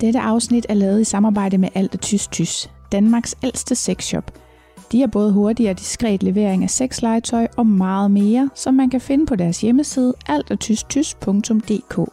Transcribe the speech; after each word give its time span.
Dette 0.00 0.20
afsnit 0.20 0.66
er 0.68 0.74
lavet 0.74 1.00
i 1.00 1.04
samarbejde 1.04 1.58
med 1.58 1.68
Alt 1.74 2.00
Tys 2.00 2.28
Tys, 2.28 2.70
Danmarks 2.92 3.34
ældste 3.42 3.74
sexshop. 3.74 4.32
De 4.92 5.00
har 5.00 5.06
både 5.06 5.32
hurtig 5.32 5.70
og 5.70 5.78
diskret 5.78 6.22
levering 6.22 6.62
af 6.62 6.70
sexlegetøj 6.70 7.46
og 7.56 7.66
meget 7.66 8.10
mere, 8.10 8.50
som 8.54 8.74
man 8.74 8.90
kan 8.90 9.00
finde 9.00 9.26
på 9.26 9.36
deres 9.36 9.60
hjemmeside 9.60 10.14
altatystys.dk. 10.26 12.10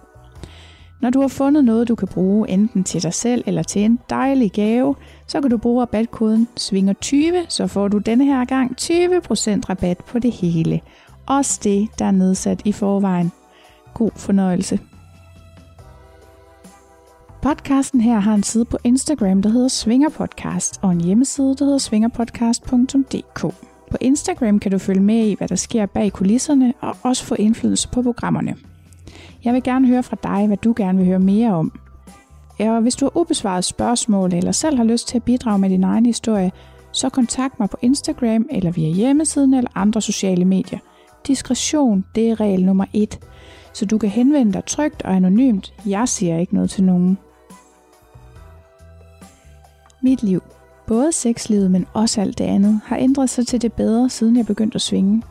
Når 1.02 1.10
du 1.10 1.21
har 1.21 1.28
fundet 1.28 1.66
noget, 1.66 1.88
du 1.88 1.96
kan 1.96 2.08
bruge 2.08 2.50
enten 2.50 2.84
til 2.84 3.03
dig 3.03 3.13
selv 3.13 3.44
eller 3.48 3.63
til 3.63 3.81
en 3.81 3.99
dejlig 4.10 4.52
gave, 4.52 4.96
så 5.28 5.42
kan 5.42 5.49
du 5.49 5.58
bruge 5.58 5.81
rabatkoden 5.81 6.47
SVINGER20, 6.60 7.46
så 7.49 7.67
får 7.67 7.88
du 7.88 7.97
denne 7.97 8.26
her 8.26 8.46
gang 8.46 8.76
20% 8.81 9.62
rabat 9.70 9.97
på 9.97 10.20
det 10.20 10.31
hele. 10.31 10.81
Også 11.26 11.60
det, 11.63 11.88
der 11.99 12.06
er 12.06 12.12
nedsat 12.12 12.62
i 12.65 12.72
forvejen. 12.72 13.31
God 13.94 14.12
fornøjelse. 14.15 14.79
Podcasten 17.46 18.02
her 18.02 18.20
har 18.20 18.34
en 18.34 18.44
side 18.44 18.66
på 18.66 18.77
Instagram, 18.84 19.41
der 19.41 19.49
hedder 19.49 19.67
Svinger 19.67 20.09
Podcast, 20.09 20.80
og 20.81 20.91
en 20.91 21.02
hjemmeside, 21.02 21.55
der 21.55 21.66
hedder 21.66 21.77
svingerpodcast.dk. 21.77 23.41
På 23.91 23.98
Instagram 24.02 24.59
kan 24.59 24.72
du 24.72 24.77
følge 24.77 25.02
med 25.02 25.27
i, 25.27 25.34
hvad 25.34 25.48
der 25.48 25.55
sker 25.55 25.86
bag 25.86 26.12
kulisserne, 26.12 26.73
og 26.81 26.98
også 27.03 27.23
få 27.26 27.36
indflydelse 27.36 27.89
på 27.89 28.02
programmerne. 28.02 28.55
Jeg 29.44 29.53
vil 29.53 29.63
gerne 29.63 29.88
høre 29.88 30.03
fra 30.03 30.17
dig, 30.23 30.48
hvad 30.48 30.58
du 30.58 30.73
gerne 30.77 30.98
vil 30.98 31.08
høre 31.08 31.20
mere 31.20 31.53
om. 31.53 31.80
Og 32.59 32.81
hvis 32.81 32.95
du 32.95 33.05
har 33.05 33.17
ubesvaret 33.17 33.66
spørgsmål, 33.66 34.34
eller 34.34 34.52
selv 34.52 34.77
har 34.77 34.84
lyst 34.84 35.08
til 35.08 35.17
at 35.17 35.23
bidrage 35.23 35.59
med 35.59 35.70
din 35.70 35.84
egen 35.84 36.05
historie, 36.05 36.52
så 36.91 37.09
kontakt 37.09 37.59
mig 37.59 37.70
på 37.70 37.77
Instagram, 37.81 38.45
eller 38.52 38.72
via 38.72 38.89
hjemmesiden, 38.89 39.53
eller 39.53 39.72
andre 39.75 40.02
sociale 40.02 40.45
medier. 40.45 40.80
Diskretion, 41.27 42.05
det 42.16 42.30
er 42.30 42.39
regel 42.39 42.66
nummer 42.66 42.86
et, 42.94 43.20
så 43.73 43.86
du 43.86 43.98
kan 43.98 44.09
henvende 44.09 44.53
dig 44.53 44.66
trygt 44.66 45.02
og 45.02 45.16
anonymt. 45.16 45.73
Jeg 45.86 46.09
siger 46.09 46.39
ikke 46.39 46.55
noget 46.55 46.70
til 46.70 46.84
nogen. 46.84 47.17
Mit 50.05 50.23
liv, 50.23 50.44
både 50.88 51.11
sexlivet, 51.11 51.72
men 51.72 51.86
også 51.94 52.22
alt 52.22 52.38
det 52.38 52.44
andet, 52.44 52.81
har 52.86 52.98
ændret 52.98 53.30
sig 53.30 53.48
til 53.48 53.61
det 53.61 53.73
bedre, 53.73 54.09
siden 54.09 54.38
jeg 54.38 54.45
begyndte 54.45 54.75
at 54.75 54.81
svinge. 54.81 55.23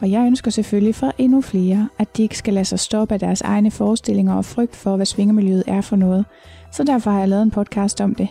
Og 0.00 0.10
jeg 0.10 0.26
ønsker 0.26 0.50
selvfølgelig 0.50 0.94
for 0.94 1.12
endnu 1.18 1.40
flere, 1.40 1.88
at 1.98 2.16
de 2.16 2.22
ikke 2.22 2.38
skal 2.38 2.54
lade 2.54 2.64
sig 2.64 2.78
stoppe 2.78 3.14
af 3.14 3.20
deres 3.20 3.40
egne 3.40 3.70
forestillinger 3.70 4.34
og 4.34 4.44
frygt 4.44 4.76
for, 4.76 4.96
hvad 4.96 5.06
svingermiljøet 5.06 5.64
er 5.66 5.80
for 5.80 5.96
noget. 5.96 6.24
Så 6.72 6.84
derfor 6.84 7.10
har 7.10 7.18
jeg 7.18 7.28
lavet 7.28 7.42
en 7.42 7.50
podcast 7.50 8.00
om 8.00 8.14
det. 8.14 8.28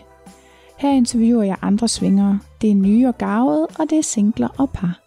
Her 0.78 0.92
interviewer 0.92 1.44
jeg 1.44 1.58
andre 1.62 1.88
svingere. 1.88 2.40
Det 2.62 2.72
er 2.72 2.76
nye 2.76 3.08
og 3.08 3.18
gavede, 3.18 3.68
og 3.80 3.86
det 3.90 3.98
er 3.98 4.04
singler 4.04 4.50
og 4.58 4.70
par. 4.70 5.07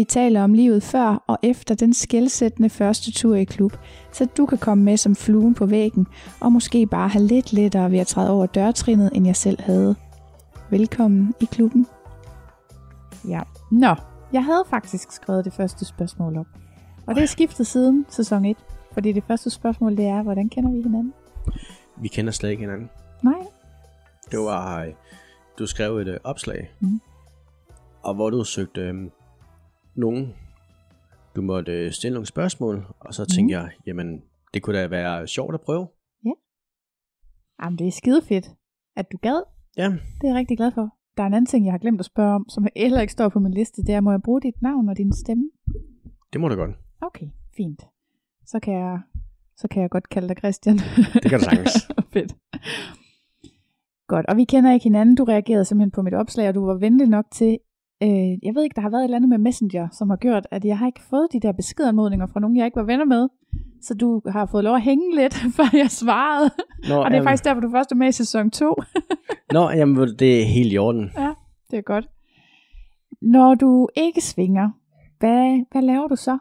Vi 0.00 0.04
taler 0.04 0.42
om 0.42 0.54
livet 0.54 0.82
før 0.82 1.24
og 1.26 1.38
efter 1.42 1.74
den 1.74 1.94
skældsættende 1.94 2.70
første 2.70 3.12
tur 3.12 3.34
i 3.34 3.44
klub, 3.44 3.72
så 4.12 4.24
du 4.36 4.46
kan 4.46 4.58
komme 4.58 4.84
med 4.84 4.96
som 4.96 5.16
fluen 5.16 5.54
på 5.54 5.66
væggen, 5.66 6.06
og 6.40 6.52
måske 6.52 6.86
bare 6.86 7.08
have 7.08 7.24
lidt 7.26 7.52
lettere 7.52 7.90
ved 7.90 7.98
at 7.98 8.06
træde 8.06 8.30
over 8.30 8.46
dørtrinnet, 8.46 9.10
end 9.14 9.26
jeg 9.26 9.36
selv 9.36 9.60
havde. 9.62 9.94
Velkommen 10.70 11.34
i 11.40 11.44
klubben. 11.44 11.86
Ja, 13.28 13.40
nå, 13.70 13.94
jeg 14.32 14.44
havde 14.44 14.64
faktisk 14.70 15.12
skrevet 15.12 15.44
det 15.44 15.52
første 15.52 15.84
spørgsmål 15.84 16.38
op. 16.38 16.46
Og 17.06 17.14
det 17.14 17.22
er 17.22 17.26
skiftet 17.26 17.66
siden 17.66 18.06
sæson 18.08 18.44
1, 18.44 18.56
fordi 18.92 19.12
det 19.12 19.24
første 19.26 19.50
spørgsmål 19.50 19.96
det 19.96 20.06
er, 20.06 20.22
hvordan 20.22 20.48
kender 20.48 20.70
vi 20.70 20.82
hinanden? 20.82 21.12
Vi 21.96 22.08
kender 22.08 22.32
slet 22.32 22.50
ikke 22.50 22.60
hinanden. 22.60 22.90
Nej. 23.22 23.46
Det 24.30 24.38
var, 24.38 24.82
øh, 24.82 24.92
du 25.58 25.66
skrev 25.66 25.96
et 25.98 26.08
øh, 26.08 26.16
opslag, 26.24 26.70
Mhm. 26.80 27.00
og 28.02 28.14
hvor 28.14 28.30
du 28.30 28.44
søgte 28.44 28.80
øh, 28.80 28.94
nogen, 30.00 30.34
du 31.36 31.42
måtte 31.42 31.72
øh, 31.72 31.92
stille 31.92 32.14
nogle 32.14 32.26
spørgsmål, 32.26 32.86
og 33.00 33.14
så 33.14 33.26
tænkte 33.26 33.52
jeg, 33.52 33.70
jamen, 33.86 34.22
det 34.54 34.62
kunne 34.62 34.78
da 34.78 34.86
være 34.86 35.26
sjovt 35.26 35.54
at 35.54 35.60
prøve. 35.60 35.88
Jamen, 37.62 37.78
det 37.78 37.86
er 37.86 37.90
skide 37.90 38.22
fedt, 38.22 38.50
at 38.96 39.12
du 39.12 39.16
gad. 39.16 39.42
Ja, 39.76 39.84
Det 39.84 40.24
er 40.24 40.28
jeg 40.28 40.34
rigtig 40.34 40.56
glad 40.56 40.72
for. 40.72 40.88
Der 41.16 41.22
er 41.22 41.26
en 41.26 41.34
anden 41.34 41.46
ting, 41.46 41.64
jeg 41.64 41.72
har 41.72 41.78
glemt 41.78 42.00
at 42.00 42.06
spørge 42.06 42.34
om, 42.34 42.48
som 42.48 42.66
heller 42.76 43.00
ikke 43.00 43.12
står 43.12 43.28
på 43.28 43.38
min 43.38 43.52
liste. 43.54 43.82
Det 43.82 43.94
er, 43.94 44.00
må 44.00 44.10
jeg 44.10 44.22
bruge 44.22 44.40
dit 44.40 44.62
navn 44.62 44.88
og 44.88 44.96
din 44.96 45.12
stemme? 45.12 45.50
det 46.32 46.40
må 46.40 46.48
du 46.48 46.54
godt. 46.54 46.70
Okay, 47.00 47.26
fint. 47.56 47.82
Så 48.46 48.60
kan 48.60 48.74
jeg, 48.74 49.00
så 49.56 49.68
kan 49.68 49.82
jeg 49.82 49.90
godt 49.90 50.08
kalde 50.08 50.28
dig 50.28 50.36
Christian. 50.36 50.76
Det 51.22 51.30
kan 51.30 51.38
du 51.38 51.44
sagtens. 51.44 51.72
Fedt. 52.12 52.36
Godt, 54.06 54.26
og 54.26 54.36
vi 54.36 54.44
kender 54.44 54.72
ikke 54.72 54.84
hinanden. 54.84 55.14
Du 55.14 55.24
reagerede 55.24 55.64
simpelthen 55.64 55.90
på 55.90 56.02
mit 56.02 56.14
opslag, 56.14 56.48
og 56.48 56.54
du 56.54 56.66
var 56.66 56.74
venlig 56.74 57.06
nok 57.08 57.24
til, 57.32 57.58
øh, 58.02 58.30
jeg 58.46 58.54
ved 58.54 58.62
ikke, 58.62 58.74
der 58.74 58.80
har 58.80 58.90
været 58.90 59.00
et 59.00 59.04
eller 59.04 59.16
andet 59.16 59.28
med 59.28 59.38
Messenger, 59.38 59.88
som 59.92 60.10
har 60.10 60.16
gjort, 60.16 60.46
at 60.50 60.64
jeg 60.64 60.78
har 60.78 60.86
ikke 60.86 61.02
fået 61.10 61.28
de 61.32 61.40
der 61.40 61.52
beskedanmodninger 61.52 62.26
fra 62.26 62.40
nogen, 62.40 62.56
jeg 62.56 62.64
ikke 62.66 62.76
var 62.76 62.82
venner 62.92 63.04
med. 63.04 63.28
Så 63.82 63.94
du 63.94 64.22
har 64.28 64.46
fået 64.46 64.64
lov 64.64 64.74
at 64.76 64.82
hænge 64.82 65.16
lidt, 65.16 65.34
før 65.56 65.76
jeg 65.76 65.90
svarede. 65.90 66.50
Nå, 66.88 66.94
Og 66.94 67.04
det 67.04 67.10
er 67.10 67.16
jamen, 67.16 67.24
faktisk 67.28 67.44
derfor, 67.44 67.60
du 67.60 67.70
først 67.70 67.92
er 67.92 67.96
med 67.96 68.08
i 68.08 68.12
sæson 68.12 68.50
2. 68.50 68.74
Nå, 69.56 69.70
jamen, 69.70 70.08
det 70.18 70.40
er 70.40 70.44
helt 70.44 70.72
i 70.72 70.78
orden. 70.78 71.10
Det 71.70 71.78
er 71.78 71.82
godt. 71.82 72.08
Når 73.22 73.54
du 73.54 73.88
ikke 73.96 74.20
svinger, 74.20 74.70
hvad, 75.18 75.64
hvad 75.72 75.82
laver 75.82 76.08
du 76.08 76.16
så? 76.16 76.38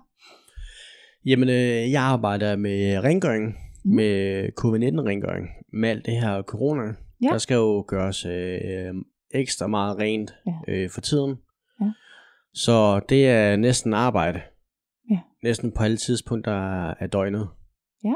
Jamen, 1.26 1.50
øh, 1.50 1.92
jeg 1.92 2.02
arbejder 2.02 2.56
med 2.56 3.00
rengøring, 3.04 3.56
mm. 3.86 3.96
med 3.96 4.44
covid-19-rengøring, 4.60 5.48
med 5.74 5.90
alt 5.90 6.06
det 6.06 6.14
her 6.14 6.42
corona. 6.42 6.84
Ja. 7.24 7.28
Der 7.28 7.38
skal 7.38 7.56
jo 7.56 7.84
gøres 7.88 8.26
øh, 8.26 8.94
ekstra 9.34 9.68
meget 9.68 9.98
rent 10.00 10.34
Ja. 10.46 10.54
øh, 10.74 10.90
for 10.90 11.02
tiden. 11.02 11.36
Ja. 12.56 12.60
Så 12.60 13.00
det 13.10 13.28
er 13.30 13.56
næsten 13.56 13.94
arbejde. 13.94 14.42
Ja. 15.12 15.20
Næsten 15.44 15.72
på 15.72 15.84
alle 15.84 15.98
tidspunkter 15.98 16.54
af 16.94 17.10
døgnet. 17.10 17.50
Ja. 18.04 18.14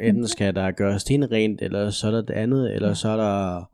Enten 0.00 0.28
skal 0.28 0.54
der 0.54 0.70
gøres 0.70 1.04
det 1.04 1.32
rent, 1.32 1.62
eller 1.62 1.90
så 1.90 2.06
er 2.06 2.10
der 2.10 2.22
det 2.22 2.34
andet, 2.34 2.74
eller 2.74 2.88
Ja. 2.88 2.90
ja. 2.90 2.94
så 2.94 3.08
er 3.08 3.16
der 3.16 3.64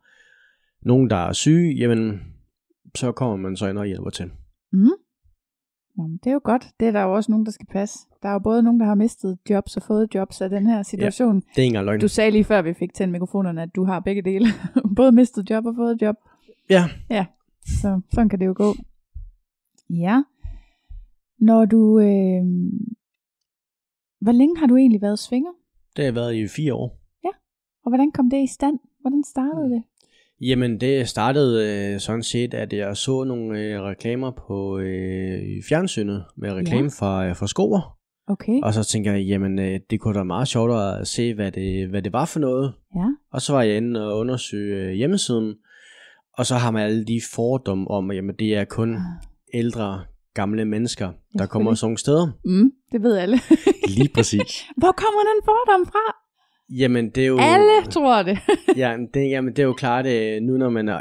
nogen, 0.82 1.10
der 1.10 1.16
er 1.16 1.32
syge, 1.32 1.74
jamen, 1.74 2.20
så 2.96 3.12
kommer 3.12 3.36
man 3.36 3.56
så 3.56 3.68
ind 3.68 3.78
og 3.78 3.86
hjælper 3.86 4.10
til. 4.10 4.30
Mm. 4.72 4.88
Nå, 5.96 6.02
men 6.06 6.16
det 6.24 6.26
er 6.30 6.34
jo 6.34 6.40
godt. 6.44 6.66
Det 6.80 6.88
er 6.88 6.92
der 6.92 7.02
jo 7.02 7.14
også 7.14 7.30
nogen, 7.32 7.46
der 7.46 7.52
skal 7.52 7.66
passe. 7.66 7.98
Der 8.22 8.28
er 8.28 8.32
jo 8.32 8.38
både 8.38 8.62
nogen, 8.62 8.80
der 8.80 8.86
har 8.86 8.94
mistet 8.94 9.38
jobs 9.50 9.76
og 9.76 9.82
fået 9.82 10.14
jobs 10.14 10.40
af 10.40 10.50
den 10.50 10.66
her 10.66 10.82
situation. 10.82 11.42
Det 11.56 11.62
er 11.62 11.66
engang 11.66 11.84
løgn. 11.86 12.00
Du 12.00 12.08
sagde 12.08 12.30
lige 12.30 12.44
før, 12.44 12.62
vi 12.62 12.74
fik 12.74 12.94
tændt 12.94 13.12
mikrofonerne, 13.12 13.62
at 13.62 13.68
du 13.76 13.84
har 13.84 14.00
begge 14.00 14.22
dele. 14.22 14.46
både 14.96 15.12
mistet 15.12 15.50
job 15.50 15.66
og 15.66 15.74
fået 15.76 16.02
job. 16.02 16.16
Ja, 16.70 16.84
Så 17.66 18.00
sådan 18.12 18.28
kan 18.28 18.40
det 18.40 18.46
jo 18.46 18.54
gå. 18.56 18.74
Ja. 19.90 20.22
Når 21.38 21.64
du... 21.64 22.00
Øh... 22.00 22.44
Hvor 24.20 24.32
længe 24.32 24.58
har 24.58 24.66
du 24.66 24.76
egentlig 24.76 25.02
været 25.02 25.18
svinger? 25.18 25.50
det 25.96 26.04
har 26.04 26.06
jeg 26.06 26.14
været 26.14 26.34
i 26.34 26.48
fire 26.48 26.74
år. 26.74 26.98
Og 27.88 27.90
hvordan 27.90 28.12
kom 28.12 28.30
det 28.30 28.42
i 28.42 28.46
stand? 28.46 28.78
Hvordan 29.00 29.24
startede 29.24 29.70
det? 29.70 29.82
Jamen, 30.40 30.80
det 30.80 31.08
startede 31.08 31.54
øh, 31.66 32.00
sådan 32.00 32.22
set, 32.22 32.54
at 32.54 32.72
jeg 32.72 32.96
så 32.96 33.24
nogle 33.24 33.60
øh, 33.60 33.82
reklamer 33.82 34.30
på 34.30 34.78
øh, 34.78 35.62
fjernsynet 35.68 36.24
med 36.36 36.52
reklame 36.52 36.82
ja. 36.82 36.88
fra, 36.88 37.26
øh, 37.26 37.36
fra 37.36 37.46
skoer. 37.46 37.96
Okay. 38.26 38.60
Og 38.62 38.74
så 38.74 38.84
tænker 38.84 39.12
jeg, 39.12 39.24
jamen, 39.24 39.58
øh, 39.58 39.80
det 39.90 40.00
kunne 40.00 40.14
da 40.14 40.18
være 40.18 40.24
meget 40.24 40.48
sjovt 40.48 40.72
at 40.72 41.06
se, 41.08 41.34
hvad 41.34 41.52
det, 41.52 41.88
hvad 41.88 42.02
det 42.02 42.12
var 42.12 42.24
for 42.24 42.40
noget. 42.40 42.72
Ja. 42.96 43.06
Og 43.32 43.40
så 43.40 43.52
var 43.52 43.62
jeg 43.62 43.76
inde 43.76 44.12
og 44.12 44.18
undersøge 44.18 44.88
øh, 44.88 44.92
hjemmesiden. 44.92 45.54
Og 46.32 46.46
så 46.46 46.54
har 46.54 46.70
man 46.70 46.82
alle 46.82 47.04
de 47.04 47.20
fordomme 47.34 47.90
om, 47.90 48.10
at 48.10 48.16
jamen, 48.16 48.34
det 48.38 48.56
er 48.56 48.64
kun 48.64 48.96
ældre, 49.54 50.04
gamle 50.34 50.64
mennesker, 50.64 51.12
der 51.38 51.46
kommer 51.46 51.74
sådan 51.74 51.86
nogle 51.86 51.98
steder. 51.98 52.26
Mm, 52.44 52.72
det 52.92 53.02
ved 53.02 53.16
alle. 53.16 53.38
Lige 53.98 54.10
præcis. 54.14 54.66
Hvor 54.76 54.92
kommer 54.92 55.20
den 55.20 55.40
fordom 55.44 55.86
fra? 55.86 56.16
Jamen, 56.70 57.10
det 57.10 57.22
er 57.22 57.26
jo... 57.26 57.38
Alle 57.40 57.90
tror 57.90 58.22
det. 58.22 58.38
ja, 58.82 58.96
det, 59.14 59.30
jamen, 59.30 59.50
det 59.50 59.58
er 59.58 59.66
jo 59.66 59.72
klart, 59.72 60.06
øh, 60.06 60.42
nu 60.42 60.56
når 60.56 60.70
man 60.70 60.88
er... 60.88 61.00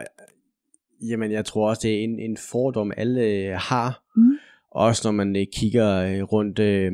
Jamen, 1.09 1.31
jeg 1.31 1.45
tror 1.45 1.69
også, 1.69 1.79
det 1.83 1.99
er 1.99 2.03
en, 2.03 2.19
en 2.19 2.37
fordom, 2.51 2.91
alle 2.97 3.21
øh, 3.21 3.53
har. 3.55 4.03
Mm. 4.15 4.37
Også 4.71 5.07
når 5.07 5.11
man 5.11 5.35
øh, 5.35 5.45
kigger 5.53 6.23
rundt 6.23 6.59
øh, 6.59 6.91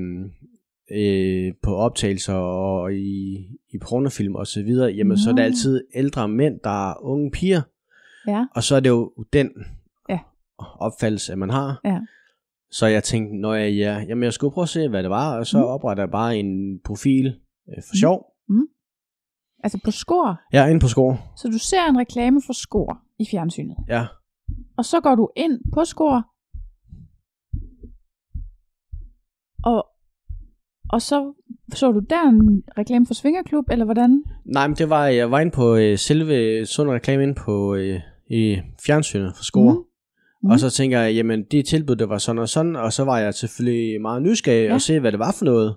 øh, 0.91 1.53
på 1.63 1.75
optagelser 1.75 2.33
og 2.33 2.93
i, 2.93 3.37
i 3.69 3.77
pornofilm 3.81 4.35
og 4.35 4.47
så 4.47 4.63
videre, 4.63 4.91
jamen, 4.91 5.17
så 5.17 5.29
er 5.29 5.33
det 5.33 5.43
altid 5.43 5.83
ældre 5.95 6.27
mænd, 6.27 6.59
der 6.63 6.89
er 6.89 7.03
unge 7.03 7.31
piger. 7.31 7.61
Ja. 8.27 8.45
Og 8.55 8.63
så 8.63 8.75
er 8.75 8.79
det 8.79 8.89
jo 8.89 9.11
den 9.33 9.51
Ja. 10.65 10.85
opfattelse, 10.85 11.35
man 11.35 11.49
har. 11.49 11.79
Ja. 11.85 11.99
Så 12.71 12.85
jeg 12.87 13.03
tænkte, 13.03 13.35
når 13.37 13.53
jeg, 13.53 13.73
ja, 13.73 13.99
jamen 14.07 14.23
jeg 14.23 14.33
skulle 14.33 14.53
prøve 14.53 14.63
at 14.63 14.69
se, 14.69 14.89
hvad 14.89 15.03
det 15.03 15.09
var, 15.09 15.37
og 15.39 15.47
så 15.47 15.57
Mm. 15.57 15.63
opretter 15.63 16.03
jeg 16.03 16.11
bare 16.11 16.37
en 16.37 16.79
profil 16.85 17.25
øh, 17.69 17.83
for 17.87 17.93
Mm. 17.93 17.97
sjov. 17.99 18.25
Altså 19.63 19.79
på 19.85 19.91
skor. 19.91 20.41
Er 20.53 20.67
inde 20.67 20.79
på 20.79 20.87
skor. 20.87 21.17
Så 21.37 21.47
du 21.47 21.57
ser 21.57 21.89
en 21.89 21.97
reklame 21.97 22.41
for 22.45 22.53
skor 22.53 22.97
i 23.19 23.25
fjernsynet. 23.31 23.75
Ja. 23.89 24.05
Og 24.77 24.85
så 24.85 24.99
går 25.01 25.15
du 25.15 25.29
ind 25.35 25.59
på 25.73 25.85
skor. 25.85 26.25
Og, 29.63 29.85
og 30.89 31.01
så 31.01 31.33
så 31.73 31.91
du 31.91 31.99
der 31.99 32.29
en 32.29 32.63
reklame 32.77 33.05
for 33.05 33.13
Svingerklub, 33.13 33.65
eller 33.71 33.85
hvordan? 33.85 34.23
Nej, 34.45 34.67
men 34.67 34.77
det 34.77 34.89
var, 34.89 35.05
jeg 35.07 35.31
var 35.31 35.39
inde 35.39 35.51
på 35.51 35.75
øh, 35.75 35.97
selve 35.97 36.65
sådan 36.65 36.89
en 36.89 36.95
reklame 36.95 37.23
inde 37.23 37.35
på 37.35 37.75
øh, 37.75 37.99
i 38.29 38.61
fjernsynet 38.85 39.33
for 39.35 39.43
skor. 39.43 39.71
Mm. 39.73 39.79
Mm. 40.43 40.49
Og 40.49 40.59
så 40.59 40.69
tænker 40.69 40.99
jeg, 40.99 41.15
jamen 41.15 41.43
de 41.51 41.61
tilbud, 41.61 41.95
det 41.95 42.09
var 42.09 42.17
sådan 42.17 42.39
og 42.39 42.49
sådan, 42.49 42.75
og 42.75 42.93
så 42.93 43.03
var 43.03 43.19
jeg 43.19 43.33
selvfølgelig 43.33 44.01
meget 44.01 44.21
nysgerrig 44.21 44.61
Ja. 44.63 44.67
ja. 44.67 44.73
og 44.73 44.81
se, 44.81 44.99
hvad 44.99 45.11
det 45.11 45.19
var 45.19 45.35
for 45.37 45.45
noget. 45.45 45.75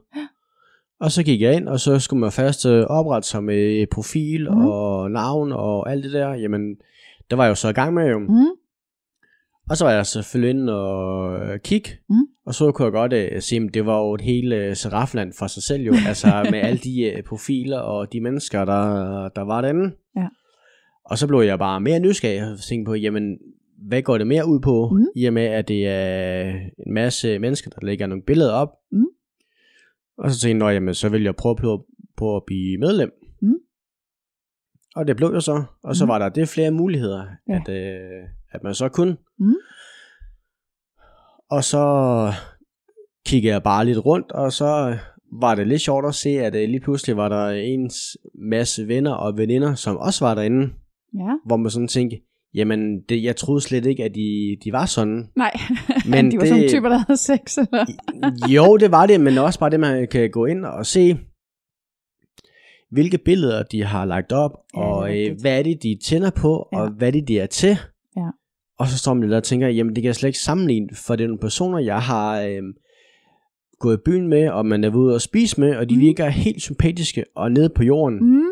Og 1.00 1.10
så 1.10 1.22
gik 1.22 1.40
jeg 1.40 1.54
ind, 1.56 1.68
og 1.68 1.80
så 1.80 1.98
skulle 1.98 2.20
man 2.20 2.32
først 2.32 2.66
øh, 2.66 2.84
oprette 2.88 3.28
sig 3.28 3.44
med 3.44 3.86
profil 3.92 4.48
Mhm. 4.50 4.64
og 4.66 5.10
navn 5.10 5.52
og 5.52 5.90
alt 5.90 6.04
det 6.04 6.12
der. 6.12 6.34
Jamen, 6.34 6.60
det 7.30 7.38
var 7.38 7.44
jeg 7.44 7.50
jo 7.50 7.54
så 7.54 7.68
i 7.68 7.72
gang 7.72 7.94
med 7.94 8.10
jo. 8.10 8.18
Mm. 8.18 8.46
Og 9.70 9.76
så 9.76 9.84
var 9.84 9.92
jeg 9.92 10.06
selvfølgelig 10.06 10.50
inde 10.50 10.74
og 10.80 11.38
øh, 11.40 11.60
kigge, 11.60 11.90
Mm. 12.08 12.14
og 12.46 12.54
så 12.54 12.72
kunne 12.72 12.84
jeg 12.86 12.92
godt 12.92 13.12
øh, 13.12 13.42
se, 13.42 13.56
at 13.56 13.74
det 13.74 13.86
var 13.86 13.98
jo 13.98 14.14
et 14.14 14.20
helt 14.20 14.52
øh, 14.52 14.76
serafland 14.76 15.32
for 15.38 15.46
sig 15.46 15.62
selv 15.62 15.82
jo, 15.82 15.92
altså 16.08 16.46
med 16.50 16.58
alle 16.58 16.78
de 16.78 17.02
øh, 17.02 17.22
profiler 17.22 17.78
og 17.78 18.12
de 18.12 18.20
mennesker, 18.20 18.64
der, 18.64 19.28
der 19.28 19.42
var 19.42 19.60
derinde. 19.60 19.94
Ja. 20.16 20.26
Og 21.04 21.18
så 21.18 21.26
blev 21.26 21.40
jeg 21.40 21.58
bare 21.58 21.80
mere 21.80 22.00
nysgerrig 22.00 22.52
og 22.52 22.58
tænkte 22.68 22.88
på, 22.90 22.94
jamen, 22.94 23.38
hvad 23.78 24.02
går 24.02 24.18
det 24.18 24.26
mere 24.26 24.46
ud 24.48 24.60
på, 24.60 24.88
Mm. 24.92 25.06
i 25.16 25.24
og 25.26 25.32
med, 25.32 25.42
at 25.42 25.68
det 25.68 25.86
er 25.88 26.50
en 26.86 26.94
masse 26.94 27.38
mennesker, 27.38 27.70
der 27.70 27.86
lægger 27.86 28.06
nogle 28.06 28.22
billeder 28.22 28.52
op. 28.52 28.68
Mm. 28.92 29.04
Og 30.18 30.30
så 30.30 30.40
tænkte 30.40 30.64
jeg, 30.66 30.72
"Nå, 30.72 30.74
jamen, 30.74 30.94
så 30.94 31.08
vil 31.08 31.22
jeg 31.22 31.36
prøve 31.36 31.56
på, 31.56 31.86
på 32.16 32.36
at 32.36 32.42
blive 32.46 32.78
medlem. 32.78 33.10
Mm. 33.42 33.54
Og 34.96 35.06
det 35.06 35.16
blev 35.16 35.30
jeg 35.32 35.42
så. 35.42 35.64
Og 35.82 35.96
så 35.96 36.04
Mm. 36.04 36.08
var 36.08 36.18
der 36.18 36.28
det 36.28 36.48
flere 36.48 36.70
muligheder, 36.70 37.26
Ja. 37.48 37.54
at, 37.54 37.68
øh, 37.68 38.28
at 38.52 38.62
man 38.62 38.74
så 38.74 38.88
kunne. 38.88 39.16
Mm. 39.38 39.54
Og 41.50 41.64
så 41.64 41.84
kiggede 43.26 43.52
jeg 43.54 43.62
bare 43.62 43.84
lidt 43.84 44.06
rundt, 44.06 44.32
og 44.32 44.52
så 44.52 44.96
var 45.32 45.54
det 45.54 45.66
lidt 45.66 45.80
sjovt 45.80 46.06
at 46.06 46.14
se, 46.14 46.28
at 46.28 46.54
øh, 46.54 46.68
lige 46.68 46.80
pludselig 46.80 47.16
var 47.16 47.28
der 47.28 47.48
ens 47.50 48.16
masse 48.34 48.88
venner 48.88 49.12
og 49.12 49.36
veninder, 49.38 49.74
som 49.74 49.96
også 49.96 50.24
var 50.24 50.34
derinde, 50.34 50.72
Ja. 51.14 51.38
hvor 51.46 51.56
man 51.56 51.70
sådan 51.70 51.88
tænkte, 51.88 52.20
jamen, 52.54 53.00
det, 53.08 53.22
jeg 53.22 53.36
troede 53.36 53.60
slet 53.60 53.86
ikke, 53.86 54.04
at 54.04 54.14
de, 54.14 54.56
de 54.64 54.72
var 54.72 54.86
sådan. 54.86 55.28
Nej, 55.36 55.52
Men 56.10 56.30
de 56.30 56.36
var 56.36 56.40
det- 56.42 56.48
sådan 56.48 56.68
typer, 56.68 56.88
der 56.88 56.98
havde 56.98 57.16
sex, 57.16 57.58
eller? 57.58 57.86
jo, 58.48 58.76
det 58.76 58.90
var 58.90 59.06
det, 59.06 59.20
men 59.20 59.38
også 59.38 59.58
bare 59.58 59.70
det, 59.70 59.80
man 59.80 60.08
kan 60.08 60.30
gå 60.30 60.46
ind 60.46 60.64
og 60.64 60.86
se, 60.86 61.16
hvilke 62.90 63.18
billeder 63.18 63.62
de 63.62 63.84
har 63.84 64.04
lagt 64.04 64.32
op, 64.32 64.50
Ja, 64.76 64.80
og 64.82 65.18
øh, 65.18 65.36
hvad 65.40 65.58
er 65.58 65.62
det, 65.62 65.82
de 65.82 65.98
tænder 66.04 66.30
på, 66.30 66.68
Ja. 66.72 66.78
og 66.80 66.90
hvad 66.90 67.08
er 67.08 67.12
det, 67.12 67.28
de 67.28 67.38
er 67.38 67.46
til. 67.46 67.78
Ja. 68.16 68.28
Og 68.78 68.88
så 68.88 68.98
står 68.98 69.14
man 69.14 69.30
der 69.30 69.36
og 69.36 69.42
tænker, 69.44 69.68
jamen 69.68 69.94
det 69.94 70.02
kan 70.02 70.06
jeg 70.06 70.14
slet 70.16 70.28
ikke 70.28 70.38
sammenligne, 70.38 70.88
for 71.06 71.16
det 71.16 71.24
er 71.24 71.28
nogle 71.28 71.40
personer, 71.40 71.78
jeg 71.78 72.00
har 72.02 72.40
øh, 72.40 72.62
gået 73.78 73.96
i 73.96 74.00
byen 74.04 74.28
med, 74.28 74.48
og 74.48 74.66
man 74.66 74.84
er 74.84 74.94
ude 74.94 75.14
og 75.14 75.20
spise 75.20 75.60
med, 75.60 75.76
og 75.76 75.90
de 75.90 75.94
Mm. 75.94 76.00
virker 76.00 76.28
helt 76.28 76.62
sympatiske 76.62 77.24
og 77.36 77.52
nede 77.52 77.68
på 77.68 77.82
jorden. 77.82 78.18
Mm. 78.18 78.45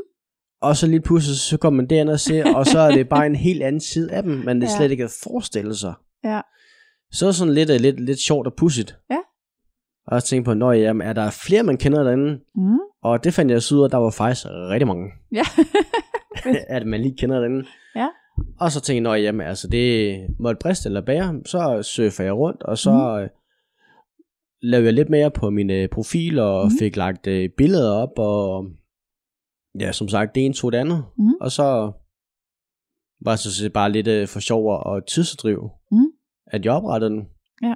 Og 0.65 0.77
så 0.77 0.87
lige 0.87 1.01
pludselig, 1.01 1.37
så 1.37 1.57
kommer 1.57 1.77
man 1.77 1.91
derind 1.91 2.11
og 2.11 2.21
ser, 2.21 2.45
og 2.59 2.67
så 2.67 2.79
er 2.79 2.91
det 2.91 3.09
bare 3.09 3.27
en 3.27 3.37
helt 3.37 3.63
anden 3.63 3.81
side 3.81 4.13
af 4.13 4.23
dem, 4.23 4.33
man 4.33 4.63
ja. 4.63 4.69
Slet 4.77 4.91
ikke 4.91 5.03
kan 5.03 5.11
forestille 5.23 5.75
sig. 5.77 5.95
Ja. 6.25 6.41
Så 7.13 7.27
er 7.27 7.29
det 7.29 7.37
sådan 7.37 7.55
lidt, 7.55 7.71
øh, 7.71 7.81
lidt, 7.81 8.01
lidt 8.01 8.19
sjovt 8.19 8.47
og 8.47 8.55
pudsigt. 8.55 8.99
Ja. 9.11 9.19
Og 10.07 10.23
så 10.23 10.27
tænkte 10.27 10.49
på, 10.49 10.55
nå 10.55 10.73
jamen, 10.73 11.07
er 11.09 11.13
der 11.13 11.31
flere, 11.31 11.63
man 11.63 11.77
kender 11.77 12.03
derinde? 12.03 12.41
Mm. 12.55 12.79
Og 13.03 13.25
det 13.25 13.35
fandt 13.35 13.53
jeg 13.53 13.63
så 13.63 13.75
ud 13.75 13.81
af, 13.81 13.85
at 13.85 13.93
der 13.93 13.99
var 13.99 14.11
faktisk 14.11 14.47
rigtig 14.49 14.87
mange, 14.87 15.11
Ja. 15.33 15.43
at 16.77 16.87
man 16.87 17.01
lige 17.01 17.17
kender 17.17 17.39
derinde. 17.39 17.67
Ja. 17.97 18.09
Og 18.61 18.73
så 18.73 18.81
tænkte 18.81 19.11
jeg, 19.11 19.23
jamen, 19.23 19.47
altså 19.47 19.69
det 19.69 20.19
måtte 20.41 20.59
briste 20.63 20.89
eller 20.89 21.01
bære, 21.01 21.41
så 21.47 21.83
surfer 21.83 22.25
jeg 22.25 22.35
rundt, 22.35 22.63
og 22.63 22.79
så 22.79 22.91
mm. 22.91 23.29
lavede 24.63 24.87
jeg 24.87 24.95
lidt 24.95 25.11
mere 25.11 25.31
på 25.31 25.51
min 25.51 25.71
øh, 25.71 25.89
profil, 25.89 26.39
og 26.39 26.65
mm. 26.65 26.79
fik 26.79 26.97
lagt 26.97 27.27
øh, 27.27 27.49
billeder 27.57 27.93
op, 27.93 28.19
og 28.19 28.67
ja, 29.81 29.93
som 29.93 30.09
sagt, 30.09 30.35
det 30.35 30.44
ene 30.44 30.55
tog 30.55 30.73
det 30.73 30.79
andet. 30.79 31.05
Mhm. 31.19 31.35
Og 31.41 31.50
så 31.53 31.93
var 33.25 33.31
det 33.32 33.38
så 33.41 33.71
bare 33.75 33.93
lidt 33.93 34.09
øh, 34.09 34.29
for 34.29 34.41
sjov 34.41 34.67
og 34.87 35.06
tidsdriv, 35.06 35.71
Mhm. 35.91 36.06
at 36.47 36.65
jeg 36.65 36.73
oprettede 36.73 37.11
den. 37.11 37.29
Ja. 37.62 37.75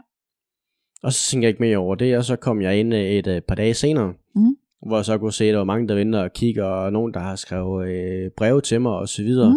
Og 1.03 1.13
så 1.13 1.31
tænkte 1.31 1.45
jeg 1.45 1.49
ikke 1.51 1.63
mere 1.63 1.77
over 1.79 1.95
det, 1.95 2.17
og 2.17 2.25
så 2.25 2.37
kom 2.37 2.63
jeg 2.63 2.81
ind 2.81 2.95
øh, 2.95 3.01
et 3.01 3.27
øh, 3.27 3.43
par 3.49 3.55
dage 3.55 3.75
senere, 3.75 4.15
Mhm. 4.35 4.57
hvor 4.87 4.97
jeg 4.97 5.05
så 5.05 5.19
kunne 5.19 5.33
se, 5.33 5.45
at 5.45 5.53
der 5.53 5.59
var 5.59 5.65
mange, 5.65 5.89
der 5.89 5.95
venter 5.95 6.23
og 6.23 6.33
kigger, 6.33 6.65
og 6.65 6.93
nogen, 6.93 7.15
der 7.15 7.21
har 7.21 7.37
skrevet 7.37 7.89
øh, 7.89 8.31
breve 8.37 8.61
til 8.61 8.81
mig, 8.81 8.93
og 8.93 9.09
så 9.09 9.23
videre. 9.23 9.51
Mm. 9.51 9.57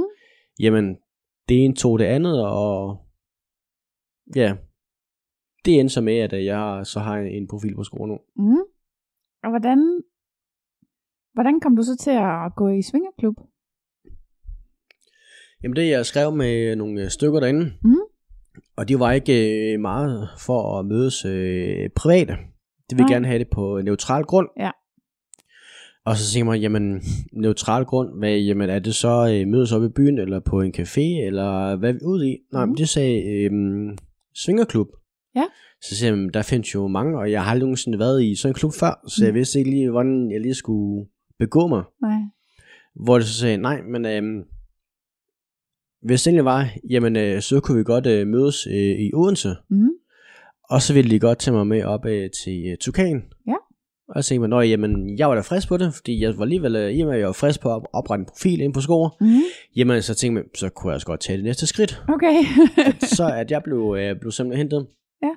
Jamen, 0.59 0.95
det 1.49 1.65
ene 1.65 1.75
tog 1.75 1.99
det 1.99 2.05
andet, 2.05 2.45
og 2.47 2.97
ja, 4.35 4.55
det 5.65 5.79
endte 5.79 5.93
så 5.93 6.01
med, 6.01 6.17
at 6.17 6.45
jeg 6.45 6.81
så 6.85 6.99
har 6.99 7.17
en 7.17 7.47
profil 7.47 7.75
på 7.75 7.83
skolen 7.83 8.09
nu. 8.15 8.19
Mm. 8.49 8.57
Og 9.43 9.49
hvordan, 9.49 10.01
hvordan 11.33 11.59
kom 11.59 11.75
du 11.75 11.83
så 11.83 11.97
til 12.03 12.11
at 12.11 12.55
gå 12.57 12.67
i 12.69 12.81
svingerklub? 12.81 13.35
Jamen 15.63 15.75
det, 15.75 15.89
jeg 15.89 16.05
skrev 16.05 16.35
med 16.35 16.75
nogle 16.75 17.01
øh, 17.03 17.09
stykker 17.09 17.39
derinde, 17.39 17.71
Mm. 17.83 17.95
og 18.77 18.87
de 18.89 18.99
var 18.99 19.11
ikke 19.11 19.73
øh, 19.73 19.79
meget 19.79 20.29
for 20.39 20.79
at 20.79 20.85
mødes 20.85 21.25
øh, 21.25 21.89
private. 21.95 22.33
De 22.89 22.95
vil 22.95 23.03
Nej. 23.05 23.13
gerne 23.13 23.27
have 23.27 23.39
det 23.39 23.47
på 23.53 23.81
neutral 23.83 24.23
grund. 24.23 24.47
Ja. 24.59 24.71
Og 26.05 26.17
så 26.17 26.31
siger 26.31 26.43
man, 26.43 26.59
jamen, 26.61 27.01
neutral 27.33 27.85
grund, 27.85 28.19
hvad, 28.19 28.37
jamen, 28.37 28.69
er 28.69 28.79
det 28.79 28.95
så 28.95 29.33
øh, 29.33 29.47
mødes 29.47 29.71
op 29.71 29.83
i 29.83 29.89
byen, 29.89 30.17
eller 30.17 30.39
på 30.39 30.61
en 30.61 30.73
café, 30.77 31.01
eller 31.25 31.75
hvad 31.75 31.89
er 31.89 31.93
vi 31.93 31.99
ude 32.05 32.29
i? 32.31 32.37
Nej, 32.53 32.65
Mhm. 32.65 32.69
men 32.69 32.77
det 32.77 32.89
sagde 32.89 33.23
øh, 33.23 33.51
svingerklub. 34.35 34.87
Ja. 35.35 35.43
Så 35.81 35.95
siger 35.95 36.09
jeg, 36.11 36.17
"Jamen, 36.17 36.33
der 36.33 36.41
findes 36.41 36.75
jo 36.75 36.87
mange, 36.87 37.19
og 37.19 37.31
jeg 37.31 37.43
har 37.43 37.51
aldrig 37.51 37.65
nogensinde 37.67 37.99
været 37.99 38.23
i 38.23 38.35
sådan 38.35 38.49
en 38.51 38.53
klub 38.55 38.71
før, 38.79 39.03
så 39.07 39.25
jeg 39.25 39.31
Mm. 39.33 39.35
vidste 39.35 39.59
ikke 39.59 39.71
lige, 39.71 39.89
hvordan 39.89 40.31
jeg 40.31 40.41
lige 40.41 40.53
skulle 40.55 41.07
begå 41.41 41.67
mig. 41.67 41.83
Nej. 42.01 42.19
Hvor 42.95 43.17
det 43.17 43.27
så 43.27 43.33
sagde, 43.33 43.57
nej, 43.57 43.81
men 43.81 44.05
øhm, 44.05 44.43
hvis 46.01 46.21
det 46.23 46.27
egentlig 46.27 46.45
var, 46.45 46.69
jamen 46.89 47.15
øh, 47.15 47.41
så 47.41 47.59
kunne 47.59 47.77
vi 47.77 47.83
godt 47.83 48.07
øh, 48.07 48.27
mødes 48.27 48.67
øh, 48.67 48.73
i 49.05 49.11
Odense, 49.13 49.55
Mm. 49.69 49.89
og 50.69 50.81
så 50.81 50.93
ville 50.93 51.11
de 51.11 51.19
godt 51.19 51.39
tage 51.39 51.55
mig 51.55 51.67
med 51.67 51.83
op 51.83 52.05
øh, 52.05 52.29
til 52.43 52.65
øh, 52.71 52.77
Tukan. 52.77 53.23
Ja. 53.47 53.55
Og 54.07 54.23
så 54.23 54.27
tænkte 54.29 54.47
man, 54.47 54.67
jamen, 54.67 55.17
jeg 55.17 55.29
var 55.29 55.35
da 55.35 55.41
frisk 55.41 55.67
på 55.67 55.77
det, 55.77 55.93
fordi 55.93 56.21
jeg 56.23 56.37
var 56.37 56.43
alligevel, 56.43 56.75
øh, 56.75 56.91
i 56.91 57.01
og 57.01 57.07
med, 57.07 57.17
jeg 57.17 57.27
var 57.27 57.33
frisk 57.33 57.61
på 57.61 57.69
at 57.69 57.75
op- 57.75 57.87
oprette 57.93 58.21
en 58.21 58.25
profil 58.25 58.61
ind 58.61 58.73
på 58.73 58.81
skoer, 58.81 59.09
Mm. 59.21 59.41
jamen, 59.75 60.01
så 60.01 60.15
tænkte 60.15 60.33
man, 60.41 60.49
så 60.55 60.69
kunne 60.69 60.89
jeg 60.89 60.95
også 60.95 61.07
godt 61.07 61.19
tage 61.19 61.37
det 61.37 61.43
næste 61.45 61.67
skridt. 61.67 62.03
Okay. 62.09 62.33
så 63.17 63.31
at 63.35 63.51
jeg 63.51 63.63
blev, 63.63 63.95
øh, 63.99 64.19
blev 64.19 64.31
simpelthen 64.31 64.57
hentet 64.65 64.87
Ja. 65.23 65.31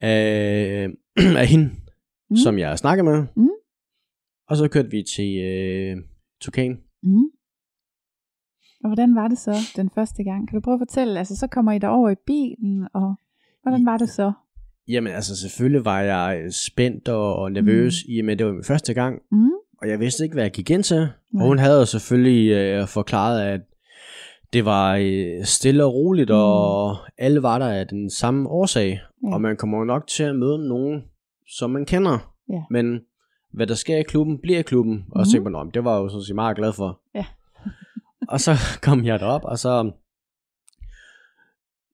af, 0.00 0.88
af 1.42 1.46
hende, 1.46 1.64
Mm. 1.64 1.70
mm. 2.30 2.36
som 2.36 2.58
jeg 2.58 2.78
snakkede 2.78 3.04
med. 3.04 3.24
Mm. 3.36 3.48
Og 4.48 4.56
så 4.56 4.68
kørte 4.68 4.90
vi 4.90 5.02
til 5.16 5.36
øh, 5.44 5.96
Tukan. 6.40 6.78
Mm. 7.02 7.24
Og 8.84 8.88
hvordan 8.88 9.14
var 9.14 9.28
det 9.28 9.38
så 9.38 9.54
den 9.76 9.90
første 9.94 10.24
gang? 10.24 10.48
Kan 10.48 10.56
du 10.56 10.60
prøve 10.64 10.74
at 10.74 10.80
fortælle? 10.80 11.18
Altså, 11.18 11.36
så 11.36 11.46
kommer 11.46 11.72
I 11.72 11.78
derover 11.78 12.10
i 12.10 12.14
bilen, 12.26 12.88
og 12.94 13.14
hvordan 13.62 13.86
var 13.86 13.96
det 13.98 14.08
så? 14.08 14.32
Jamen 14.88 15.12
altså 15.12 15.36
selvfølgelig 15.36 15.84
var 15.84 16.00
jeg 16.00 16.40
øh, 16.44 16.50
spændt 16.52 17.08
og, 17.08 17.36
og 17.36 17.52
nervøs 17.52 17.94
mm. 18.08 18.12
i 18.14 18.18
og 18.18 18.24
med 18.24 18.32
at 18.32 18.38
det 18.38 18.46
var 18.46 18.52
min 18.52 18.64
første 18.64 18.94
gang, 18.94 19.18
Mm. 19.32 19.50
og 19.82 19.88
jeg 19.88 20.00
vidste 20.00 20.24
ikke 20.24 20.34
hvad 20.34 20.44
jeg 20.44 20.52
gik 20.52 20.70
ind 20.70 20.82
til. 20.82 20.96
Nej. 21.32 21.42
Og 21.42 21.48
hun 21.48 21.58
havde 21.58 21.78
jo 21.78 21.84
selvfølgelig 21.84 22.50
øh, 22.52 22.88
forklaret 22.88 23.42
at 23.42 23.60
det 24.52 24.64
var 24.64 24.96
øh, 24.96 25.44
stille 25.44 25.84
og 25.84 25.94
roligt, 25.94 26.28
Mm. 26.30 26.34
og 26.36 26.96
alle 27.18 27.42
var 27.42 27.58
der 27.58 27.68
af 27.68 27.86
den 27.86 28.10
samme 28.10 28.48
årsag, 28.48 29.00
Ja. 29.26 29.34
og 29.34 29.40
man 29.40 29.56
kommer 29.56 29.84
nok 29.84 30.06
til 30.06 30.22
at 30.22 30.36
møde 30.36 30.68
nogen, 30.68 31.02
som 31.58 31.70
man 31.70 31.84
kender. 31.86 32.34
Ja. 32.50 32.62
Men 32.70 33.00
hvad 33.52 33.66
der 33.66 33.74
sker 33.74 33.96
i 33.96 34.02
klubben, 34.02 34.38
bliver 34.38 34.58
i 34.58 34.62
klubben. 34.62 35.06
Og 35.10 35.26
så 35.26 35.28
Mhm. 35.28 35.32
tænkte 35.32 35.50
man, 35.50 35.52
"Nå, 35.52 35.64
men 35.64 35.74
det 35.74 35.84
var 35.84 35.94
jeg 35.96 36.02
jo 36.02 36.08
sådan 36.08 36.24
set 36.24 36.34
meget 36.34 36.56
glad 36.56 36.72
for. 36.72 37.00
Ja. 37.14 37.26
og 38.32 38.40
så 38.40 38.52
kom 38.82 39.04
jeg 39.04 39.20
derop, 39.20 39.44
og 39.44 39.58
så 39.58 39.90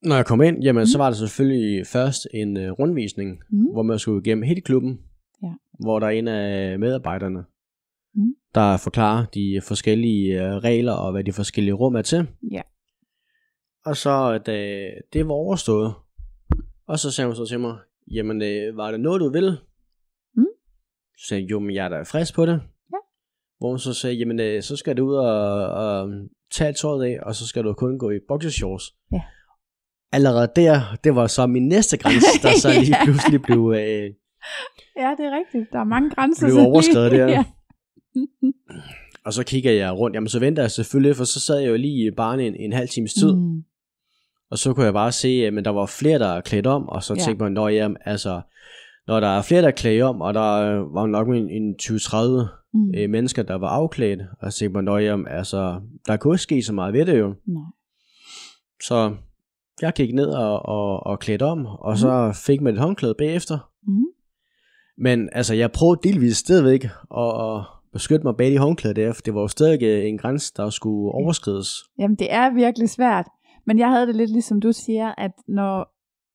når 0.03 0.17
jeg 0.17 0.27
kom 0.27 0.43
ind, 0.43 0.63
jamen 0.63 0.81
mm. 0.83 0.87
så 0.87 0.99
var 0.99 1.07
der 1.11 1.17
selvfølgelig 1.17 1.87
først 1.87 2.27
en 2.35 2.57
uh, 2.57 2.63
rundvisning, 2.79 3.41
Mm. 3.51 3.73
hvor 3.73 3.83
man 3.83 3.99
skulle 3.99 4.23
igennem 4.27 4.43
hele 4.43 4.61
klubben, 4.61 5.01
Ja. 5.43 5.49
hvor 5.81 5.99
der 5.99 6.07
er 6.07 6.11
en 6.11 6.29
af 6.29 6.79
medarbejderne, 6.79 7.45
Mm. 8.15 8.35
der 8.55 8.77
forklarer 8.77 9.27
de 9.27 9.61
forskellige 9.63 10.43
uh, 10.43 10.49
regler 10.57 10.93
og 10.93 11.13
hvad 11.13 11.25
de 11.25 11.33
forskellige 11.33 11.75
rum 11.75 11.95
er 11.95 12.03
til. 12.03 12.27
Ja. 12.53 12.61
Og 13.85 13.97
så 13.97 14.39
da 14.39 14.87
det 15.13 15.29
var 15.29 15.35
overstået, 15.35 15.95
og 16.87 16.99
så 16.99 17.11
sagde 17.11 17.27
hun 17.29 17.37
så 17.37 17.47
til 17.47 17.61
mig, 17.61 17.77
jamen 18.11 18.43
øh, 18.43 18.77
var 18.77 18.91
det 18.91 19.01
noget 19.01 19.21
du 19.21 19.29
vil? 19.29 19.59
Så 21.19 21.27
sagde 21.29 21.43
jeg, 21.43 21.51
jo, 21.51 21.59
men 21.61 21.75
jeg 21.75 21.85
er 21.85 21.89
da 21.89 22.03
frisk 22.03 22.35
på 22.35 22.47
det. 22.47 22.53
Ja. 22.93 22.97
Hvor 23.59 23.69
hun 23.69 23.79
så 23.79 23.95
sagde, 23.95 24.17
jamen 24.17 24.41
øh, 24.41 24.63
så 24.63 24.77
skal 24.77 24.97
du 24.97 25.09
ud 25.09 25.15
og, 25.15 25.69
og 25.69 26.09
tage 26.55 26.73
tøjet 26.73 27.05
af, 27.05 27.19
og 27.23 27.35
så 27.35 27.47
skal 27.47 27.65
du 27.65 27.73
kun 27.73 27.99
gå 27.99 28.11
i 28.11 28.19
boxershorts. 28.29 28.85
Ja. 29.13 29.21
Allerede 30.13 30.53
der, 30.57 30.97
det 31.05 31.15
var 31.15 31.27
så 31.27 31.47
min 31.47 31.69
næste 31.69 31.97
grænse, 31.97 32.27
der 32.43 32.53
så 32.59 32.69
lige 32.81 32.97
Ja. 32.99 33.05
pludselig 33.05 33.43
blev, 33.43 33.73
øh, 33.77 34.11
Ja, 34.97 35.11
det 35.19 35.27
er 35.27 35.39
rigtigt. 35.39 35.73
Der 35.73 35.79
er 35.81 35.85
mange 35.85 36.11
grænser. 36.11 36.47
blev 36.47 36.59
overskrevet 36.59 37.11
der. 37.13 37.27
ja. 37.37 37.45
Og 39.25 39.33
så 39.33 39.45
kigger 39.45 39.73
jeg 39.73 39.93
rundt, 39.93 40.15
jamen 40.15 40.29
så 40.29 40.41
venter 40.41 40.63
jeg 40.63 40.71
selvfølgelig, 40.71 41.17
for 41.17 41.25
så 41.25 41.41
sad 41.41 41.59
jeg 41.59 41.69
jo 41.71 41.77
lige 41.77 42.07
i 42.07 42.11
barn 42.11 42.41
en, 42.41 42.55
en 42.57 42.73
halv 42.73 42.89
times 42.89 43.15
tid, 43.15 43.35
mm. 43.35 43.63
Og 44.51 44.59
så 44.59 44.75
kunne 44.75 44.85
jeg 44.85 44.93
bare 44.93 45.13
se, 45.13 45.29
at 45.29 45.55
men 45.55 45.65
der 45.65 45.71
var 45.71 45.87
flere, 45.87 46.19
der 46.19 46.27
er 46.29 46.41
klædt 46.41 46.67
om, 46.67 46.89
og 46.89 47.03
så 47.03 47.15
ja. 47.15 47.21
tænkte 47.25 47.43
man, 47.45 47.53
nå 47.53 47.69
jamen, 47.69 47.97
altså, 48.05 48.41
når 49.07 49.21
der 49.21 49.29
er 49.29 49.43
flere, 49.43 49.63
der 49.63 49.69
er 49.69 49.73
klædt 49.73 50.03
om, 50.03 50.21
og 50.21 50.35
der 50.35 50.53
øh, 50.55 50.95
var 50.95 51.07
nok 51.07 51.29
en, 51.29 51.51
en 51.51 51.75
20-30 51.83 52.65
Mm. 52.75 52.95
øh, 52.97 53.11
mennesker, 53.11 53.43
der 53.43 53.55
var 53.55 53.69
afklædt, 53.69 54.21
og 54.41 54.53
så 54.53 54.59
tænkte 54.59 54.83
man, 54.83 55.03
jamen, 55.03 55.27
altså, 55.29 55.81
der 56.07 56.17
kunne 56.17 56.35
ikke 56.35 56.43
ske 56.43 56.63
så 56.63 56.73
meget 56.73 56.95
ved 56.95 57.07
det 57.07 57.19
jo. 57.19 57.27
Nej. 57.29 57.63
Så 58.83 59.15
jeg 59.83 59.93
gik 59.93 60.15
ned 60.15 60.27
og, 60.27 60.67
og, 60.67 61.07
og 61.07 61.19
klædte 61.19 61.43
om, 61.43 61.67
og 61.67 61.99
så 61.99 62.43
fik 62.47 62.61
man 62.61 62.75
et 62.75 62.81
håndklæde 62.81 63.15
bagefter. 63.19 63.71
Mm. 63.87 64.05
Men 64.99 65.29
altså, 65.33 65.55
jeg 65.55 65.73
prøvede 65.73 66.01
delvis 66.03 66.37
stadigvæk 66.37 66.85
at, 67.17 67.43
at 67.43 67.63
beskytte 67.93 68.25
mig 68.27 68.37
bag 68.37 68.51
de 68.51 68.59
håndklæder 68.59 68.95
der, 68.95 69.13
for 69.13 69.23
det 69.23 69.35
var 69.35 69.41
jo 69.41 69.49
stadig 69.49 69.83
øh, 69.83 70.09
en 70.09 70.19
grænse, 70.19 70.53
der 70.57 70.71
skulle 70.71 71.13
overskrides. 71.13 71.69
Jamen, 71.99 72.17
det 72.17 72.33
er 72.33 72.55
virkelig 72.55 72.91
svært. 72.91 73.27
Men 73.67 73.79
jeg 73.79 73.91
havde 73.91 74.07
det 74.07 74.17
lidt 74.17 74.31
ligesom 74.31 74.61
du 74.61 74.73
siger, 74.73 75.15
at 75.19 75.33
når, 75.49 75.94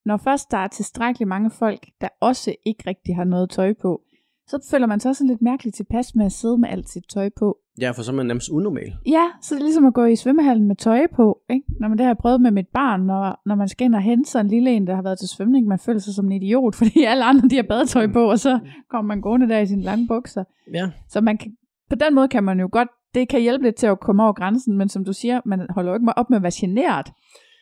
når 0.09 0.17
først 0.17 0.51
der 0.51 0.57
er 0.57 0.67
tilstrækkeligt 0.67 1.27
mange 1.27 1.49
folk, 1.51 1.87
der 2.01 2.07
også 2.21 2.55
ikke 2.65 2.83
rigtig 2.87 3.15
har 3.15 3.23
noget 3.23 3.49
tøj 3.49 3.73
på, 3.81 4.01
så 4.47 4.67
føler 4.71 4.87
man 4.87 4.99
sig 4.99 5.09
også 5.09 5.23
lidt 5.25 5.41
mærkeligt 5.41 5.75
tilpas 5.75 6.15
med 6.15 6.25
at 6.25 6.31
sidde 6.31 6.57
med 6.57 6.69
alt 6.69 6.89
sit 6.89 7.03
tøj 7.09 7.29
på. 7.39 7.57
Ja, 7.81 7.91
for 7.91 8.01
så 8.01 8.11
er 8.11 8.15
man 8.15 8.25
nærmest 8.25 8.49
unormal. 8.49 8.93
Ja, 9.07 9.25
så 9.41 9.55
det 9.55 9.61
er 9.61 9.65
ligesom 9.65 9.85
at 9.85 9.93
gå 9.93 10.05
i 10.05 10.15
svømmehallen 10.15 10.67
med 10.67 10.75
tøj 10.75 11.07
på, 11.15 11.41
ikke? 11.49 11.65
Når 11.79 11.87
man 11.87 11.97
det 11.97 12.05
har 12.05 12.09
jeg 12.09 12.17
prøvet 12.17 12.41
med 12.41 12.51
mit 12.51 12.67
barn, 12.73 13.01
når, 13.01 13.41
når 13.45 13.55
man 13.55 13.67
skal 13.67 13.85
ind 13.85 13.95
og 13.95 14.01
hente 14.01 14.29
sig 14.31 14.41
en 14.41 14.47
lille 14.47 14.71
en, 14.71 14.87
der 14.87 14.95
har 14.95 15.01
været 15.01 15.19
til 15.19 15.27
svømning, 15.27 15.67
man 15.67 15.79
føler 15.79 15.99
sig 15.99 16.13
som 16.13 16.25
en 16.25 16.31
idiot, 16.31 16.75
fordi 16.81 17.03
alle 17.03 17.23
andre 17.23 17.49
de 17.49 17.55
har 17.55 17.63
badetøj 17.63 18.07
på, 18.07 18.29
og 18.31 18.39
så 18.39 18.59
kommer 18.89 19.07
man 19.07 19.21
gående 19.21 19.49
der 19.49 19.59
i 19.59 19.65
sine 19.65 19.81
lange 19.81 20.07
bukser. 20.07 20.43
Ja. 20.73 20.89
Så 21.09 21.21
man 21.21 21.37
kan, 21.37 21.51
på 21.89 21.95
den 21.95 22.15
måde 22.15 22.27
kan 22.27 22.43
man 22.43 22.59
jo 22.59 22.69
godt, 22.71 22.87
det 23.13 23.29
kan 23.29 23.41
hjælpe 23.41 23.65
lidt 23.65 23.75
til 23.75 23.87
at 23.87 23.99
komme 23.99 24.23
over 24.23 24.33
grænsen, 24.33 24.77
men 24.77 24.89
som 24.89 25.05
du 25.05 25.13
siger, 25.13 25.41
man 25.45 25.67
holder 25.69 25.91
jo 25.91 25.95
ikke 25.95 26.17
op 26.17 26.29
med 26.29 26.37
at 26.37 26.43
være 26.43 26.51
generet, 26.55 27.07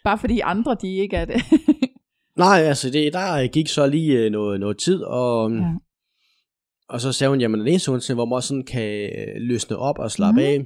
bare 0.03 0.17
fordi 0.17 0.39
andre 0.39 0.75
de 0.81 0.95
ikke 0.95 1.15
er 1.15 1.25
det. 1.25 1.35
Nej, 2.37 2.61
altså 2.61 2.89
det, 2.89 3.13
der 3.13 3.47
gik 3.47 3.67
så 3.67 3.87
lige 3.87 4.25
øh, 4.25 4.31
noget, 4.31 4.59
noget 4.59 4.77
tid, 4.77 5.03
og, 5.03 5.51
ja. 5.51 5.73
og 6.89 7.01
så 7.01 7.11
sagde 7.11 7.29
hun, 7.29 7.41
jamen 7.41 7.59
den 7.59 7.67
eneste 7.67 7.91
hun 7.91 8.01
hvor 8.13 8.25
man 8.25 8.41
sådan 8.41 8.65
kan 8.65 8.91
øh, 8.91 9.41
løsne 9.41 9.77
op 9.77 9.99
og 9.99 10.11
slappe 10.11 10.41
mm. 10.41 10.45
af, 10.45 10.65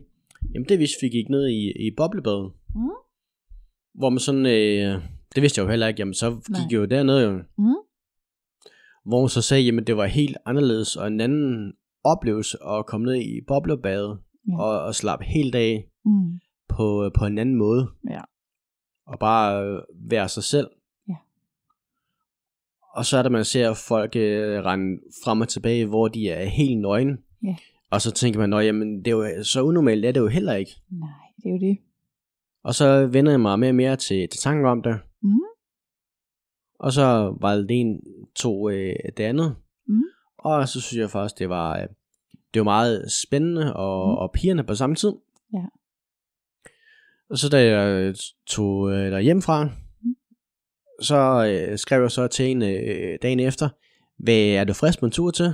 jamen 0.53 0.69
det 0.69 0.77
hvis 0.77 0.91
vi 1.01 1.09
gik 1.09 1.29
ned 1.29 1.47
i, 1.47 1.87
i 1.87 1.91
boblebadet. 1.97 2.51
Mm. 2.75 2.81
Hvor 3.93 4.09
man 4.09 4.19
sådan, 4.19 4.45
øh, 4.45 5.01
det 5.35 5.41
vidste 5.41 5.59
jeg 5.59 5.65
jo 5.65 5.69
heller 5.69 5.87
ikke, 5.87 5.99
jamen 6.01 6.13
så 6.13 6.31
gik 6.31 6.49
Nej. 6.49 6.61
jeg 6.71 6.77
jo 6.77 6.85
dernede 6.85 7.23
jo. 7.23 7.31
Mm. 7.57 7.75
Hvor 9.05 9.19
hun 9.19 9.29
så 9.29 9.41
sagde, 9.41 9.63
jamen 9.63 9.87
det 9.87 9.97
var 9.97 10.05
helt 10.05 10.37
anderledes 10.45 10.95
og 10.95 11.07
en 11.07 11.21
anden 11.21 11.73
oplevelse 12.03 12.57
at 12.63 12.85
komme 12.85 13.05
ned 13.05 13.15
i 13.15 13.41
boblebadet 13.47 14.19
ja. 14.47 14.61
og, 14.61 14.81
og 14.81 14.95
slappe 14.95 15.25
helt 15.25 15.55
af 15.55 15.87
mm. 16.05 16.39
på, 16.69 17.11
på 17.17 17.25
en 17.25 17.37
anden 17.37 17.55
måde. 17.55 17.87
Ja. 18.09 18.21
Og 19.07 19.19
bare 19.19 19.65
øh, 19.65 19.81
være 20.09 20.29
sig 20.29 20.43
selv. 20.43 20.67
Og 22.95 23.05
så 23.05 23.17
er 23.17 23.23
det, 23.23 23.31
man 23.31 23.45
ser 23.45 23.73
folk 23.73 24.15
øh, 24.15 24.63
rende 24.63 25.01
frem 25.23 25.41
og 25.41 25.47
tilbage, 25.47 25.85
hvor 25.85 26.07
de 26.07 26.29
er 26.29 26.45
helt 26.45 26.81
nøgne. 26.81 27.17
Ja. 27.43 27.55
Og 27.91 28.01
så 28.01 28.11
tænker 28.11 28.47
man, 28.47 28.65
jamen, 28.65 28.97
det 28.97 29.07
er 29.07 29.11
jo, 29.11 29.43
så 29.43 29.61
unormalt 29.61 30.05
er 30.05 30.11
det 30.11 30.19
jo 30.19 30.27
heller 30.27 30.53
ikke. 30.53 30.71
Nej, 30.89 31.09
det 31.37 31.45
er 31.45 31.53
jo 31.53 31.59
det. 31.59 31.77
Og 32.63 32.75
så 32.75 33.05
vender 33.05 33.31
jeg 33.31 33.39
mig 33.39 33.59
mere 33.59 33.71
og 33.71 33.75
mere 33.75 33.95
til, 33.95 34.29
til 34.29 34.39
tanken 34.39 34.65
om 34.65 34.81
det. 34.81 34.99
Mm. 35.21 35.39
Og 36.79 36.91
så 36.91 37.37
var 37.41 37.55
det 37.55 37.71
en 37.71 37.99
to 38.35 38.69
øh, 38.69 38.95
det 39.17 39.23
andet. 39.23 39.55
Mm. 39.87 40.03
Og 40.37 40.67
så 40.67 40.81
synes 40.81 41.01
jeg 41.01 41.09
faktisk, 41.09 41.39
det 41.39 41.49
var, 41.49 41.77
øh, 41.77 41.87
det 42.53 42.59
var 42.59 42.63
meget 42.63 43.11
spændende 43.11 43.75
og, 43.75 44.07
mm. 44.07 44.17
og 44.17 44.31
pigerne 44.31 44.63
på 44.63 44.75
samme 44.75 44.95
tid. 44.95 45.13
Ja. 45.53 45.65
Og 47.29 47.37
så 47.37 47.49
da 47.49 47.65
jeg 47.65 48.15
tog 48.47 48.91
øh, 48.91 49.11
der 49.11 49.19
hjemmefra, 49.19 49.63
mm. 49.63 49.69
Så 51.01 51.45
øh, 51.45 51.77
skrev 51.77 52.01
jeg 52.01 52.11
så 52.11 52.27
til 52.27 52.51
en 52.51 52.61
øh, 52.61 53.17
dagen 53.21 53.39
efter, 53.39 53.69
hvad 54.19 54.33
er 54.33 54.63
du 54.63 54.73
frisk 54.73 54.99
på 54.99 55.05
en 55.05 55.11
tur 55.11 55.31
til? 55.31 55.53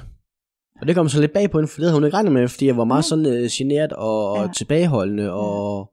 Og 0.81 0.87
det 0.87 0.95
kom 0.95 1.09
så 1.09 1.21
lidt 1.21 1.33
bag 1.33 1.51
på 1.51 1.57
hende, 1.57 1.67
for 1.67 1.75
det 1.75 1.83
havde 1.83 1.93
hun 1.93 2.05
ikke 2.05 2.17
regnet 2.17 2.31
med, 2.31 2.47
fordi 2.47 2.65
jeg 2.65 2.77
var 2.77 2.83
meget 2.83 3.05
sådan 3.05 3.25
øh, 3.25 3.49
generet 3.51 3.93
og, 3.93 4.37
ja. 4.37 4.47
tilbageholdende, 4.53 5.33
og 5.33 5.91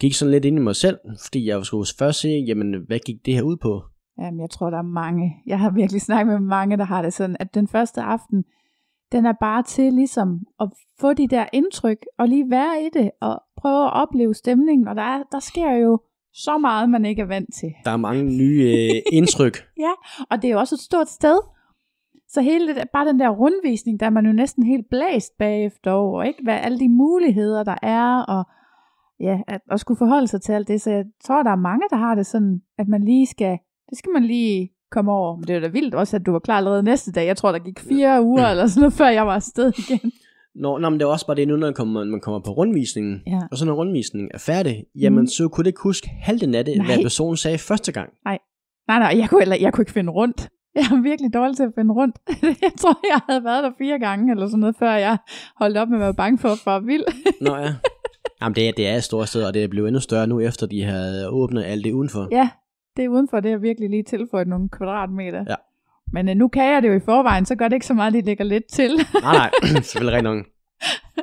gik 0.00 0.14
sådan 0.14 0.32
lidt 0.32 0.44
ind 0.44 0.58
i 0.58 0.62
mig 0.62 0.76
selv, 0.76 0.98
fordi 1.24 1.48
jeg 1.48 1.64
skulle 1.64 1.86
først 1.98 2.20
se, 2.20 2.28
jamen, 2.28 2.74
hvad 2.86 2.98
gik 2.98 3.16
det 3.26 3.34
her 3.34 3.42
ud 3.42 3.56
på? 3.56 3.82
Jamen, 4.18 4.40
jeg 4.40 4.50
tror, 4.50 4.70
der 4.70 4.78
er 4.78 4.82
mange. 4.82 5.34
Jeg 5.46 5.58
har 5.58 5.70
virkelig 5.70 6.00
snakket 6.00 6.40
med 6.40 6.48
mange, 6.48 6.76
der 6.76 6.84
har 6.84 7.02
det 7.02 7.12
sådan, 7.12 7.36
at 7.40 7.54
den 7.54 7.68
første 7.68 8.00
aften, 8.02 8.44
den 9.12 9.26
er 9.26 9.32
bare 9.40 9.62
til 9.62 9.92
ligesom 9.92 10.40
at 10.60 10.68
få 11.00 11.12
de 11.12 11.28
der 11.28 11.46
indtryk, 11.52 11.98
og 12.18 12.28
lige 12.28 12.50
være 12.50 12.82
i 12.82 12.88
det, 12.98 13.10
og 13.20 13.42
prøve 13.56 13.84
at 13.84 13.92
opleve 13.92 14.34
stemningen, 14.34 14.88
og 14.88 14.96
der, 14.96 15.02
er, 15.02 15.22
der 15.32 15.40
sker 15.40 15.72
jo 15.72 16.00
så 16.34 16.58
meget, 16.58 16.90
man 16.90 17.04
ikke 17.04 17.22
er 17.22 17.26
vant 17.26 17.54
til. 17.54 17.72
Der 17.84 17.90
er 17.90 17.96
mange 17.96 18.24
nye 18.24 18.62
øh, 18.62 19.02
indtryk. 19.12 19.56
ja, 19.86 19.92
og 20.30 20.42
det 20.42 20.48
er 20.48 20.52
jo 20.52 20.58
også 20.58 20.74
et 20.74 20.80
stort 20.80 21.08
sted. 21.08 21.38
Så 22.28 22.40
hele 22.40 22.74
det, 22.74 22.84
bare 22.92 23.08
den 23.08 23.20
der 23.20 23.28
rundvisning, 23.28 24.00
der 24.00 24.06
er 24.06 24.10
man 24.10 24.26
jo 24.26 24.32
næsten 24.32 24.62
helt 24.62 24.86
blæst 24.90 25.32
bagefter 25.38 25.90
over, 25.90 26.22
ikke? 26.22 26.42
Hvad 26.42 26.54
alle 26.54 26.78
de 26.78 26.88
muligheder, 26.88 27.62
der 27.62 27.76
er, 27.82 28.22
og 28.22 28.44
ja, 29.20 29.40
at, 29.48 29.60
at 29.70 29.80
skulle 29.80 29.98
forholde 29.98 30.26
sig 30.26 30.42
til 30.42 30.52
alt 30.52 30.68
det. 30.68 30.80
Så 30.80 30.90
jeg 30.90 31.04
tror, 31.24 31.42
der 31.42 31.50
er 31.50 31.56
mange, 31.56 31.86
der 31.90 31.96
har 31.96 32.14
det 32.14 32.26
sådan, 32.26 32.62
at 32.78 32.88
man 32.88 33.04
lige 33.04 33.26
skal, 33.26 33.58
det 33.90 33.98
skal 33.98 34.12
man 34.12 34.24
lige 34.24 34.70
komme 34.90 35.12
over. 35.12 35.36
Men 35.36 35.46
det 35.48 35.56
er 35.56 35.60
da 35.60 35.68
vildt 35.68 35.94
også, 35.94 36.16
at 36.16 36.26
du 36.26 36.32
var 36.32 36.38
klar 36.38 36.56
allerede 36.56 36.82
næste 36.82 37.12
dag. 37.12 37.26
Jeg 37.26 37.36
tror, 37.36 37.52
der 37.52 37.58
gik 37.58 37.80
fire 37.80 38.22
uger 38.22 38.46
eller 38.46 38.66
sådan 38.66 38.80
noget, 38.80 38.92
før 38.92 39.08
jeg 39.08 39.26
var 39.26 39.34
afsted 39.34 39.72
igen. 39.78 40.12
Nå, 40.54 40.78
nå, 40.78 40.90
men 40.90 41.00
det 41.00 41.06
er 41.06 41.10
også 41.10 41.26
bare 41.26 41.36
det, 41.36 41.48
nu 41.48 41.56
når 41.56 41.66
man 41.66 41.74
kommer, 41.74 42.04
man 42.04 42.20
kommer 42.20 42.40
på 42.40 42.50
rundvisningen, 42.50 43.22
ja. 43.26 43.40
og 43.50 43.58
så 43.58 43.64
når 43.64 43.72
rundvisningen 43.72 44.30
er 44.34 44.38
færdig, 44.38 44.84
jamen 44.94 45.20
mm. 45.20 45.26
så 45.26 45.48
kunne 45.48 45.64
det 45.64 45.68
ikke 45.68 45.80
huske 45.82 46.08
halvdelen 46.08 46.54
af 46.54 46.64
det, 46.64 46.76
nej. 46.76 46.86
hvad 46.86 47.02
personen 47.02 47.36
sagde 47.36 47.58
første 47.58 47.92
gang. 47.92 48.10
Nej, 48.24 48.38
nej, 48.88 48.98
nej, 48.98 49.20
jeg 49.20 49.28
kunne, 49.28 49.42
eller, 49.42 49.56
jeg 49.60 49.72
kunne 49.72 49.82
ikke 49.82 49.92
finde 49.92 50.12
rundt. 50.12 50.48
Jeg 50.76 50.84
er 50.92 51.02
virkelig 51.02 51.34
dårlig 51.34 51.56
til 51.56 51.62
at 51.62 51.72
finde 51.74 51.94
rundt. 51.94 52.16
jeg 52.66 52.72
tror, 52.78 53.00
jeg 53.12 53.20
havde 53.28 53.44
været 53.44 53.64
der 53.64 53.70
fire 53.78 53.98
gange, 53.98 54.32
eller 54.32 54.46
sådan 54.46 54.60
noget, 54.60 54.76
før 54.78 54.92
jeg 54.92 55.18
holdt 55.56 55.76
op 55.76 55.88
med 55.88 55.96
at 55.96 56.00
være 56.00 56.14
bange 56.14 56.38
for 56.38 56.48
at 56.48 56.58
være 56.66 56.82
vild. 56.84 57.04
Nå 57.46 57.56
ja. 57.56 57.74
Jamen, 58.40 58.54
det 58.54 58.68
er, 58.68 58.72
det 58.72 58.88
er 58.88 58.96
et 58.96 59.04
stort 59.04 59.28
sted, 59.28 59.44
og 59.44 59.54
det 59.54 59.64
er 59.64 59.68
blevet 59.68 59.88
endnu 59.88 60.00
større 60.00 60.26
nu, 60.26 60.40
efter 60.40 60.66
de 60.66 60.82
har 60.82 61.28
åbnet 61.28 61.64
alt 61.64 61.84
det 61.84 61.92
udenfor. 61.92 62.28
Ja, 62.30 62.48
det 62.96 63.04
er 63.04 63.08
udenfor, 63.08 63.40
det 63.40 63.52
er 63.52 63.58
virkelig 63.58 63.90
lige 63.90 64.02
tilføjet 64.02 64.48
nogle 64.48 64.68
kvadratmeter. 64.68 65.44
Ja. 65.48 65.54
Men 66.12 66.28
uh, 66.28 66.34
nu 66.34 66.48
kan 66.48 66.72
jeg 66.72 66.82
det 66.82 66.88
jo 66.88 66.94
i 66.94 67.00
forvejen, 67.04 67.46
så 67.46 67.54
gør 67.54 67.68
det 67.68 67.76
ikke 67.76 67.86
så 67.86 67.94
meget, 67.94 68.16
at 68.16 68.22
de 68.22 68.26
lægger 68.26 68.44
lidt 68.44 68.64
til. 68.72 68.90
nej, 69.22 69.34
nej, 69.34 69.50
selvfølgelig 69.82 70.14
rigtig 70.14 70.34
nok. 70.34 70.46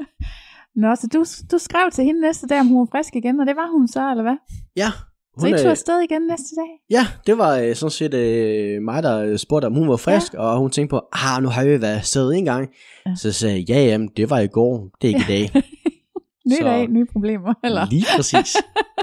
Nå, 0.82 0.96
så 0.96 1.08
du, 1.14 1.26
du 1.52 1.58
skrev 1.58 1.92
til 1.92 2.04
hende 2.04 2.22
næste 2.22 2.48
dag, 2.48 2.60
om 2.60 2.68
hun 2.68 2.80
var 2.80 2.88
frisk 2.92 3.16
igen, 3.16 3.40
og 3.40 3.46
det 3.48 3.56
var 3.56 3.72
hun 3.72 3.88
så, 3.88 4.12
eller 4.12 4.24
hvad? 4.24 4.38
Ja. 4.76 4.92
Hun, 5.38 5.50
så 5.50 5.56
I 5.56 5.64
tog 5.64 5.72
afsted 5.72 6.00
igen 6.00 6.22
næste 6.22 6.56
dag? 6.56 6.70
Ja, 6.90 7.08
det 7.26 7.38
var 7.38 7.56
øh, 7.58 7.76
sådan 7.76 7.92
set 7.92 8.14
øh, 8.14 8.82
mig, 8.82 9.04
der 9.04 9.38
spurgte, 9.38 9.66
om 9.66 9.74
hun 9.74 9.90
var 9.90 9.98
frisk, 9.98 10.34
ja. 10.34 10.40
og 10.40 10.58
hun 10.58 10.72
tænkte 10.72 10.90
på, 10.90 11.02
ah, 11.14 11.44
nu 11.44 11.50
har 11.50 11.64
vi 11.66 11.82
været 11.82 11.98
afsted 11.98 12.32
en 12.32 12.46
gang. 12.46 12.70
Ja. 13.06 13.16
Så 13.16 13.32
sagde 13.32 13.56
jeg, 13.56 13.70
ja, 13.70 13.84
jamen, 13.86 14.10
det 14.18 14.30
var 14.30 14.40
i 14.40 14.48
går, 14.48 14.90
det 15.02 15.10
er 15.10 15.16
ikke 15.16 15.34
i 15.34 15.38
dag. 15.38 15.64
Ny 16.52 16.58
så, 16.58 16.64
dag, 16.64 16.88
nye 16.88 17.06
problemer, 17.12 17.54
eller? 17.64 17.86
Lige 17.90 18.06
præcis. 18.16 18.58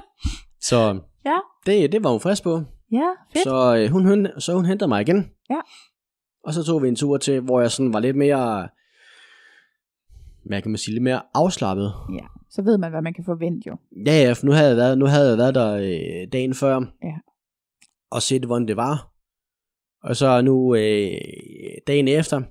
så 0.69 1.01
ja. 1.27 1.37
det, 1.67 1.93
det 1.93 2.05
var 2.05 2.11
hun 2.11 2.21
frisk 2.21 2.43
på. 2.43 2.63
Ja, 2.93 3.09
fedt. 3.33 3.45
Så, 3.45 3.77
øh, 3.77 3.91
hun, 3.91 4.27
så 4.39 4.55
hun 4.55 4.65
hentede 4.65 4.89
mig 4.89 5.01
igen. 5.01 5.31
Ja. 5.51 5.61
Og 6.45 6.55
så 6.55 6.65
tog 6.65 6.83
vi 6.83 6.89
en 6.89 6.97
tur 6.97 7.17
til, 7.17 7.41
hvor 7.41 7.61
jeg 7.61 7.71
sådan 7.71 7.93
var 7.93 8.01
lidt 8.01 8.17
mere, 8.17 8.69
hvad 10.45 10.63
kan 10.63 10.71
man 10.71 10.79
sige, 10.79 10.95
lidt 10.95 11.03
mere 11.03 11.23
afslappet. 11.35 11.93
Ja, 12.13 12.27
så 12.51 12.63
ved 12.63 12.79
man, 12.79 12.91
hvad 12.91 13.03
man 13.03 13.15
kan 13.15 13.25
forvente 13.25 13.69
jo. 13.69 13.77
Ja, 14.07 14.13
ja, 14.13 14.33
for 14.33 14.47
nu 14.47 14.53
havde 14.53 14.69
jeg 14.69 14.77
været, 14.77 14.99
nu 14.99 15.07
havde 15.07 15.29
jeg 15.29 15.39
været 15.39 15.55
der 15.55 15.75
øh, 15.75 16.33
dagen 16.33 16.55
før. 16.55 16.75
Ja. 17.03 17.15
Og 18.11 18.23
set, 18.23 18.45
hvordan 18.45 18.69
det 18.69 18.77
var. 18.77 19.13
Og 20.03 20.17
så 20.17 20.41
nu 20.41 20.75
øh, 20.75 21.21
dagen 21.87 22.09
efter, 22.09 22.43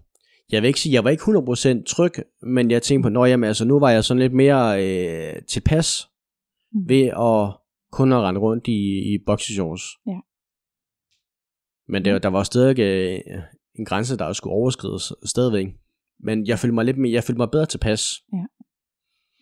jeg 0.51 0.61
vil 0.61 0.67
ikke 0.67 0.79
sige, 0.79 0.93
jeg 0.93 1.03
var 1.03 1.09
ikke 1.09 1.23
100% 1.23 1.83
tryg, 1.83 2.11
men 2.41 2.71
jeg 2.71 2.81
tænkte 2.81 3.05
på, 3.05 3.09
når 3.09 3.25
jamen, 3.25 3.47
altså, 3.47 3.65
nu 3.65 3.79
var 3.79 3.89
jeg 3.89 4.03
sådan 4.03 4.21
lidt 4.21 4.33
mere 4.33 4.85
øh, 4.85 5.41
tilpas 5.41 6.09
mm. 6.73 6.89
ved 6.89 7.05
at 7.05 7.53
kun 7.91 8.13
at 8.13 8.21
rende 8.21 8.39
rundt 8.39 8.67
i, 8.67 9.13
i 9.13 9.17
boxershorts. 9.25 9.83
Ja. 10.07 10.19
Men 11.87 12.05
det, 12.05 12.23
der 12.23 12.29
var 12.29 12.43
stadig 12.43 12.79
øh, 12.79 13.19
en 13.75 13.85
grænse, 13.85 14.17
der 14.17 14.33
skulle 14.33 14.53
overskrides 14.53 15.13
stadigvæk. 15.23 15.67
Men 16.19 16.47
jeg 16.47 16.59
følte 16.59 16.75
mig 16.75 16.85
lidt 16.85 16.97
mere, 16.97 17.11
jeg 17.11 17.23
følte 17.23 17.37
mig 17.37 17.51
bedre 17.51 17.65
tilpas. 17.65 18.23
Ja. 18.33 18.45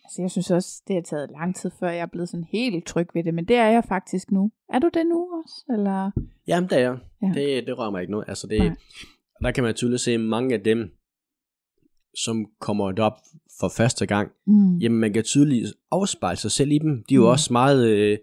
Altså 0.04 0.22
jeg 0.22 0.30
synes 0.30 0.50
også, 0.50 0.82
det 0.88 0.94
har 0.94 1.02
taget 1.02 1.30
lang 1.30 1.56
tid, 1.56 1.70
før 1.80 1.88
jeg 1.88 2.00
er 2.00 2.06
blevet 2.06 2.28
sådan 2.28 2.46
helt 2.52 2.86
tryg 2.86 3.08
ved 3.14 3.24
det, 3.24 3.34
men 3.34 3.44
det 3.48 3.56
er 3.56 3.66
jeg 3.66 3.84
faktisk 3.84 4.30
nu. 4.30 4.50
Er 4.68 4.78
du 4.78 4.90
det 4.94 5.06
nu 5.06 5.28
også? 5.42 5.64
Eller? 5.78 6.10
Jamen 6.46 6.70
det 6.70 6.78
er 6.78 6.82
jeg. 6.82 6.98
Ja. 7.22 7.40
Det, 7.40 7.66
det 7.66 7.78
rører 7.78 7.90
mig 7.90 8.00
ikke 8.00 8.12
nu. 8.12 8.22
Altså 8.22 8.46
det, 8.46 8.76
der 9.42 9.50
kan 9.50 9.64
man 9.64 9.74
tydeligt 9.74 10.00
se 10.00 10.18
mange 10.18 10.54
af 10.54 10.60
dem, 10.60 10.90
som 12.14 12.46
kommer 12.60 13.02
op 13.02 13.18
for 13.60 13.68
første 13.76 14.06
gang, 14.06 14.30
mm. 14.46 14.76
jamen 14.76 14.98
man 14.98 15.12
kan 15.12 15.24
tydeligt 15.24 15.74
afspejle 15.90 16.36
sig 16.36 16.50
selv 16.50 16.70
i 16.70 16.78
dem. 16.78 17.04
De 17.08 17.14
er 17.14 17.16
jo 17.16 17.22
mm. 17.22 17.28
også 17.28 17.52
meget 17.52 17.88
øh, 17.88 18.18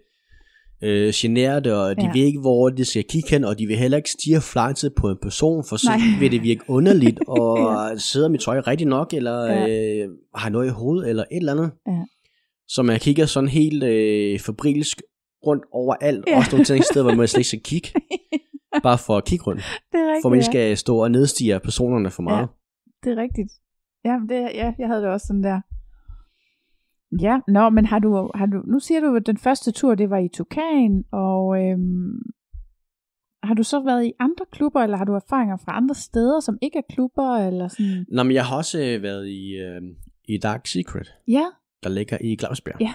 øh, 0.84 1.12
generte, 1.14 1.76
og 1.76 1.96
de 1.96 2.04
ja. 2.04 2.12
ved 2.14 2.26
ikke, 2.26 2.40
hvor 2.40 2.70
de 2.70 2.84
skal 2.84 3.04
kigge 3.04 3.30
hen, 3.30 3.44
og 3.44 3.58
de 3.58 3.66
vil 3.66 3.76
heller 3.76 3.96
ikke 3.96 4.10
stige 4.10 4.40
flejset 4.40 4.94
på 4.94 5.10
en 5.10 5.16
person, 5.22 5.64
for 5.68 5.76
så 5.76 5.90
Nej. 5.90 5.98
vil 6.20 6.32
det 6.32 6.42
virke 6.42 6.64
underligt, 6.68 7.20
og 7.28 7.58
ja. 7.58 7.96
sidder 7.96 8.28
mit 8.28 8.40
tøj 8.40 8.58
rigtig 8.58 8.86
nok, 8.86 9.14
eller 9.14 9.44
ja. 9.44 10.02
øh, 10.02 10.08
har 10.34 10.48
noget 10.48 10.66
i 10.66 10.70
hovedet, 10.70 11.08
eller 11.08 11.24
et 11.32 11.36
eller 11.36 11.52
andet. 11.52 11.70
Ja. 11.86 12.04
Så 12.68 12.82
man 12.82 12.98
kigger 13.00 13.26
sådan 13.26 13.48
helt 13.48 13.82
øh, 13.82 14.40
fabrilsk 14.40 15.02
rundt 15.46 15.64
over 15.72 15.94
alt, 15.94 16.24
ja. 16.26 16.36
også 16.36 16.50
nogle 16.50 16.64
ting 16.64 16.84
steder, 16.90 17.04
hvor 17.04 17.14
man 17.14 17.28
slet 17.28 17.38
ikke 17.38 17.48
skal 17.48 17.60
kigge. 17.60 17.88
Bare 18.82 18.98
for 18.98 19.16
at 19.16 19.24
kigge 19.24 19.44
rundt. 19.44 19.62
Det 19.92 20.00
er 20.00 20.06
rigtigt, 20.06 20.22
for 20.22 20.28
man 20.28 20.38
ikke 20.38 20.46
skal 20.46 20.76
stå 20.76 21.02
og 21.02 21.10
nedstige 21.10 21.60
personerne 21.60 22.10
for 22.10 22.22
meget. 22.22 22.40
Ja, 22.40 23.10
det 23.10 23.18
er 23.18 23.22
rigtigt. 23.22 23.52
Ja, 24.04 24.14
det, 24.28 24.40
ja, 24.54 24.72
jeg 24.78 24.88
havde 24.88 25.02
det 25.02 25.10
også 25.10 25.26
sådan 25.26 25.42
der. 25.42 25.60
Ja, 27.20 27.40
nå, 27.48 27.70
men 27.70 27.84
har 27.86 27.98
du, 27.98 28.30
har 28.34 28.46
du, 28.46 28.62
nu 28.66 28.78
siger 28.80 29.00
du, 29.00 29.16
at 29.16 29.26
den 29.26 29.36
første 29.36 29.72
tur, 29.72 29.94
det 29.94 30.10
var 30.10 30.18
i 30.18 30.28
Tukan, 30.28 31.04
og 31.12 31.62
øhm, 31.62 32.22
har 33.42 33.54
du 33.54 33.62
så 33.62 33.80
været 33.84 34.06
i 34.06 34.12
andre 34.18 34.44
klubber, 34.52 34.80
eller 34.80 34.96
har 34.96 35.04
du 35.04 35.12
erfaringer 35.12 35.56
fra 35.56 35.76
andre 35.76 35.94
steder, 35.94 36.40
som 36.40 36.58
ikke 36.62 36.78
er 36.78 36.82
klubber, 36.94 37.36
eller 37.36 37.68
sådan? 37.68 38.06
Nå, 38.08 38.22
men 38.22 38.32
jeg 38.34 38.44
har 38.44 38.56
også 38.56 38.78
øh, 38.82 39.02
været 39.02 39.28
i, 39.28 39.52
øh, 39.56 39.82
i 40.24 40.38
Dark 40.38 40.66
Secret, 40.66 41.14
Ja, 41.28 41.44
der 41.82 41.88
ligger 41.88 42.18
i 42.20 42.36
Glavsbjerg. 42.36 42.80
Ja. 42.80 42.92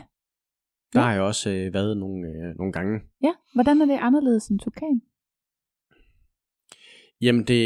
Der 0.93 0.99
Ja. 0.99 1.05
har 1.05 1.13
jeg 1.13 1.21
også 1.21 1.49
øh, 1.49 1.73
været 1.73 1.97
nogle, 1.97 2.27
øh, 2.27 2.55
nogle 2.57 2.73
gange. 2.73 2.99
ja. 3.23 3.31
Hvordan 3.53 3.81
er 3.81 3.85
det 3.85 3.97
anderledes 4.01 4.47
end 4.47 4.59
Tukan? 4.59 5.01
Jamen 7.21 7.43
det, 7.43 7.61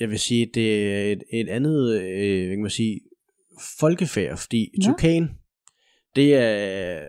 jeg 0.00 0.10
vil 0.10 0.18
sige, 0.18 0.46
det 0.54 0.92
er 0.94 1.12
et, 1.12 1.22
et 1.32 1.48
andet, 1.48 2.00
øh, 2.00 2.46
hvad 2.46 2.56
kan 2.56 2.60
man 2.62 2.70
sige, 2.70 3.00
folkefærd, 3.80 4.36
fordi 4.36 4.70
Nå. 4.78 4.84
Tukan, 4.84 5.30
det 6.16 6.34
er 6.34 7.00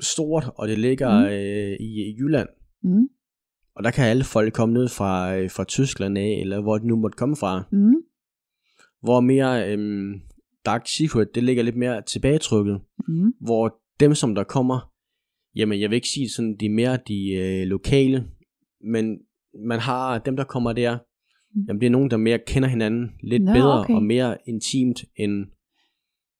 stort, 0.00 0.44
og 0.54 0.68
det 0.68 0.78
ligger 0.78 1.20
Mm. 1.20 1.26
øh, 1.26 1.76
i, 1.80 2.16
Jylland. 2.18 2.48
Mm. 2.82 3.08
Og 3.76 3.84
der 3.84 3.90
kan 3.90 4.04
alle 4.04 4.24
folk 4.24 4.52
komme 4.54 4.74
ned 4.74 4.88
fra, 4.88 5.36
øh, 5.36 5.50
fra 5.50 5.64
Tyskland 5.64 6.18
af, 6.18 6.38
eller 6.40 6.60
hvor 6.60 6.78
det 6.78 6.86
nu 6.86 6.96
måtte 6.96 7.16
komme 7.16 7.36
fra. 7.36 7.62
Mm. 7.72 7.94
Hvor 9.02 9.20
mere 9.20 9.72
øhm, 9.72 10.20
Dark 10.66 10.82
Secret, 10.88 11.28
det 11.34 11.42
ligger 11.44 11.62
lidt 11.62 11.76
mere 11.76 12.02
tilbagetrykket. 12.02 12.80
Mm. 13.08 13.32
Hvor 13.40 13.76
dem, 14.00 14.14
som 14.14 14.34
der 14.34 14.44
kommer, 14.44 14.92
jamen 15.56 15.80
jeg 15.80 15.90
vil 15.90 15.96
ikke 15.96 16.08
sige 16.08 16.28
sådan, 16.30 16.56
de 16.60 16.66
er 16.66 16.70
mere 16.70 16.98
de 17.08 17.32
øh, 17.32 17.66
lokale, 17.66 18.26
men 18.84 19.18
man 19.66 19.78
har 19.78 20.18
dem, 20.18 20.36
der 20.36 20.44
kommer 20.44 20.72
der. 20.72 20.98
Jamen 21.68 21.80
det 21.80 21.86
er 21.86 21.90
nogen, 21.90 22.10
der 22.10 22.16
mere 22.16 22.38
kender 22.46 22.68
hinanden 22.68 23.10
lidt 23.22 23.44
Nå, 23.44 23.52
bedre 23.52 23.80
okay. 23.80 23.94
og 23.94 24.02
mere 24.02 24.36
intimt 24.46 25.04
end... 25.16 25.46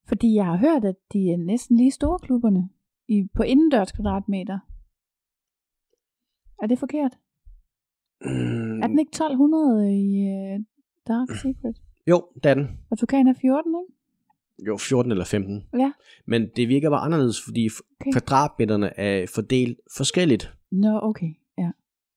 Fordi 0.09 0.35
jeg 0.35 0.45
har 0.45 0.57
hørt, 0.57 0.85
at 0.85 0.95
de 1.13 1.31
er 1.33 1.37
næsten 1.37 1.77
lige 1.77 1.91
store 1.91 2.19
klubberne 2.19 2.69
i, 3.09 3.29
på 3.37 3.43
indendørs 3.43 3.93
kvadratmeter. 3.93 4.59
Er 6.63 6.67
det 6.67 6.79
forkert? 6.79 7.13
Mm, 8.21 8.83
Er 8.83 8.87
den 8.87 8.99
ikke 8.99 9.11
1200 9.11 9.95
i 9.95 10.09
uh, 10.33 10.65
Dark 11.09 11.29
Secret? 11.43 11.77
jo, 12.07 12.29
det 12.35 12.47
er 12.47 12.55
den. 12.55 12.69
Og 12.91 12.99
Tukan 12.99 13.27
er 13.29 13.35
14, 13.41 13.75
ikke? 13.83 13.93
Jo, 14.67 14.77
14 14.77 15.13
eller 15.13 15.25
15. 15.25 15.67
Ja. 15.79 15.93
Men 16.27 16.49
det 16.57 16.69
virker 16.69 16.91
bare 16.91 17.01
anderledes, 17.01 17.45
fordi 17.45 17.69
Okay. 18.01 18.13
kvadratmeterne 18.13 18.99
er 18.99 19.27
fordelt 19.35 19.79
forskelligt. 19.97 20.55
Nå, 20.71 21.01
okay. 21.03 21.27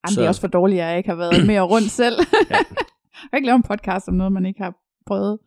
Ja. 0.04 0.08
Jamen, 0.08 0.14
Så- 0.14 0.22
det 0.22 0.26
er 0.26 0.30
også 0.30 0.42
for 0.42 0.48
dårligt, 0.48 0.82
at 0.82 0.88
jeg 0.88 0.98
ikke 0.98 1.10
har 1.10 1.16
været 1.18 1.48
mere 1.48 1.62
rundt 1.62 1.92
selv. 1.92 2.16
Ja. 2.52 2.56
jeg 3.22 3.30
kan 3.32 3.38
ikke 3.38 3.46
lave 3.46 3.56
en 3.56 3.64
podcast 3.64 4.08
om 4.08 4.14
noget, 4.14 4.34
man 4.34 4.46
ikke 4.46 4.62
har 4.64 4.74
prøvet. 5.08 5.40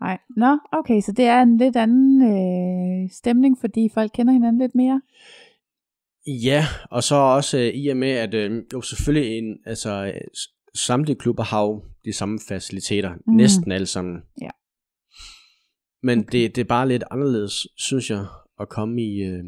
Nej. 0.00 0.18
Nå, 0.36 0.58
okay, 0.72 1.00
så 1.00 1.12
det 1.12 1.24
er 1.24 1.42
en 1.42 1.56
lidt 1.56 1.76
anden 1.76 2.22
øh, 2.22 3.10
stemning, 3.12 3.56
fordi 3.60 3.88
folk 3.94 4.10
kender 4.14 4.32
hinanden 4.32 4.60
lidt 4.60 4.74
mere. 4.74 5.02
Ja, 6.44 6.64
og 6.90 7.02
så 7.02 7.14
også 7.14 7.58
øh, 7.58 7.66
i 7.74 7.88
og 7.88 7.96
med, 7.96 8.10
at 8.10 8.34
øh, 8.34 8.62
jo 8.72 8.80
selvfølgelig 8.80 9.38
en, 9.38 9.56
altså, 9.66 10.04
øh, 10.14 10.20
samtlige 10.74 11.16
klubber 11.18 11.42
har 11.42 11.62
jo 11.62 11.82
de 12.04 12.12
samme 12.12 12.38
faciliteter, 12.48 13.14
Mm. 13.26 13.34
næsten 13.34 13.72
alle 13.72 13.86
sammen. 13.86 14.16
Ja. 14.42 14.50
Men 16.02 16.18
Okay. 16.18 16.28
det, 16.32 16.54
det 16.56 16.60
er 16.60 16.68
bare 16.68 16.88
lidt 16.88 17.04
anderledes, 17.10 17.66
synes 17.76 18.10
jeg, 18.10 18.24
at 18.60 18.68
komme 18.68 19.02
i, 19.02 19.22
øh, 19.22 19.44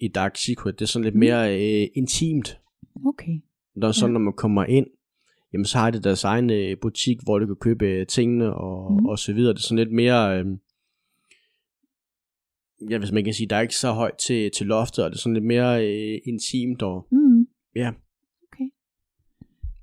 i 0.00 0.08
Dark 0.08 0.36
Secret. 0.36 0.78
Det 0.78 0.84
er 0.84 0.88
sådan 0.88 1.04
lidt 1.04 1.14
Mm. 1.14 1.18
mere 1.20 1.54
øh, 1.82 1.88
intimt. 1.94 2.58
Okay. 3.06 3.40
Når, 3.74 3.92
så 3.92 4.06
Ja. 4.06 4.12
når 4.12 4.20
man 4.20 4.32
kommer 4.32 4.64
ind, 4.64 4.86
jamen 5.52 5.64
så 5.64 5.78
har 5.78 5.90
det 5.90 6.04
deres 6.04 6.24
egen 6.24 6.50
øh, 6.50 6.76
butik, 6.82 7.18
hvor 7.22 7.38
du 7.38 7.46
kan 7.46 7.56
købe 7.56 7.86
øh, 7.86 8.06
tingene 8.06 8.54
og, 8.54 8.92
Mm. 8.92 8.98
mm. 8.98 9.06
og 9.06 9.18
så 9.18 9.32
videre. 9.32 9.52
Det 9.52 9.58
er 9.58 9.62
sådan 9.62 9.78
lidt 9.84 9.92
mere... 9.92 10.38
Øh, 10.40 10.46
ja, 12.90 12.98
hvis 12.98 13.12
man 13.12 13.24
kan 13.24 13.34
sige, 13.34 13.46
der 13.48 13.56
er 13.56 13.60
ikke 13.60 13.76
så 13.76 13.92
højt 13.92 14.16
til, 14.26 14.50
til 14.56 14.66
loftet, 14.66 15.04
og 15.04 15.10
det 15.10 15.16
er 15.16 15.20
sådan 15.20 15.34
lidt 15.34 15.44
mere 15.46 15.86
øh, 15.88 16.18
intimt 16.26 16.82
og 16.82 17.06
Mm. 17.10 17.46
Ja. 17.76 17.90
Okay. 18.52 18.68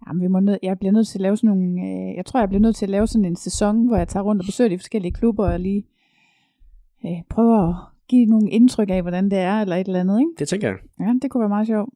Jamen, 0.07 0.21
vi 0.21 0.27
må 0.27 0.39
nød, 0.39 0.57
jeg 0.63 0.79
bliver 0.79 0.91
nødt 0.91 1.07
til 1.07 1.17
at 1.17 1.21
lave 1.21 1.37
sådan 1.37 1.47
nogle, 1.57 1.81
øh, 1.81 2.15
jeg 2.15 2.25
tror, 2.25 2.39
jeg 2.39 2.49
bliver 2.49 2.61
nødt 2.61 2.75
til 2.75 2.85
at 2.85 2.89
lave 2.89 3.07
sådan 3.07 3.25
en 3.25 3.35
sæson, 3.35 3.87
hvor 3.87 3.97
jeg 3.97 4.07
tager 4.07 4.23
rundt 4.23 4.41
og 4.41 4.45
besøger 4.45 4.69
de 4.69 4.77
forskellige 4.77 5.11
klubber 5.11 5.51
og 5.51 5.59
lige 5.59 5.83
øh, 7.05 7.11
prøver 7.29 7.69
at 7.69 7.75
give 8.07 8.25
nogle 8.25 8.51
indtryk 8.51 8.89
af, 8.89 9.01
hvordan 9.01 9.25
det 9.31 9.37
er, 9.39 9.61
eller 9.61 9.75
et 9.75 9.87
eller 9.87 9.99
andet, 9.99 10.19
ikke? 10.19 10.31
Det 10.39 10.47
tænker 10.47 10.67
jeg. 10.67 10.77
Ja, 10.99 11.13
det 11.21 11.31
kunne 11.31 11.41
være 11.41 11.49
meget 11.49 11.67
sjovt. 11.67 11.93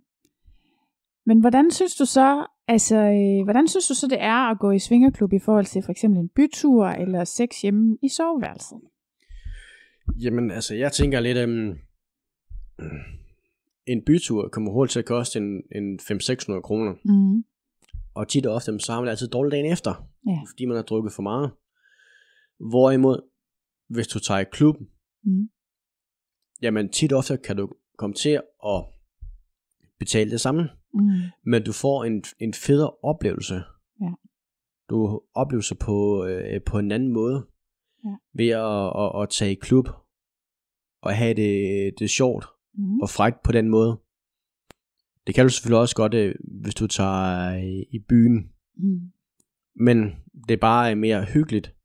Men 1.26 1.40
hvordan 1.40 1.72
synes 1.72 1.96
du 1.96 2.06
så, 2.06 2.46
altså, 2.68 2.96
øh, 2.98 3.44
hvordan 3.44 3.68
synes 3.68 3.88
du 3.88 3.94
så, 3.94 4.08
det 4.08 4.22
er 4.22 4.52
at 4.52 4.60
gå 4.60 4.72
i 4.72 4.80
svingerklub 4.80 5.34
i 5.34 5.40
forhold 5.40 5.66
til 5.66 5.84
for 5.84 5.92
eksempel 5.92 6.20
en 6.20 6.30
bytur 6.30 6.86
eller 6.88 7.24
sex 7.24 7.62
hjemme 7.62 7.98
i 8.04 8.10
soveværelset? 8.10 8.82
Jamen, 10.24 10.52
altså, 10.52 10.76
jeg 10.76 10.92
tænker 10.92 11.20
lidt, 11.20 11.38
um, 11.38 11.78
en 13.86 14.02
bytur 14.06 14.50
kommer 14.50 14.72
hurtigt 14.72 14.92
til 14.92 15.00
at 15.00 15.06
koste 15.06 15.40
en, 15.40 15.62
en 15.76 16.00
500-600 16.00 16.62
kroner. 16.62 16.94
Mm. 17.06 17.44
Og 18.16 18.28
tit 18.28 18.46
og 18.46 18.54
ofte, 18.56 18.80
så 18.80 18.94
har 18.94 19.00
man 19.00 19.10
altid 19.10 19.28
dårlig 19.28 19.52
dagen 19.52 19.72
efter, 19.72 20.10
Ja. 20.28 20.38
fordi 20.50 20.66
man 20.66 20.76
har 20.76 20.84
drukket 20.84 21.14
for 21.14 21.22
meget. 21.24 21.52
Hvorimod, 22.72 23.22
hvis 23.90 24.08
du 24.08 24.20
tager 24.20 24.40
i 24.40 24.46
klub, 24.52 24.76
Mm. 25.26 25.50
jamen 26.62 26.90
tit 26.92 27.14
og 27.14 27.18
ofte 27.18 27.38
kan 27.38 27.58
du 27.58 27.70
komme 27.98 28.14
til 28.14 28.42
at 28.66 28.86
betale 30.00 30.32
det 30.32 30.42
samme, 30.42 30.70
Mm. 30.94 31.10
men 31.46 31.64
du 31.64 31.72
får 31.72 32.04
en, 32.04 32.24
en 32.40 32.54
federe 32.54 32.92
oplevelse. 33.04 33.56
Ja. 34.02 34.12
Du 34.90 35.22
oplever 35.34 35.76
på, 35.80 36.26
øh, 36.26 36.62
på 36.66 36.80
en 36.80 36.92
anden 36.92 37.14
måde, 37.14 37.46
Ja. 38.06 38.16
ved 38.34 38.50
at, 38.50 39.02
at, 39.04 39.22
at 39.24 39.30
tage 39.30 39.52
i 39.52 39.56
klub, 39.56 39.88
og 41.02 41.16
have 41.16 41.34
det, 41.34 41.94
det 42.00 42.10
sjovt, 42.10 42.46
Mm. 42.76 43.00
og 43.00 43.10
frækt 43.10 43.44
på 43.44 43.52
den 43.52 43.70
måde. 43.70 44.00
Det 45.28 45.36
kan 45.36 45.46
du 45.46 45.50
selvfølgelig 45.50 45.80
også 45.80 45.96
godt, 45.96 46.14
øh, 46.14 46.36
hvis 46.62 46.76
du 46.76 46.88
tager 46.88 47.56
øh, 47.56 47.64
i 47.92 48.00
byen, 48.10 48.50
Mm. 48.76 49.00
men 49.76 49.98
det 50.48 50.54
er 50.54 50.58
bare 50.62 50.96
mere 50.96 51.24
hyggeligt, 51.26 51.76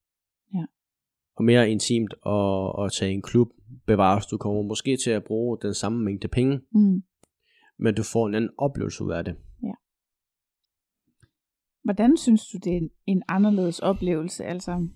Ja. 0.55 0.65
og 1.37 1.45
mere 1.45 1.71
intimt 1.71 2.15
at, 2.27 2.85
at 2.85 2.93
tage 2.93 3.11
i 3.11 3.15
en 3.15 3.23
klub 3.23 3.49
bevares. 3.87 4.27
Du 4.27 4.37
kommer 4.39 4.63
måske 4.63 4.97
til 4.97 5.11
at 5.11 5.25
bruge 5.25 5.59
den 5.63 5.75
samme 5.75 6.05
mængde 6.05 6.29
penge, 6.29 6.61
Mm. 6.73 7.03
Men 7.79 7.95
du 7.95 8.03
får 8.03 8.27
en 8.27 8.35
anden 8.35 8.51
oplevelse 8.59 9.05
ud 9.05 9.13
af 9.13 9.25
det. 9.25 9.37
Hvordan 11.85 12.17
synes 12.17 12.49
du, 12.49 12.59
det 12.65 12.73
er 12.73 12.77
en, 12.77 12.91
en 13.07 13.23
anderledes 13.29 13.79
oplevelse? 13.79 14.45
Altså, 14.45 14.89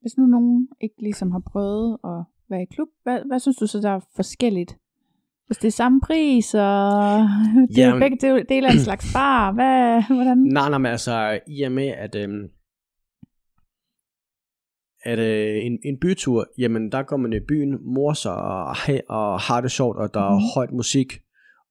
hvis 0.00 0.16
nu 0.18 0.26
nogen 0.26 0.68
ikke 0.80 1.02
ligesom 1.02 1.30
har 1.30 1.42
prøvet 1.52 1.98
at 2.04 2.24
være 2.50 2.62
i 2.62 2.66
klub, 2.74 2.88
hvad, 3.02 3.20
hvad 3.26 3.38
synes 3.38 3.56
du 3.56 3.66
så, 3.66 3.80
der 3.80 3.90
er 3.90 4.00
forskelligt? 4.16 4.78
Hvis 5.46 5.58
det 5.58 5.68
er 5.68 5.72
samme 5.72 6.00
pris, 6.00 6.54
og 6.54 6.60
det 7.74 7.78
er 7.78 7.86
Jamen- 7.88 8.00
begge 8.00 8.16
del- 8.20 8.46
dele 8.48 8.68
af 8.68 8.72
en 8.72 8.78
slags 8.80 9.12
bar, 9.14 9.52
hvad, 9.52 10.02
hvordan? 10.14 10.38
Nej, 10.38 10.68
nej, 10.68 10.78
men 10.78 10.86
altså, 10.90 11.40
i 11.46 11.62
og 11.62 11.72
med, 11.72 11.86
at, 11.88 12.14
øhm, 12.14 12.48
at 15.04 15.18
øh, 15.18 15.66
en, 15.66 15.78
en 15.84 16.00
bytur, 16.00 16.46
jamen 16.58 16.92
der 16.92 17.02
går 17.02 17.16
man 17.16 17.32
i 17.32 17.40
byen, 17.48 17.78
morser 17.94 18.30
og, 18.30 18.76
og 19.08 19.40
har 19.40 19.60
det 19.60 19.70
sjovt, 19.70 19.96
og 19.96 20.14
der 20.14 20.20
er 20.20 20.34
Mhm. 20.34 20.42
højt 20.54 20.72
musik, 20.72 21.20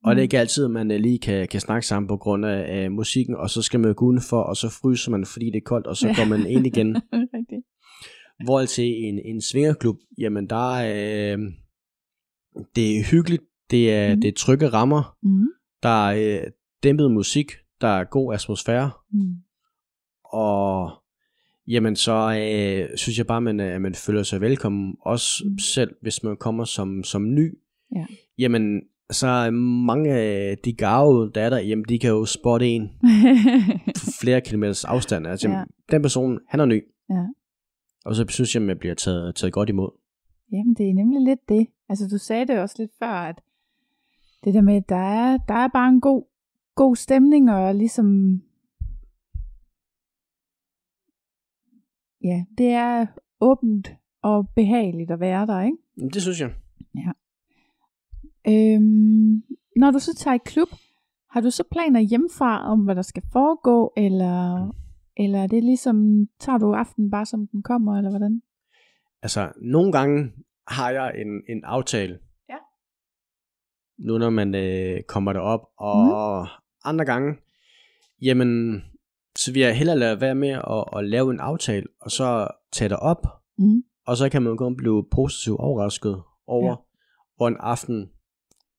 og 0.04 0.16
det 0.16 0.20
er 0.22 0.24
ikke 0.24 0.40
altid, 0.40 0.68
man 0.68 0.92
øh, 0.92 1.00
lige 1.00 1.20
kan, 1.20 1.48
kan 1.48 1.60
snakke 1.60 1.88
sammen 1.88 2.08
på 2.08 2.18
grund 2.18 2.46
af, 2.46 2.82
af 2.84 2.92
musikken, 2.92 3.36
og 3.36 3.50
så 3.50 3.62
skal 3.62 3.80
man 3.80 3.94
gå 3.94 4.06
udenfor, 4.06 4.40
og 4.40 4.58
så 4.58 4.70
fryser 4.82 5.12
man, 5.12 5.26
fordi 5.26 5.46
det 5.46 5.56
er 5.56 5.62
koldt, 5.66 5.88
og 5.88 5.98
så 5.98 6.08
Ja. 6.08 6.14
går 6.16 6.26
man 6.26 6.46
ind 6.48 6.66
igen. 6.68 6.96
Rigtigt. 7.36 7.66
Hvor 8.46 8.66
til 8.66 8.86
en, 8.86 9.20
en 9.26 9.42
svingerklub, 9.42 9.98
jamen 10.18 10.48
der 10.50 10.76
er, 10.76 11.34
øh, 11.34 11.40
det 12.76 12.98
er 12.98 13.04
hyggeligt, 13.12 13.44
det 13.72 13.94
er, 13.94 14.16
mm. 14.16 14.22
det 14.22 14.28
er 14.28 14.32
trygge 14.38 14.68
rammer, 14.68 15.18
Mm. 15.24 15.48
der 15.84 16.10
er 16.10 16.42
øh, 16.42 16.48
dæmpet 16.84 17.12
musik, 17.12 17.52
der 17.82 17.88
er 17.88 18.04
god 18.04 18.34
atmosfære, 18.34 18.92
Mm. 19.12 19.36
og 20.26 20.92
jamen 21.68 21.96
så 21.96 22.12
øh, 22.14 22.98
synes 22.98 23.18
jeg 23.18 23.28
bare, 23.28 23.42
man, 23.42 23.60
at 23.60 23.82
man 23.82 23.96
føler 23.96 24.24
sig 24.24 24.42
velkommen, 24.42 24.96
også 25.02 25.44
Mm. 25.46 25.52
mm. 25.52 25.58
selv 25.60 25.92
hvis 26.02 26.24
man 26.24 26.38
kommer 26.38 26.64
som, 26.66 27.04
som 27.04 27.34
ny. 27.34 27.54
Ja. 27.96 28.06
Jamen, 28.40 28.82
så 29.12 29.52
mange 29.86 30.12
af 30.14 30.58
de 30.58 30.74
gave, 30.74 31.32
der 31.36 31.42
er 31.42 31.50
der, 31.50 31.60
jamen 31.60 31.86
de 31.90 32.00
kan 32.00 32.10
jo 32.10 32.26
spotte 32.26 32.68
en 32.70 32.90
flere 34.22 34.42
kilometers 34.42 34.86
afstand. 34.86 35.28
Altså, 35.28 35.50
Ja. 35.50 35.58
ja. 35.58 35.64
den 35.92 36.02
person, 36.02 36.40
han 36.48 36.60
er 36.60 36.66
ny. 36.66 36.84
Ja. 37.10 37.26
Og 38.06 38.16
så 38.16 38.26
synes 38.30 38.56
jeg, 38.56 38.62
man 38.64 38.78
bliver 38.78 38.96
taget, 38.96 39.36
taget 39.36 39.54
godt 39.54 39.70
imod. 39.70 39.90
Jamen, 40.52 40.74
det 40.74 40.90
er 40.90 40.94
nemlig 40.94 41.22
lidt 41.22 41.50
det. 41.50 41.68
Altså, 41.90 42.08
du 42.08 42.18
sagde 42.18 42.48
det 42.48 42.60
også 42.60 42.76
lidt 42.80 42.92
før, 43.00 43.08
at 43.12 43.42
det 44.44 44.54
der 44.54 44.62
med, 44.62 44.76
at 44.76 44.90
der 44.90 44.96
er, 44.96 45.38
der 45.38 45.54
er 45.54 45.68
bare 45.68 45.90
en 45.90 46.02
god, 46.02 46.24
god 46.76 46.96
stemning, 46.96 47.52
og 47.52 47.76
ligesom, 47.76 48.42
ja, 52.24 52.46
det 52.58 52.68
er 52.68 53.06
åbent 53.42 53.94
og 54.22 54.50
behageligt 54.56 55.12
at 55.12 55.20
være 55.20 55.46
der, 55.48 55.62
ikke? 55.62 55.78
Det 56.14 56.22
synes 56.22 56.42
jeg. 56.42 56.54
Øhm, 58.48 59.44
når 59.76 59.92
du 59.92 60.00
så 60.00 60.16
tager 60.16 60.36
i 60.36 60.40
klub, 60.46 60.68
har 61.30 61.42
du 61.42 61.50
så 61.52 61.64
planer 61.72 62.00
hjemmefra 62.00 62.72
om, 62.72 62.80
hvad 62.80 62.96
der 62.96 63.02
skal 63.02 63.24
foregå, 63.32 63.94
eller, 63.98 64.68
eller 65.18 65.40
er 65.40 65.48
det 65.48 65.64
ligesom, 65.64 66.28
tager 66.40 66.58
du 66.58 66.74
aftenen 66.74 67.12
bare 67.12 67.26
som 67.26 67.48
den 67.48 67.64
kommer, 67.64 67.98
eller 67.98 68.10
hvordan? 68.10 68.42
Altså, 69.22 69.52
nogle 69.62 69.92
gange 69.92 70.32
har 70.68 70.90
jeg 70.90 71.14
en, 71.18 71.42
en 71.50 71.64
aftale. 71.64 72.20
Ja. 72.50 72.58
Nu 73.98 74.18
når 74.18 74.30
man 74.30 74.56
øh, 74.56 75.04
kommer 75.08 75.34
derop, 75.34 75.62
og 75.78 76.42
mm. 76.42 76.48
andre 76.86 77.06
gange, 77.06 77.36
jamen, 78.22 78.82
så 79.36 79.54
vil 79.54 79.62
jeg 79.62 79.78
hellere 79.78 80.00
lade 80.00 80.22
være 80.22 80.36
med 80.36 80.50
at, 80.50 80.84
at 80.98 81.06
lave 81.06 81.32
en 81.32 81.40
aftale, 81.40 81.88
og 82.02 82.12
så 82.12 82.48
tage 82.72 82.90
det 82.90 82.98
op, 82.98 83.28
Mm. 83.58 83.84
og 84.08 84.18
så 84.18 84.30
kan 84.30 84.42
man 84.42 84.56
godt 84.56 84.78
blive 84.78 85.06
positivt 85.12 85.60
overrasket 85.60 86.22
over, 86.48 86.70
ja. 86.70 86.76
hvor 87.36 87.48
en 87.48 87.58
aften, 87.60 88.10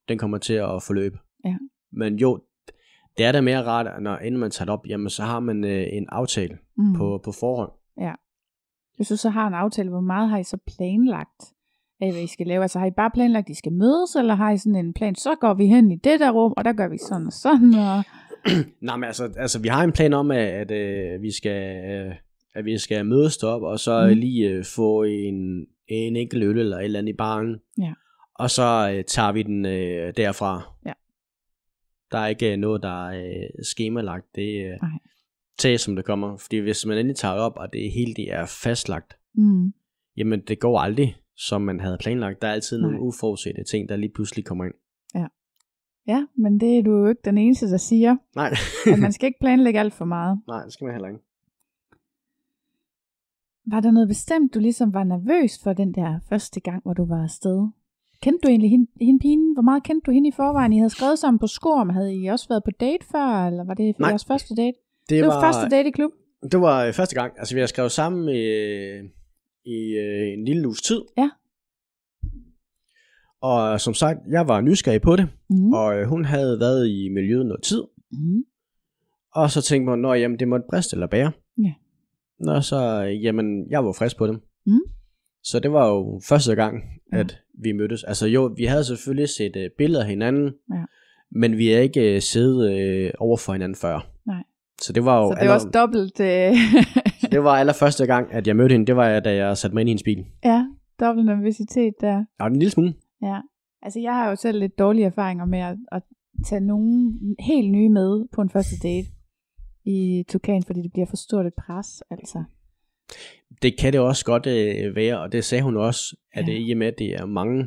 den 0.08 0.18
kommer 0.18 0.38
til 0.38 0.54
at 0.54 0.82
forløbe. 0.86 1.18
Ja. 1.44 1.56
Men 1.92 2.16
jo, 2.16 2.40
det 3.16 3.24
er 3.26 3.32
da 3.32 3.40
mere 3.40 3.62
rart, 3.64 4.02
når 4.02 4.18
inden 4.18 4.40
man 4.40 4.50
tager 4.50 4.66
det 4.66 4.72
op, 4.72 4.86
jamen 4.88 5.10
så 5.10 5.22
har 5.22 5.40
man 5.40 5.64
øh, 5.64 5.86
en 5.92 6.06
aftale 6.08 6.58
Mm. 6.76 6.94
på, 6.94 7.20
på 7.24 7.32
forhånd. 7.32 7.70
Hvis 8.96 9.08
du 9.08 9.16
så 9.16 9.30
har 9.30 9.46
en 9.46 9.54
aftale, 9.54 9.88
hvor 9.90 10.00
meget 10.00 10.28
har 10.30 10.38
I 10.38 10.44
så 10.44 10.58
planlagt 10.76 11.42
af, 12.00 12.12
hvad 12.12 12.22
I 12.22 12.26
skal 12.26 12.46
lave? 12.46 12.62
Altså 12.62 12.78
har 12.78 12.86
I 12.86 12.90
bare 12.90 13.10
planlagt, 13.14 13.46
at 13.46 13.50
I 13.50 13.54
skal 13.54 13.72
mødes, 13.72 14.16
eller 14.16 14.34
har 14.34 14.50
I 14.52 14.58
sådan 14.58 14.76
en 14.76 14.92
plan, 14.94 15.14
så 15.14 15.34
går 15.40 15.54
vi 15.54 15.66
hen 15.66 15.90
i 15.90 15.96
det 15.96 16.20
der 16.20 16.30
rum, 16.30 16.54
og 16.56 16.64
der 16.64 16.72
gør 16.72 16.88
vi 16.88 16.98
sådan 16.98 17.26
og 17.26 17.32
sådan, 17.32 17.74
og... 17.74 18.04
Nej, 18.86 18.96
men 18.96 19.04
altså, 19.04 19.32
altså 19.36 19.60
vi 19.60 19.68
har 19.68 19.84
en 19.84 19.92
plan 19.92 20.12
om, 20.12 20.30
at, 20.30 20.38
at 20.38 20.70
øh, 20.70 21.22
vi 21.22 21.30
skal... 21.32 21.90
Øh, 21.90 22.14
at 22.54 22.64
vi 22.64 22.78
skal 22.78 23.06
mødes 23.06 23.42
op 23.42 23.62
og 23.62 23.78
så 23.80 24.06
mm. 24.06 24.20
lige 24.20 24.50
øh, 24.50 24.64
få 24.64 25.02
en, 25.02 25.66
en 25.88 26.16
enkelt 26.16 26.44
øl 26.44 26.58
eller 26.58 26.78
et 26.78 26.84
eller 26.84 26.98
andet 26.98 27.12
i 27.12 27.16
baren. 27.16 27.56
Ja. 27.78 27.92
Og 28.34 28.50
så 28.50 28.92
øh, 28.96 29.04
tager 29.04 29.32
vi 29.32 29.42
den 29.42 29.66
øh, 29.66 30.14
derfra. 30.16 30.74
Ja. 30.86 30.92
Der 32.12 32.18
er 32.18 32.26
ikke 32.26 32.52
øh, 32.52 32.58
noget, 32.58 32.82
der 32.82 33.08
er 33.08 33.26
øh, 33.26 33.64
skemalagt. 33.64 34.26
Det 34.34 34.60
er 34.60 34.72
øh, 34.72 34.78
Nej. 34.82 34.90
tag, 35.58 35.80
som 35.80 35.96
det 35.96 36.04
kommer. 36.04 36.36
Fordi 36.36 36.56
hvis 36.58 36.86
man 36.86 36.98
endelig 36.98 37.16
tager 37.16 37.34
op, 37.34 37.52
og 37.56 37.72
det 37.72 37.92
hele 37.92 38.14
det 38.14 38.32
er 38.32 38.46
fastlagt, 38.62 39.18
Mm. 39.36 39.72
jamen 40.16 40.40
det 40.40 40.60
går 40.60 40.78
aldrig, 40.80 41.16
som 41.36 41.62
man 41.62 41.80
havde 41.80 41.98
planlagt. 42.00 42.42
Der 42.42 42.48
er 42.48 42.52
altid 42.52 42.78
nogle 42.80 42.96
Nej. 42.96 43.06
uforudsete 43.06 43.64
ting, 43.64 43.88
der 43.88 43.96
lige 43.96 44.12
pludselig 44.14 44.44
kommer 44.44 44.64
ind. 44.64 44.74
Ja, 46.06 46.26
men 46.36 46.60
det 46.60 46.78
er 46.78 46.82
du 46.82 46.90
jo 46.90 47.06
ikke 47.06 47.20
den 47.24 47.38
eneste, 47.38 47.70
der 47.70 47.76
siger, 47.76 48.16
Nej, 48.36 48.50
at 48.92 48.98
man 48.98 49.12
skal 49.12 49.26
ikke 49.26 49.38
planlægge 49.40 49.80
alt 49.80 49.94
for 49.94 50.04
meget. 50.04 50.40
nej, 50.48 50.64
det 50.64 50.72
skal 50.72 50.84
man 50.84 50.94
heller 50.94 51.08
ikke. 51.08 51.20
Var 53.66 53.80
der 53.80 53.90
noget 53.90 54.08
bestemt, 54.08 54.54
du 54.54 54.58
ligesom 54.60 54.94
var 54.94 55.04
nervøs 55.04 55.62
for 55.62 55.72
den 55.72 55.94
der 55.94 56.20
første 56.28 56.60
gang, 56.60 56.82
hvor 56.82 56.92
du 56.94 57.04
var 57.04 57.22
afsted? 57.22 57.68
Kendte 58.24 58.40
du 58.42 58.48
egentlig 58.48 58.70
hende, 58.70 58.86
hende 59.00 59.18
pigen? 59.20 59.52
Hvor 59.54 59.62
meget 59.62 59.82
kendte 59.82 60.04
du 60.06 60.10
hende 60.10 60.28
i 60.28 60.32
forvejen? 60.36 60.72
I 60.72 60.78
havde 60.78 60.90
skrevet 60.90 61.18
sammen 61.18 61.38
på 61.38 61.46
skor, 61.46 61.84
men 61.84 61.94
havde 61.96 62.14
I 62.14 62.26
også 62.26 62.46
været 62.48 62.62
på 62.64 62.70
date 62.80 63.04
før, 63.12 63.46
eller 63.46 63.64
var 63.64 63.74
det 63.74 63.98
Nej. 63.98 64.08
jeres 64.08 64.24
første 64.24 64.54
date? 64.54 64.76
Det, 65.08 65.10
det 65.10 65.26
var, 65.26 65.34
var 65.34 65.40
første 65.40 65.76
date 65.76 65.88
i 65.88 65.92
klub? 65.92 66.10
Det 66.52 66.60
var 66.60 66.84
øh, 66.84 66.92
første 66.92 67.14
gang. 67.14 67.32
Altså, 67.38 67.54
vi 67.54 67.60
har 67.60 67.66
skrevet 67.66 67.92
sammen 67.92 68.28
øh, 68.28 69.04
i 69.64 69.78
øh, 70.04 70.32
en 70.38 70.44
lille 70.44 70.66
uges 70.66 70.82
tid. 70.82 71.00
Ja. 71.18 71.30
Og 73.40 73.80
som 73.80 73.94
sagt, 73.94 74.18
jeg 74.30 74.48
var 74.48 74.60
nysgerrig 74.60 75.02
på 75.02 75.16
det, 75.16 75.28
Mm. 75.50 75.72
og 75.72 76.06
hun 76.08 76.24
havde 76.24 76.60
været 76.60 76.88
i 76.88 77.08
miljøet 77.08 77.46
noget 77.46 77.62
tid. 77.62 77.82
Mm. 78.12 78.44
Og 79.34 79.50
så 79.50 79.62
tænkte 79.62 79.90
man, 79.90 79.98
nå 79.98 80.12
jamen, 80.14 80.38
det 80.38 80.48
måtte 80.48 80.66
briste 80.70 80.94
eller 80.94 81.06
bære. 81.06 81.32
Ja. 81.58 81.72
Nå, 82.40 82.60
så, 82.60 82.76
jamen, 83.22 83.70
jeg 83.70 83.84
var 83.84 83.92
frisk 83.92 84.16
på 84.18 84.26
dem. 84.26 84.40
Mm. 84.66 84.78
Så 85.44 85.60
det 85.60 85.72
var 85.72 85.88
jo 85.88 86.20
første 86.28 86.54
gang, 86.54 86.82
Ja. 87.12 87.18
at 87.18 87.40
vi 87.62 87.72
mødtes. 87.72 88.04
Altså 88.04 88.26
jo, 88.26 88.54
vi 88.56 88.64
havde 88.64 88.84
selvfølgelig 88.84 89.28
set 89.28 89.56
øh, 89.56 89.70
billeder 89.78 90.02
af 90.02 90.08
hinanden, 90.10 90.54
Ja. 90.74 90.84
men 91.30 91.56
vi 91.58 91.72
er 91.72 91.80
ikke 91.80 92.14
øh, 92.14 92.20
siddet 92.20 92.72
øh, 92.78 93.10
over 93.18 93.36
for 93.36 93.52
hinanden 93.52 93.76
før. 93.76 94.10
Nej. 94.26 94.42
Så 94.80 94.92
det 94.92 95.04
var 95.04 95.22
jo 95.22 95.32
Så 95.32 95.38
det 95.40 95.48
var 95.48 95.54
også 95.54 95.68
dobbelt, 95.74 96.20
øh, 96.20 96.52
det 97.32 97.42
var 97.44 97.50
allerførste 97.50 98.06
gang, 98.06 98.32
at 98.32 98.46
jeg 98.46 98.56
mødte 98.56 98.72
hende, 98.72 98.86
det 98.86 98.96
var 98.96 99.20
da 99.20 99.34
jeg 99.34 99.56
satte 99.56 99.74
mig 99.74 99.80
ind 99.80 99.88
i 99.88 99.90
hendes 99.90 100.02
bil. 100.02 100.24
ja, 100.44 100.66
dobbelt 101.00 101.26
nervøsitet 101.26 101.94
der. 102.00 102.24
Ja, 102.40 102.46
en 102.46 102.56
lille 102.56 102.70
smule. 102.70 102.94
Ja. 103.22 103.40
Altså, 103.82 104.00
jeg 104.00 104.12
har 104.14 104.28
jo 104.30 104.36
selv 104.36 104.58
lidt 104.58 104.78
dårlige 104.78 105.06
erfaringer 105.06 105.44
med 105.44 105.58
at, 105.58 105.76
at 105.92 106.02
tage 106.46 106.60
nogen 106.60 107.18
helt 107.40 107.70
nye 107.72 107.88
med 107.88 108.24
på 108.34 108.40
en 108.40 108.50
første 108.50 108.74
date 108.82 109.06
i 109.84 110.24
Tukan, 110.28 110.62
fordi 110.62 110.82
det 110.82 110.92
bliver 110.92 111.06
for 111.06 111.16
stort 111.16 111.46
et 111.46 111.54
pres, 111.66 112.02
altså. 112.10 112.44
Det 113.62 113.78
kan 113.78 113.92
det 113.92 114.00
også 114.00 114.24
godt 114.24 114.46
øh, 114.46 114.96
være, 114.96 115.20
og 115.20 115.32
det 115.32 115.44
sagde 115.44 115.62
hun 115.64 115.76
også, 115.76 116.16
at 116.32 116.46
Ja. 116.48 116.52
ja. 116.52 116.58
i 116.58 116.70
og 116.72 116.78
med, 116.78 116.86
at 116.86 116.94
det 116.98 117.14
er 117.14 117.26
mange 117.26 117.66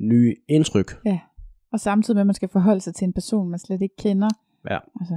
nye 0.00 0.36
indtryk. 0.48 0.92
Og 1.72 1.80
samtidig 1.80 2.16
med, 2.16 2.20
at 2.20 2.26
man 2.26 2.34
skal 2.34 2.48
forholde 2.52 2.80
sig 2.80 2.94
til 2.94 3.04
en 3.04 3.12
person, 3.12 3.50
man 3.50 3.58
slet 3.58 3.82
ikke 3.82 3.94
kender. 3.98 4.28
Ja. 4.70 4.78
Altså, 5.00 5.14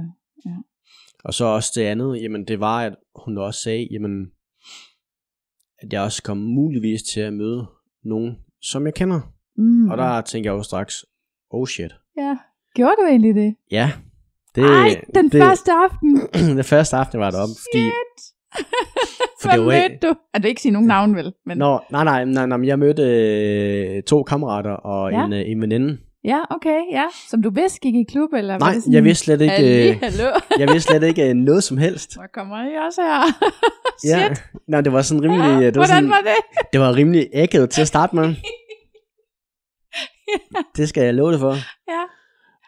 Og 1.24 1.34
så 1.34 1.44
også 1.44 1.72
det 1.76 1.82
andet, 1.82 2.22
jamen 2.22 2.44
det 2.44 2.60
var, 2.60 2.82
at 2.82 2.94
hun 3.24 3.38
også 3.38 3.60
sagde, 3.60 3.88
jamen, 3.90 4.26
at 5.78 5.92
jeg 5.92 6.02
også 6.02 6.22
kom 6.22 6.36
muligvis 6.36 7.02
til 7.02 7.20
at 7.20 7.32
møde 7.32 7.66
nogen, 8.04 8.36
som 8.62 8.86
jeg 8.86 8.94
kender. 8.94 9.20
mm, 9.56 9.90
Og 9.90 9.98
der 9.98 10.20
tænker 10.20 10.50
jeg 10.50 10.58
jo 10.58 10.62
straks, 10.62 11.04
oh 11.50 11.66
shit. 11.66 11.94
Ja, 12.16 12.36
gjorde 12.74 12.94
du 13.00 13.06
egentlig 13.06 13.34
det? 13.34 13.56
Ja, 13.70 13.92
det, 14.54 14.64
Ej, 14.64 15.04
den 15.14 15.24
det, 15.30 15.42
første 15.42 15.72
aften. 15.72 16.20
den 16.58 16.64
første 16.64 16.96
aften 16.96 17.20
var 17.20 17.30
deroppe, 17.30 17.54
fordi, 17.70 17.84
for 19.44 19.50
det 19.50 19.58
ikke- 19.74 19.88
mødte 19.92 20.06
du? 20.08 20.14
Jeg 20.34 20.42
vil 20.42 20.48
ikke 20.48 20.60
sige 20.62 20.72
nogen 20.72 20.88
navn, 20.88 21.16
vel? 21.16 21.32
Men, 21.46 21.58
Nå, 21.58 21.80
nej, 21.90 22.04
nej, 22.04 22.24
nej, 22.24 22.46
nej, 22.46 22.66
jeg 22.68 22.78
mødte 22.78 23.02
øh, 23.02 24.02
to 24.02 24.22
kammerater 24.22 24.70
og 24.72 25.10
Ja. 25.12 25.18
ja. 25.18 25.24
en, 25.26 25.32
øh, 25.32 25.42
en 25.46 25.60
veninde. 25.60 25.98
Ja, 26.24 26.40
okay, 26.50 26.78
ja. 26.92 27.04
Som 27.30 27.42
du 27.42 27.50
vidste 27.50 27.80
gik 27.80 27.94
i 27.94 28.04
klub, 28.12 28.32
eller 28.32 28.58
Nej, 28.58 28.72
det 28.72 28.82
sådan, 28.82 28.94
jeg 28.94 29.04
vidste 29.04 29.24
slet 29.24 29.40
ikke, 29.40 29.90
øh, 29.90 29.96
hallo. 30.02 30.24
jeg 30.58 30.68
vidste 30.72 30.90
slet 30.92 31.02
ikke 31.02 31.28
øh, 31.28 31.34
noget 31.34 31.64
som 31.64 31.76
helst. 31.78 32.14
Hvor 32.16 32.26
kommer 32.34 32.56
I 32.56 32.86
også 32.86 33.00
her? 33.02 33.22
Ja, 34.04 34.26
Shit. 34.26 34.44
nej, 34.68 34.80
det 34.80 34.92
var 34.92 35.02
sådan 35.02 35.22
rimelig, 35.22 35.40
Ja, 35.42 35.46
ja, 35.48 35.56
det 35.56 35.64
var, 35.66 35.70
Hvordan 35.72 35.88
sådan, 35.88 36.10
var 36.10 36.20
det? 36.24 36.66
det 36.72 36.80
var 36.80 36.94
rimelig 36.96 37.28
ægget 37.32 37.70
til 37.70 37.80
at 37.80 37.88
starte 37.88 38.16
med. 38.16 38.34
Det 40.76 40.88
skal 40.88 41.04
jeg 41.04 41.14
love 41.14 41.32
det 41.32 41.40
for. 41.40 41.52
Ja. 41.88 42.02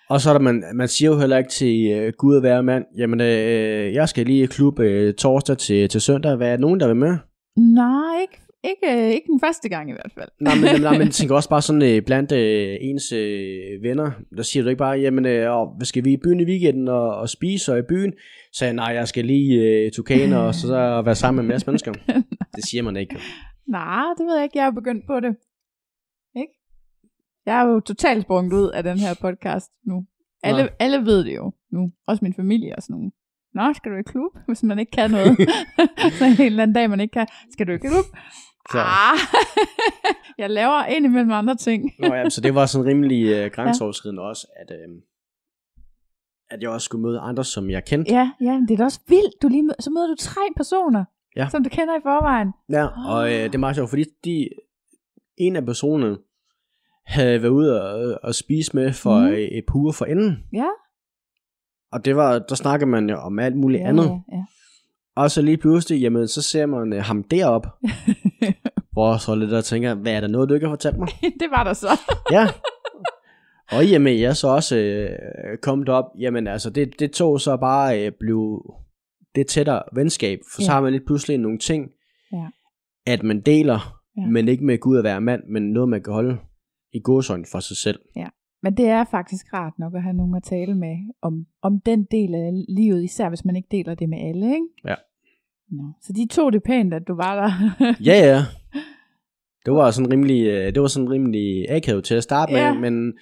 Og 0.09 0.21
så 0.21 0.31
er 0.31 0.35
der, 0.35 0.41
man, 0.41 0.65
man 0.75 0.89
siger 0.89 1.11
jo 1.11 1.19
heller 1.19 1.39
ikke 1.39 1.51
til 1.51 1.91
øh, 1.91 2.13
Gud 2.19 2.37
at 2.37 2.43
være 2.43 2.63
mand, 2.63 2.85
jamen 2.97 3.21
øh, 3.21 3.95
jeg 3.95 4.09
skal 4.09 4.27
lige 4.27 4.43
i 4.43 4.47
klub 4.47 4.81
øh, 4.81 5.15
torsdag 5.15 5.59
til, 5.59 5.89
til 5.89 6.01
søndag, 6.01 6.37
hvad 6.37 6.53
er 6.53 6.57
nogen, 6.57 6.81
der 6.81 6.87
vil 6.87 6.97
med? 6.97 7.17
Nej, 7.57 8.21
ikke, 8.21 8.41
ikke, 8.65 9.03
øh, 9.03 9.11
ikke 9.11 9.27
den 9.27 9.41
første 9.41 9.69
gang 9.69 9.91
i 9.91 9.93
hvert 9.93 10.13
fald. 10.19 10.29
Nej, 10.41 10.55
men, 10.55 10.83
nej, 10.83 10.99
men 10.99 11.11
tænker 11.17 11.35
også 11.35 11.49
bare 11.49 11.63
sådan 11.63 11.83
øh, 11.83 12.03
blandt 12.03 12.33
øh, 12.33 12.77
ens 12.81 13.13
øh, 13.13 13.83
venner, 13.83 14.11
der 14.37 14.43
siger 14.43 14.63
du 14.63 14.69
ikke 14.69 14.79
bare, 14.79 14.99
jamen 14.99 15.27
øh, 15.27 15.49
hvad 15.77 15.87
skal 15.87 16.05
vi 16.05 16.13
i 16.13 16.17
byen 16.25 16.41
i 16.41 16.45
weekenden 16.45 16.89
og, 16.89 17.17
og 17.17 17.29
spise 17.29 17.73
og 17.73 17.79
i 17.79 17.83
byen? 17.89 18.13
Så 18.53 18.65
jeg, 18.65 18.75
nej, 18.75 18.93
jeg 18.95 19.09
skal 19.09 19.25
lige 19.25 19.63
øh, 19.63 19.93
Tukaner 19.93 20.39
og 20.39 20.55
så, 20.55 20.67
så 20.67 21.03
være 21.05 21.15
sammen 21.15 21.37
med 21.37 21.45
en 21.45 21.55
masse 21.55 21.67
mennesker. 21.67 21.93
Det 22.57 22.65
siger 22.65 22.83
man 22.83 22.97
ikke. 22.97 23.17
Nej, 23.69 24.05
det 24.19 24.27
ved 24.27 24.35
jeg 24.35 24.45
ikke. 24.45 24.59
Jeg 24.59 24.67
er 24.67 24.71
begyndt 24.71 25.07
på 25.07 25.21
det. 25.21 25.37
Jeg 27.47 27.61
er 27.61 27.65
jo 27.67 27.81
totalt 27.81 28.23
sprunget 28.23 28.53
ud 28.53 28.71
af 28.71 28.83
den 28.83 28.99
her 28.99 29.15
podcast 29.21 29.71
nu. 29.87 30.07
Alle, 30.43 30.63
Nå. 30.63 30.69
alle 30.79 30.99
ved 31.07 31.25
det 31.25 31.37
jo 31.37 31.53
nu. 31.73 31.93
Også 32.07 32.25
min 32.25 32.35
familie 32.35 32.77
og 32.77 32.83
sådan 32.83 32.95
nogen. 32.95 33.13
Nå, 33.55 33.73
skal 33.73 33.93
du 33.93 33.97
i 33.97 34.03
klub, 34.03 34.33
hvis 34.49 34.63
man 34.63 34.79
ikke 34.79 34.91
kan 34.91 35.11
noget? 35.11 35.37
så 36.19 36.25
en 36.25 36.47
eller 36.47 36.63
anden 36.63 36.75
dag, 36.75 36.91
man 36.91 37.01
ikke 37.01 37.13
kan. 37.13 37.27
Skal 37.53 37.67
du 37.67 37.73
i 37.73 37.77
klub? 37.79 38.05
Så, 38.73 38.79
Ah, 38.79 39.19
jeg 40.39 40.51
laver 40.51 40.85
ind 40.85 41.05
imellem 41.07 41.33
andre 41.33 41.55
ting. 41.57 41.91
Nå, 41.99 42.15
ja, 42.15 42.29
så 42.29 42.41
det 42.41 42.55
var 42.55 42.67
sådan 42.67 42.87
rimelig 42.87 43.27
øh, 43.27 43.51
grænseoverskridende 43.51 44.23
også, 44.23 44.47
at, 44.61 44.71
øh, 44.71 44.89
at 46.51 46.63
jeg 46.63 46.71
også 46.71 46.85
skulle 46.85 47.03
møde 47.03 47.19
andre, 47.21 47.45
som 47.45 47.71
jeg 47.71 47.85
kendte. 47.85 48.13
Ja, 48.15 48.31
ja, 48.41 48.53
men 48.53 48.63
det 48.69 48.71
er 48.75 48.77
da 48.79 48.85
også 48.85 49.01
vildt. 49.09 49.43
Du 49.43 49.49
lige 49.49 49.63
mø- 49.71 49.81
så 49.81 49.91
møder 49.91 50.07
du 50.07 50.15
tre 50.19 50.41
personer, 50.57 51.05
Ja. 51.37 51.49
som 51.51 51.65
du 51.65 51.69
kender 51.71 51.97
i 51.97 52.01
forvejen. 52.03 52.49
Ja, 52.71 52.87
og 53.13 53.27
øh, 53.33 53.39
det 53.45 53.55
er 53.55 53.59
meget 53.59 53.77
sjovt, 53.77 53.91
fordi 53.91 54.05
de, 54.25 54.49
en 55.37 55.57
af 55.57 55.65
personerne 55.67 56.17
havde 57.07 57.43
været 57.43 57.51
ude 57.53 57.83
og, 57.83 58.19
og 58.23 58.35
spise 58.35 58.71
med 58.77 58.93
for 58.93 59.21
mm. 59.21 59.35
et 59.35 59.65
par 59.69 59.77
uger 59.77 59.93
for 59.93 60.05
enden. 60.05 60.45
Ja. 60.53 60.67
Og 61.93 62.05
det 62.05 62.17
var, 62.17 62.39
der 62.39 62.55
snakker 62.55 62.87
man 62.87 63.11
jo 63.11 63.17
om 63.17 63.39
alt 63.39 63.57
muligt 63.57 63.81
ja, 63.83 63.89
andet. 63.89 64.05
Ja, 64.05 64.37
ja. 64.37 64.45
Og 65.17 65.31
så 65.31 65.43
lige 65.43 65.57
pludselig, 65.57 66.01
jamen, 66.01 66.29
så 66.29 66.43
ser 66.43 66.67
man 66.67 66.93
uh, 66.93 66.99
ham 66.99 67.23
derop, 67.23 67.67
hvor 68.93 69.17
så 69.17 69.35
lidt 69.35 69.51
der 69.51 69.61
tænker, 69.61 69.95
hvad 69.95 70.13
er 70.13 70.21
der 70.21 70.29
noget, 70.29 70.49
du 70.49 70.55
ikke 70.55 70.67
har 70.67 70.73
fortalt 70.73 70.99
mig? 70.99 71.09
det 71.41 71.51
var 71.51 71.65
der 71.65 71.73
så. 71.73 72.01
ja. 72.33 72.47
Og 73.73 73.85
og 73.85 74.07
at 74.07 74.21
jeg 74.21 74.37
så 74.37 74.49
også 74.49 74.77
øh, 74.77 75.59
kom 75.63 75.85
op, 75.89 76.05
jamen 76.19 76.47
altså, 76.47 76.71
det, 76.71 77.01
det 77.01 77.13
tog 77.13 77.41
så 77.41 77.57
bare 77.57 78.07
øh, 78.07 78.13
blev 78.21 78.63
det 79.35 79.47
tættere 79.47 79.83
venskab, 79.93 80.39
for 80.55 80.63
så 80.63 80.67
Ja. 80.67 80.73
har 80.73 80.81
man 80.81 80.93
lidt 80.93 81.07
pludselig 81.07 81.39
nogle 81.39 81.59
ting, 81.59 81.91
Ja. 82.33 82.47
at 83.07 83.23
man 83.23 83.41
deler, 83.41 84.01
ja. 84.17 84.27
men 84.27 84.49
ikke 84.49 84.65
med 84.65 84.79
Gud 84.79 84.99
at 84.99 85.05
være 85.05 85.21
mand, 85.21 85.43
men 85.49 85.63
noget, 85.73 85.89
man 85.89 86.03
kan 86.03 86.13
holde 86.13 86.39
i 86.93 87.01
godsøjne 87.05 87.45
for 87.53 87.61
sig 87.61 87.77
selv. 87.77 87.99
Men 88.63 88.77
det 88.77 88.87
er 88.89 89.05
faktisk 89.05 89.53
rart 89.55 89.73
nok 89.79 89.95
at 89.95 90.03
have 90.03 90.13
nogen 90.17 90.35
at 90.37 90.43
tale 90.43 90.75
med 90.75 90.97
om, 91.23 91.47
om 91.63 91.81
den 91.81 92.05
del 92.11 92.35
af 92.35 92.51
livet, 92.69 93.05
især 93.05 93.29
hvis 93.29 93.45
man 93.45 93.57
ikke 93.57 93.69
deler 93.71 93.95
det 93.95 94.09
med 94.09 94.19
alle, 94.19 94.47
ikke? 94.47 94.67
Ja. 94.85 94.95
Nå. 95.71 95.83
Så 96.03 96.13
de 96.13 96.27
tog 96.31 96.53
det 96.53 96.63
pænt, 96.63 96.95
at 96.95 97.03
du 97.09 97.15
var 97.15 97.35
der. 97.43 97.51
Ja, 98.05 98.15
ja. 98.27 98.41
Det 99.67 99.75
var 99.75 99.91
sådan 99.91 100.13
rimelig, 100.13 100.47
øh, 100.47 100.75
det 100.75 100.83
var 100.83 100.89
sådan 100.89 101.11
rimelig 101.11 101.71
akavet 101.71 102.05
til 102.05 102.15
at 102.15 102.23
starte 102.23 102.53
med, 102.53 102.61
Ja. 102.61 102.75
men 102.75 103.13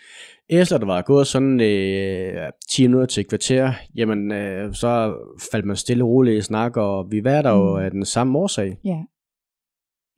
efter 0.48 0.78
der 0.78 0.86
var 0.86 1.02
gået 1.02 1.26
sådan 1.26 1.60
øh, 1.60 2.50
10 2.70 2.86
minutter 2.86 3.06
til 3.06 3.24
kvarter, 3.24 3.72
jamen 3.94 4.32
øh, 4.32 4.74
så 4.74 5.14
faldt 5.52 5.66
man 5.66 5.76
stille 5.76 6.04
og 6.04 6.08
roligt 6.10 6.38
i 6.38 6.40
snak, 6.40 6.76
og 6.76 7.10
vi 7.10 7.24
var 7.24 7.42
der 7.42 7.50
jo 7.50 7.70
Mm. 7.78 7.84
af 7.84 7.90
den 7.90 8.04
samme 8.04 8.38
årsag, 8.38 8.76
ja. 8.84 9.02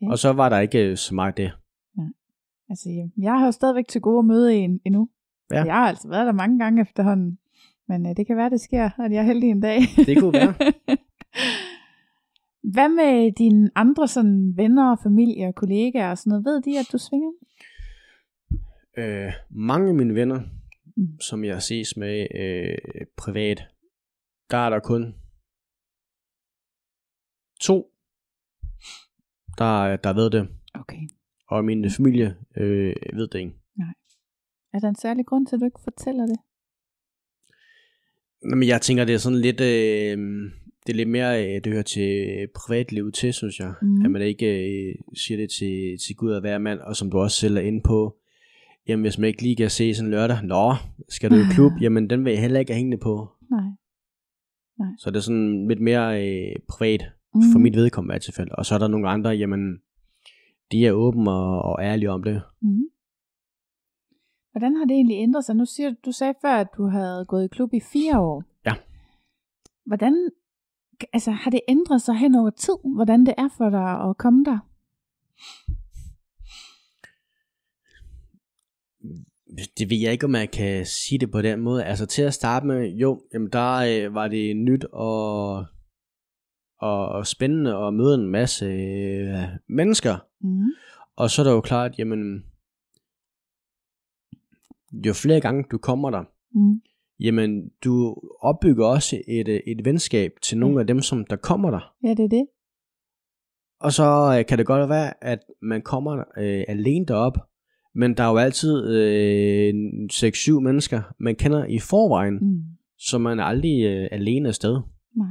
Ja. 0.02 0.10
og 0.10 0.18
så 0.18 0.32
var 0.32 0.48
der 0.48 0.58
ikke 0.58 0.90
øh, 0.90 0.96
så 0.96 1.14
meget 1.14 1.36
det. 1.36 1.52
Altså, 2.68 3.08
jeg 3.18 3.38
har 3.38 3.46
jo 3.46 3.52
stadigvæk 3.52 3.88
til 3.88 4.00
gode 4.00 4.18
at 4.18 4.24
møde 4.24 4.54
en 4.54 4.80
endnu. 4.84 5.08
Ja. 5.50 5.64
Jeg 5.64 5.74
har 5.74 5.88
altså 5.88 6.08
været 6.08 6.26
der 6.26 6.32
mange 6.32 6.58
gange 6.58 6.82
efterhånden. 6.82 7.38
Men 7.88 8.06
øh, 8.06 8.16
det 8.16 8.26
kan 8.26 8.36
være, 8.36 8.50
det 8.50 8.60
sker, 8.60 8.90
at 9.00 9.12
jeg 9.12 9.18
er 9.18 9.22
heldig 9.22 9.50
en 9.50 9.60
dag. 9.60 9.80
Det 9.96 10.18
kunne 10.18 10.32
være. 10.32 10.54
Hvad 12.74 12.88
med 12.88 13.32
dine 13.32 13.70
andre 13.74 14.08
sådan, 14.08 14.52
venner, 14.56 14.96
familie 15.02 15.46
og 15.46 15.54
kollegaer 15.54 16.10
og 16.10 16.18
sådan 16.18 16.30
noget? 16.30 16.44
Ved 16.44 16.62
de, 16.62 16.78
at 16.78 16.88
du 16.92 16.98
svinger? 16.98 17.30
Øh, 18.98 19.32
mange 19.50 19.88
af 19.88 19.94
mine 19.94 20.14
venner, 20.14 20.40
Mm. 20.98 21.20
som 21.20 21.44
jeg 21.44 21.62
ses 21.62 21.96
med 21.96 22.26
øh, 22.34 23.06
privat, 23.16 23.62
der 24.50 24.56
er 24.56 24.70
der 24.70 24.80
kun 24.80 25.14
to, 27.60 27.90
der, 29.58 29.96
der 29.96 30.12
ved 30.12 30.30
det. 30.30 30.48
Okay. 30.74 31.08
Og 31.48 31.64
min 31.64 31.90
familie 31.90 32.36
øh, 32.56 32.94
ved 33.12 33.28
det 33.28 33.38
ikke. 33.38 33.52
Er 34.72 34.78
der 34.78 34.88
en 34.88 34.96
særlig 34.96 35.26
grund 35.26 35.46
til, 35.46 35.56
at 35.56 35.60
du 35.60 35.64
ikke 35.64 35.80
fortæller 35.84 36.26
det? 36.26 36.36
Nå, 38.42 38.56
Men 38.56 38.68
jeg 38.68 38.80
tænker, 38.80 39.04
det 39.04 39.14
er 39.14 39.18
sådan 39.18 39.38
lidt, 39.38 39.60
øh, 39.60 40.18
det 40.86 40.92
er 40.92 40.96
lidt 40.96 41.08
mere, 41.08 41.44
øh, 41.44 41.64
det 41.64 41.72
hører 41.72 41.82
til 41.82 42.48
privatliv 42.54 43.12
til, 43.12 43.32
synes 43.32 43.60
jeg. 43.60 43.74
Mhm. 43.82 44.04
At 44.04 44.10
man 44.10 44.22
ikke 44.22 44.46
øh, 44.46 44.94
siger 45.14 45.38
det 45.38 45.50
til, 45.50 45.98
til 46.06 46.16
Gud 46.16 46.32
at 46.32 46.42
være 46.42 46.60
mand, 46.60 46.80
og 46.80 46.96
som 46.96 47.10
du 47.10 47.18
også 47.18 47.36
selv 47.36 47.56
er 47.56 47.60
inde 47.60 47.80
på, 47.84 48.16
jamen 48.88 49.02
hvis 49.02 49.18
man 49.18 49.28
ikke 49.28 49.42
lige 49.42 49.56
kan 49.56 49.70
se 49.70 49.94
sådan 49.94 50.10
lørdag, 50.10 50.42
nå, 50.44 50.74
skal 51.08 51.30
du 51.30 51.36
i 51.36 51.44
klub, 51.54 51.72
jamen 51.82 52.10
den 52.10 52.24
vil 52.24 52.32
jeg 52.32 52.40
heller 52.40 52.60
ikke 52.60 52.72
have 52.72 52.76
hængende 52.78 52.98
på. 52.98 53.28
Nej. 53.50 53.70
Så 54.98 55.10
det 55.10 55.16
er 55.16 55.20
sådan 55.20 55.68
lidt 55.68 55.80
mere 55.80 56.28
øh, 56.28 56.56
privat 56.68 57.04
Mm. 57.34 57.42
for 57.52 57.58
mit 57.58 57.76
vedkommende 57.76 58.12
i 58.12 58.14
hvert 58.14 58.22
tilfælde. 58.22 58.52
Og 58.54 58.66
så 58.66 58.74
er 58.74 58.78
der 58.78 58.88
nogle 58.88 59.08
andre, 59.08 59.30
jamen, 59.30 59.78
de 60.72 60.86
er 60.86 60.92
åbne 60.92 61.30
og, 61.30 61.62
og 61.62 61.82
ærlige 61.82 62.10
om 62.10 62.22
det. 62.22 62.42
Mm. 62.60 62.88
Hvordan 64.50 64.76
har 64.76 64.84
det 64.84 64.94
egentlig 64.94 65.16
ændret 65.16 65.44
sig? 65.44 65.56
Nu 65.56 65.64
siger 65.64 65.90
du, 65.90 65.96
du 66.04 66.12
sagde 66.12 66.34
før, 66.42 66.54
at 66.54 66.68
du 66.76 66.86
havde 66.86 67.24
gået 67.28 67.44
i 67.44 67.48
klub 67.48 67.74
i 67.74 67.80
fire 67.92 68.20
år. 68.20 68.44
Ja. 68.66 68.74
Hvordan, 69.86 70.30
altså 71.12 71.30
har 71.30 71.50
det 71.50 71.60
ændret 71.68 72.02
sig 72.02 72.16
hen 72.16 72.34
over 72.34 72.50
tid, 72.50 72.74
hvordan 72.94 73.26
det 73.26 73.34
er 73.38 73.48
for 73.56 73.70
dig 73.70 74.08
at 74.08 74.16
komme 74.16 74.44
der? 74.44 74.58
Det 79.78 79.90
ved 79.90 79.96
jeg 79.96 80.12
ikke, 80.12 80.24
om 80.24 80.30
man 80.30 80.48
kan 80.48 80.86
sige 80.86 81.18
det 81.18 81.30
på 81.30 81.42
den 81.42 81.60
måde. 81.60 81.84
Altså 81.84 82.06
til 82.06 82.22
at 82.22 82.34
starte 82.34 82.66
med, 82.66 82.88
jo, 82.88 83.20
jamen 83.32 83.48
der 83.52 83.74
øh, 83.76 84.14
var 84.14 84.28
det 84.28 84.56
nyt 84.56 84.84
og, 84.84 85.64
og, 86.78 87.08
og 87.08 87.26
spændende 87.26 87.74
at 87.76 87.94
møde 87.94 88.14
en 88.14 88.26
masse 88.28 88.64
øh, 88.66 89.38
mennesker. 89.68 90.16
Mm. 90.40 90.64
Og 91.16 91.30
så 91.30 91.42
er 91.42 91.46
det 91.46 91.50
jo 91.52 91.60
klart, 91.60 91.98
jamen, 91.98 92.44
jo 95.06 95.12
flere 95.12 95.40
gange 95.40 95.64
du 95.70 95.78
kommer 95.78 96.10
der, 96.10 96.24
Mm. 96.54 96.80
jamen 97.20 97.68
du 97.84 98.16
opbygger 98.40 98.86
også 98.86 99.20
et, 99.28 99.48
øh, 99.48 99.60
et 99.66 99.84
venskab 99.84 100.30
til 100.42 100.58
nogle 100.58 100.80
af 100.80 100.86
dem, 100.86 101.00
som 101.00 101.24
der 101.30 101.36
kommer 101.36 101.70
der. 101.70 101.94
Ja, 102.04 102.08
det 102.10 102.20
er 102.24 102.28
det. 102.28 102.46
Og 103.80 103.92
så 103.92 104.36
øh, 104.38 104.46
kan 104.46 104.58
det 104.58 104.66
godt 104.66 104.88
være, 104.90 105.24
at 105.24 105.38
man 105.62 105.82
kommer 105.82 106.18
øh, 106.38 106.64
alene 106.68 107.06
derop, 107.06 107.36
men 107.94 108.16
der 108.16 108.24
er 108.24 108.30
jo 108.30 108.36
altid 108.36 108.88
øh, 108.96 109.74
6-7 110.12 110.60
mennesker, 110.60 111.02
man 111.18 111.34
kender 111.36 111.64
i 111.64 111.78
forvejen, 111.78 112.34
Mm. 112.40 112.62
så 112.98 113.18
man 113.18 113.38
er 113.40 113.44
aldrig 113.44 113.84
øh, 113.84 114.08
alene 114.12 114.48
afsted. 114.48 114.80
Nej. 115.16 115.26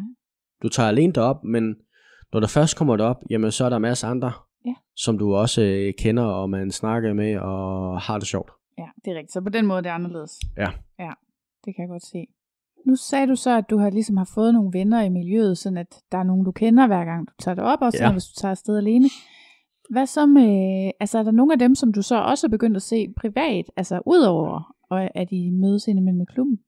Du 0.63 0.69
tager 0.69 0.89
alene 0.89 1.13
derop, 1.13 1.43
men 1.43 1.75
når 2.33 2.39
der 2.39 2.47
først 2.47 2.77
kommer 2.77 2.95
derop, 2.97 3.23
jamen 3.29 3.51
så 3.51 3.65
er 3.65 3.69
der 3.69 3.79
masser 3.79 4.07
af 4.07 4.11
andre, 4.11 4.31
Ja. 4.65 4.73
som 4.95 5.17
du 5.17 5.35
også 5.35 5.61
øh, 5.61 5.93
kender, 5.97 6.23
og 6.23 6.49
man 6.49 6.71
snakker 6.71 7.13
med, 7.13 7.37
og 7.37 8.01
har 8.01 8.17
det 8.19 8.27
sjovt. 8.27 8.51
Ja, 8.77 8.85
det 9.05 9.11
er 9.11 9.15
rigtigt. 9.15 9.31
Så 9.33 9.41
på 9.41 9.49
den 9.49 9.65
måde 9.65 9.81
det 9.83 9.89
er 9.89 9.93
anderledes. 9.93 10.31
Ja. 10.57 10.69
Ja, 10.99 11.11
det 11.65 11.75
kan 11.75 11.81
jeg 11.81 11.89
godt 11.89 12.05
se. 12.05 12.25
Nu 12.85 12.95
sagde 12.95 13.27
du 13.27 13.35
så, 13.35 13.57
at 13.57 13.69
du 13.69 13.77
har 13.77 13.89
ligesom 13.89 14.17
har 14.17 14.29
fået 14.35 14.53
nogle 14.53 14.69
venner 14.73 15.01
i 15.03 15.09
miljøet, 15.09 15.57
sådan 15.57 15.77
at 15.77 16.01
der 16.11 16.17
er 16.17 16.23
nogen, 16.23 16.45
du 16.45 16.51
kender 16.51 16.87
hver 16.87 17.05
gang 17.05 17.27
du 17.27 17.33
tager 17.39 17.55
det 17.55 17.63
op, 17.63 17.81
også 17.81 18.03
Ja. 18.03 18.11
hvis 18.11 18.25
du 18.25 18.39
tager 18.41 18.51
afsted 18.51 18.77
alene. 18.77 19.09
Hvad 19.89 20.05
så 20.05 20.25
med, 20.25 20.91
altså 20.99 21.17
er 21.19 21.23
der 21.23 21.31
nogle 21.31 21.53
af 21.53 21.59
dem, 21.59 21.75
som 21.75 21.93
du 21.93 22.01
så 22.01 22.21
også 22.21 22.47
er 22.47 22.49
begyndt 22.49 22.75
at 22.75 22.81
se 22.81 23.07
privat, 23.17 23.65
altså 23.77 24.01
udover, 24.05 24.75
og 24.89 25.17
at 25.17 25.27
I 25.31 25.49
mødes 25.49 25.87
indimellem 25.87 26.17
med 26.17 26.25
klubben? 26.25 26.59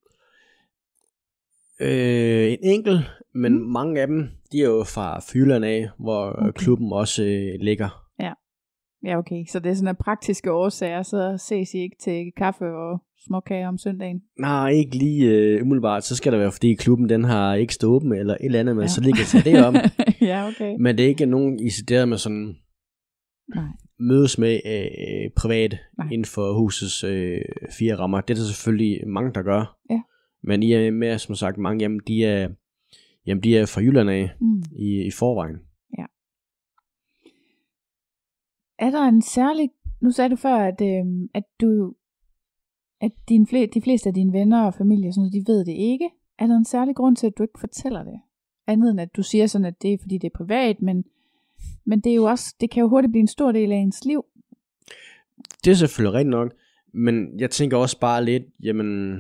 Øh, 1.82 2.52
en 2.52 2.60
enkelt, 2.64 3.00
men 3.36 3.54
Mm. 3.54 3.60
mange 3.72 4.02
af 4.02 4.08
dem, 4.08 4.28
de 4.52 4.60
er 4.62 4.66
jo 4.66 4.84
fra 4.84 5.20
Fyrland 5.34 5.66
af, 5.66 5.90
hvor 6.00 6.22
Okay. 6.30 6.52
klubben 6.52 6.94
også 6.94 7.24
øh, 7.24 7.60
ligger. 7.62 8.04
Ja, 9.04 9.18
okay. 9.18 9.46
Så 9.52 9.60
det 9.60 9.70
er 9.70 9.74
sådan 9.74 9.88
af 9.88 9.98
praktiske 9.98 10.52
årsager, 10.52 11.04
så 11.04 11.44
ses 11.48 11.74
I 11.74 11.78
ikke 11.78 11.96
til 12.00 12.32
kaffe 12.38 12.66
og 12.66 13.00
småkager 13.28 13.68
om 13.68 13.78
søndagen? 13.78 14.22
Nej, 14.40 14.70
ikke 14.70 14.96
lige 14.98 15.30
øh, 15.32 15.62
umiddelbart. 15.62 16.04
Så 16.04 16.16
skal 16.16 16.32
det 16.32 16.40
være, 16.40 16.52
fordi 16.52 16.74
klubben 16.76 17.10
den 17.10 17.24
har 17.24 17.56
ikke 17.56 17.74
stået 17.74 17.92
åben, 17.96 18.14
eller 18.14 18.34
et 18.34 18.38
eller 18.46 18.60
andet, 18.60 18.76
men 18.76 18.82
Ja. 18.82 18.84
ja. 18.84 18.88
så 18.88 19.02
kan 19.02 19.26
tage 19.42 19.56
det 19.56 19.66
om. 19.66 19.76
ja, 20.32 20.48
okay. 20.48 20.76
Men 20.80 20.98
det 20.98 21.04
er 21.06 21.10
ikke 21.10 21.26
nogen, 21.26 21.60
I 21.60 21.70
sidder 21.70 22.06
med 22.06 22.18
sådan 22.18 22.56
Nej. 23.56 23.64
mødes 24.00 24.38
med 24.38 24.60
øh, 24.66 25.32
privat. 25.38 25.76
Nej. 25.98 26.08
inden 26.12 26.26
for 26.26 26.54
husets 26.54 27.04
øh, 27.04 27.42
fire 27.80 27.96
rammer. 27.96 28.22
Det 28.22 28.30
er 28.34 28.36
der 28.38 28.44
selvfølgelig 28.54 29.08
mange, 29.08 29.34
der 29.34 29.42
gør. 29.42 29.78
Ja. 29.90 30.00
Men 30.44 30.64
I 30.64 30.74
er 30.74 30.92
med, 30.92 31.18
som 31.18 31.36
sagt, 31.36 31.58
mange 31.58 31.84
jamen, 31.84 32.02
de 32.08 32.26
er, 32.26 32.50
jamen, 33.26 33.44
de 33.44 33.58
er 33.58 33.66
fra 33.66 33.82
Jylland 33.82 34.10
af 34.10 34.32
Mm. 34.40 34.64
i, 34.76 35.02
i 35.02 35.12
forvejen. 35.12 35.58
Er 38.80 38.92
der 38.92 39.02
en 39.02 39.22
særlig... 39.22 39.70
Nu 40.02 40.12
sagde 40.12 40.30
du 40.30 40.36
før, 40.36 40.56
at, 40.56 40.82
øhm, 40.82 41.30
at 41.34 41.44
du 41.62 41.94
at 43.02 43.12
dine 43.30 43.48
fle, 43.48 43.66
de 43.66 43.82
fleste 43.82 44.10
af 44.10 44.14
dine 44.14 44.34
venner 44.34 44.66
og 44.66 44.74
familie, 44.74 45.14
sådan 45.14 45.32
de 45.32 45.44
ved 45.48 45.66
det 45.66 45.72
ikke. 45.72 46.10
Er 46.40 46.48
der 46.48 46.56
en 46.58 46.66
særlig 46.66 46.96
grund 46.96 47.16
til, 47.16 47.28
at 47.28 47.38
du 47.38 47.44
ikke 47.44 47.60
fortæller 47.60 48.04
det? 48.04 48.20
Andet 48.68 48.92
end 48.92 49.02
at 49.02 49.16
du 49.16 49.24
siger 49.24 49.48
sådan, 49.48 49.66
at 49.66 49.82
det 49.82 49.94
er 49.94 49.98
fordi 50.02 50.18
det 50.18 50.28
er 50.34 50.38
privat, 50.38 50.82
men, 50.82 51.04
men 51.86 52.00
det, 52.00 52.12
er 52.12 52.16
jo 52.16 52.24
også, 52.24 52.56
det 52.60 52.70
kan 52.70 52.82
jo 52.82 52.90
hurtigt 52.90 53.12
blive 53.12 53.22
en 53.22 53.28
stor 53.28 53.52
del 53.52 53.72
af 53.72 53.76
ens 53.76 54.06
liv. 54.06 54.26
Det 55.64 55.72
er 55.72 55.76
selvfølgelig 55.76 56.14
rigtigt 56.14 56.32
nok, 56.32 56.54
men 56.94 57.40
jeg 57.40 57.50
tænker 57.52 57.78
også 57.78 58.00
bare 58.00 58.26
lidt, 58.26 58.44
jamen, 58.64 59.18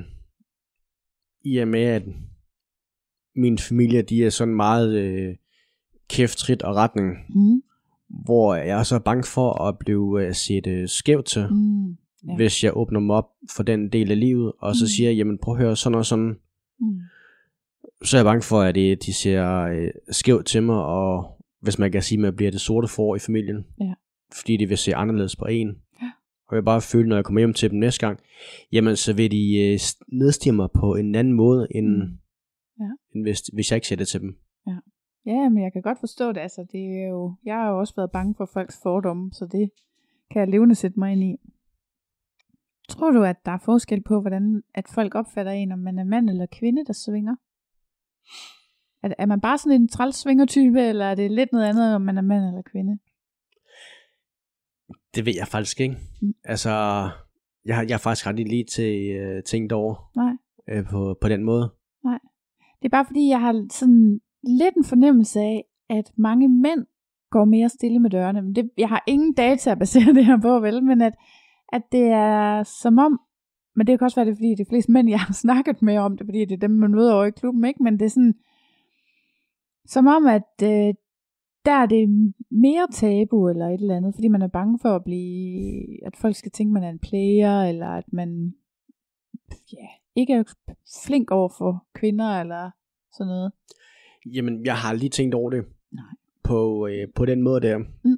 i 1.53 1.57
og 1.57 1.67
med, 1.67 1.81
at 1.83 2.03
min 3.35 3.57
familie, 3.57 4.01
de 4.01 4.25
er 4.25 4.29
sådan 4.29 4.55
meget 4.55 4.95
øh, 4.95 5.35
kæftrit 6.09 6.61
og 6.63 6.75
retning, 6.75 7.15
Mm. 7.29 7.61
hvor 8.25 8.55
jeg 8.55 8.79
er 8.79 8.83
så 8.83 8.99
bange 8.99 9.23
for 9.23 9.53
at 9.63 9.77
blive 9.79 10.25
øh, 10.27 10.33
set 10.35 10.67
øh, 10.67 10.87
skævt 10.87 11.25
til, 11.25 11.47
mm. 11.51 11.89
Ja. 12.27 12.35
hvis 12.35 12.63
jeg 12.63 12.77
åbner 12.77 12.99
mig 12.99 13.15
op 13.15 13.29
for 13.55 13.63
den 13.63 13.89
del 13.91 14.11
af 14.11 14.19
livet, 14.19 14.51
og 14.59 14.75
så 14.75 14.83
Mm. 14.83 14.87
siger, 14.87 15.11
jamen 15.11 15.37
prøv 15.37 15.53
at 15.55 15.61
høre, 15.61 15.75
sådan 15.75 15.95
og 15.97 16.05
sådan, 16.05 16.35
Mm. 16.79 16.99
så 18.03 18.17
er 18.17 18.19
jeg 18.19 18.25
bange 18.25 18.41
for, 18.41 18.61
at 18.61 18.75
det, 18.75 19.05
de 19.05 19.13
ser 19.13 19.61
øh, 19.61 19.89
skævt 20.11 20.45
til 20.45 20.63
mig, 20.63 20.75
og 20.83 21.37
hvis 21.61 21.79
man 21.79 21.91
kan 21.91 22.01
sige, 22.01 22.17
at 22.17 22.21
man 22.21 22.35
bliver 22.35 22.51
det 22.51 22.61
sorte 22.61 22.87
for 22.87 23.15
i 23.15 23.19
familien, 23.19 23.65
Ja. 23.81 23.93
fordi 24.37 24.57
de 24.57 24.65
vil 24.67 24.77
se 24.77 24.95
anderledes 24.95 25.35
på 25.35 25.45
en. 25.45 25.75
Ja. 26.47 26.51
Og 26.51 26.55
jeg 26.55 26.65
bare 26.65 26.81
føle, 26.81 27.09
når 27.09 27.15
jeg 27.15 27.25
kommer 27.25 27.39
hjem 27.39 27.53
til 27.53 27.69
dem 27.71 27.79
næste 27.79 28.07
gang, 28.07 28.19
jamen 28.71 28.95
så 28.95 29.13
vil 29.13 29.31
de 29.31 29.57
øh, 29.57 29.79
nedstige 30.07 30.53
mig 30.53 30.69
på 30.71 30.95
en 30.95 31.15
anden 31.15 31.33
måde, 31.33 31.67
end, 31.75 31.87
Mm. 31.87 32.17
Ja. 32.79 32.91
end 33.15 33.23
hvis, 33.23 33.39
hvis 33.53 33.71
jeg 33.71 33.77
ikke 33.77 33.87
siger 33.87 33.97
det 33.97 34.07
til 34.07 34.21
dem. 34.21 34.37
Ja, 35.25 35.49
men 35.49 35.63
jeg 35.63 35.73
kan 35.73 35.81
godt 35.81 35.99
forstå 35.99 36.31
det. 36.31 36.37
Altså, 36.37 36.65
det 36.71 36.81
er 37.03 37.07
jo, 37.07 37.35
jeg 37.45 37.55
har 37.55 37.69
jo 37.69 37.79
også 37.79 37.93
været 37.95 38.11
bange 38.11 38.35
for 38.37 38.45
folks 38.53 38.79
fordomme, 38.83 39.33
så 39.33 39.45
det 39.45 39.71
kan 40.31 40.39
jeg 40.39 40.47
levende 40.47 40.75
sætte 40.75 40.99
mig 40.99 41.11
ind 41.11 41.23
i. 41.23 41.35
Tror 42.89 43.11
du, 43.11 43.23
at 43.23 43.45
der 43.45 43.51
er 43.51 43.57
forskel 43.65 44.03
på, 44.03 44.21
hvordan 44.21 44.63
at 44.75 44.85
folk 44.87 45.15
opfatter 45.15 45.51
en, 45.51 45.71
om 45.71 45.79
man 45.79 45.99
er 45.99 46.03
mand 46.03 46.29
eller 46.29 46.45
kvinde, 46.45 46.85
der 46.85 46.93
svinger? 46.93 47.35
Er, 49.03 49.13
er 49.17 49.25
man 49.25 49.41
bare 49.41 49.57
sådan 49.57 49.81
en 49.81 49.87
træls 49.87 50.15
svingertype, 50.15 50.81
eller 50.81 51.05
er 51.05 51.15
det 51.15 51.31
lidt 51.31 51.51
noget 51.51 51.65
andet, 51.65 51.95
om 51.95 52.01
man 52.01 52.17
er 52.17 52.21
mand 52.21 52.45
eller 52.45 52.61
kvinde? 52.61 52.99
Det 55.17 55.25
ved 55.25 55.33
jeg 55.37 55.47
faktisk 55.47 55.79
ikke. 55.81 55.95
Mm. 56.21 56.33
Altså, 56.45 56.69
jeg, 57.65 57.75
har- 57.75 57.83
jeg 57.87 57.93
har 57.93 57.99
faktisk 57.99 58.27
ret 58.27 58.35
lige 58.35 58.63
til 58.63 59.09
øh, 59.11 59.43
tænkt 59.43 59.71
over 59.71 60.11
Nej. 60.15 60.33
øh, 60.69 60.85
på, 60.89 61.17
på 61.21 61.27
den 61.29 61.43
måde. 61.43 61.71
Det 62.81 62.85
er 62.85 62.89
bare 62.89 63.05
fordi, 63.05 63.29
jeg 63.29 63.41
har 63.41 63.65
sådan 63.71 64.19
lidt 64.43 64.75
en 64.75 64.83
fornemmelse 64.83 65.39
af, 65.39 65.63
at 65.89 66.11
mange 66.17 66.47
mænd 66.49 66.85
går 67.31 67.45
mere 67.45 67.69
stille 67.69 67.99
med 67.99 68.09
dørene. 68.09 68.41
Men 68.41 68.55
det, 68.55 68.69
jeg 68.77 68.89
har 68.89 69.03
ingen 69.07 69.33
data 69.33 69.71
at 69.71 69.79
basere 69.79 70.13
det 70.17 70.25
her 70.25 70.37
på, 70.41 70.59
vel, 70.59 70.83
men 70.83 71.01
at, 71.01 71.13
at 71.73 71.81
det 71.91 72.01
er 72.07 72.63
som 72.63 72.97
om, 72.97 73.19
men 73.75 73.87
det 73.87 73.99
kan 73.99 74.05
også 74.05 74.15
være, 74.15 74.25
det 74.25 74.31
er, 74.31 74.35
fordi 74.35 74.55
de 74.55 74.65
fleste 74.69 74.91
mænd, 74.91 75.09
jeg 75.09 75.19
har 75.19 75.33
snakket 75.45 75.81
med 75.81 75.97
om 75.97 76.17
det, 76.17 76.27
fordi 76.27 76.45
det 76.45 76.51
er 76.51 76.67
dem, 76.67 76.71
man 76.71 76.91
møder 76.91 77.13
over 77.13 77.25
i 77.25 77.31
klubben, 77.31 77.65
ikke? 77.65 77.83
Men 77.83 77.99
det 77.99 78.05
er 78.05 78.09
sådan, 78.09 78.33
som 79.85 80.07
om, 80.07 80.27
at 80.27 80.53
øh, 80.63 80.93
der 81.65 81.71
er 81.71 81.85
det 81.85 82.33
mere 82.51 82.87
tabu 82.93 83.49
eller 83.49 83.67
et 83.67 83.81
eller 83.81 83.97
andet, 83.97 84.15
fordi 84.15 84.27
man 84.27 84.41
er 84.41 84.47
bange 84.47 84.79
for 84.81 84.95
at 84.95 85.03
blive, 85.03 86.05
at 86.05 86.15
folk 86.15 86.35
skal 86.35 86.51
tænke, 86.51 86.69
at 86.69 86.73
man 86.73 86.83
er 86.83 86.89
en 86.89 86.99
player, 86.99 87.61
eller 87.61 87.87
at 87.87 88.13
man 88.13 88.53
ja, 89.73 89.87
ikke 90.15 90.33
er 90.33 90.43
flink 91.05 91.31
over 91.31 91.49
for 91.57 91.85
kvinder, 91.93 92.39
eller 92.41 92.71
sådan 93.13 93.27
noget. 93.27 93.51
Jamen, 94.25 94.65
jeg 94.65 94.75
har 94.75 94.93
lige 94.93 95.09
tænkt 95.09 95.35
over 95.35 95.49
det. 95.49 95.65
Nej. 95.91 96.03
På, 96.43 96.87
øh, 96.87 97.07
på 97.15 97.25
den 97.25 97.41
måde 97.41 97.61
der. 97.61 97.77
Mm. 97.77 98.17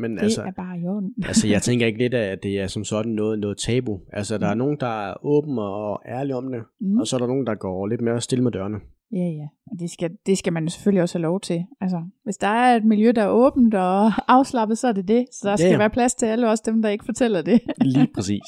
Men 0.00 0.10
det 0.16 0.22
altså, 0.22 0.42
er 0.42 0.50
bare 0.50 0.78
i 0.80 0.86
orden. 0.86 1.14
altså, 1.28 1.48
jeg 1.48 1.62
tænker 1.62 1.86
ikke 1.86 1.98
lidt, 1.98 2.14
at 2.14 2.42
det 2.42 2.60
er 2.60 2.66
som 2.66 2.84
sådan 2.84 3.12
noget, 3.12 3.38
noget 3.38 3.58
tabu. 3.58 4.00
Altså, 4.12 4.38
der 4.38 4.46
er 4.46 4.54
Mm. 4.54 4.58
nogen, 4.58 4.76
der 4.80 5.08
er 5.10 5.14
åben 5.26 5.58
og 5.58 6.00
ærlig 6.08 6.34
om 6.34 6.52
det, 6.52 6.62
Mm. 6.80 6.98
og 6.98 7.06
så 7.06 7.16
er 7.16 7.20
der 7.20 7.26
nogen, 7.26 7.46
der 7.46 7.54
går 7.54 7.86
lidt 7.86 8.00
mere 8.00 8.20
stille 8.20 8.44
med 8.44 8.52
dørene. 8.52 8.78
Ja, 9.12 9.18
ja. 9.40 9.46
Og 9.70 9.78
det 9.80 9.90
skal, 9.90 10.10
det 10.26 10.38
skal 10.38 10.52
man 10.52 10.62
jo 10.64 10.70
selvfølgelig 10.70 11.02
også 11.02 11.18
have 11.18 11.22
lov 11.22 11.40
til. 11.40 11.64
Altså, 11.80 12.02
hvis 12.24 12.36
der 12.36 12.46
er 12.48 12.76
et 12.76 12.84
miljø, 12.84 13.12
der 13.16 13.22
er 13.22 13.28
åbent 13.28 13.74
og 13.74 14.12
afslappet, 14.36 14.78
så 14.78 14.88
er 14.88 14.92
det 14.92 15.08
det. 15.08 15.24
Så 15.32 15.48
der 15.48 15.56
skal 15.56 15.70
Ja. 15.70 15.78
være 15.78 15.90
plads 15.90 16.14
til 16.14 16.26
alle, 16.26 16.48
også 16.50 16.62
dem, 16.66 16.82
der 16.82 16.88
ikke 16.88 17.04
fortæller 17.04 17.42
det. 17.42 17.60
Lige 17.96 18.08
præcis. 18.14 18.42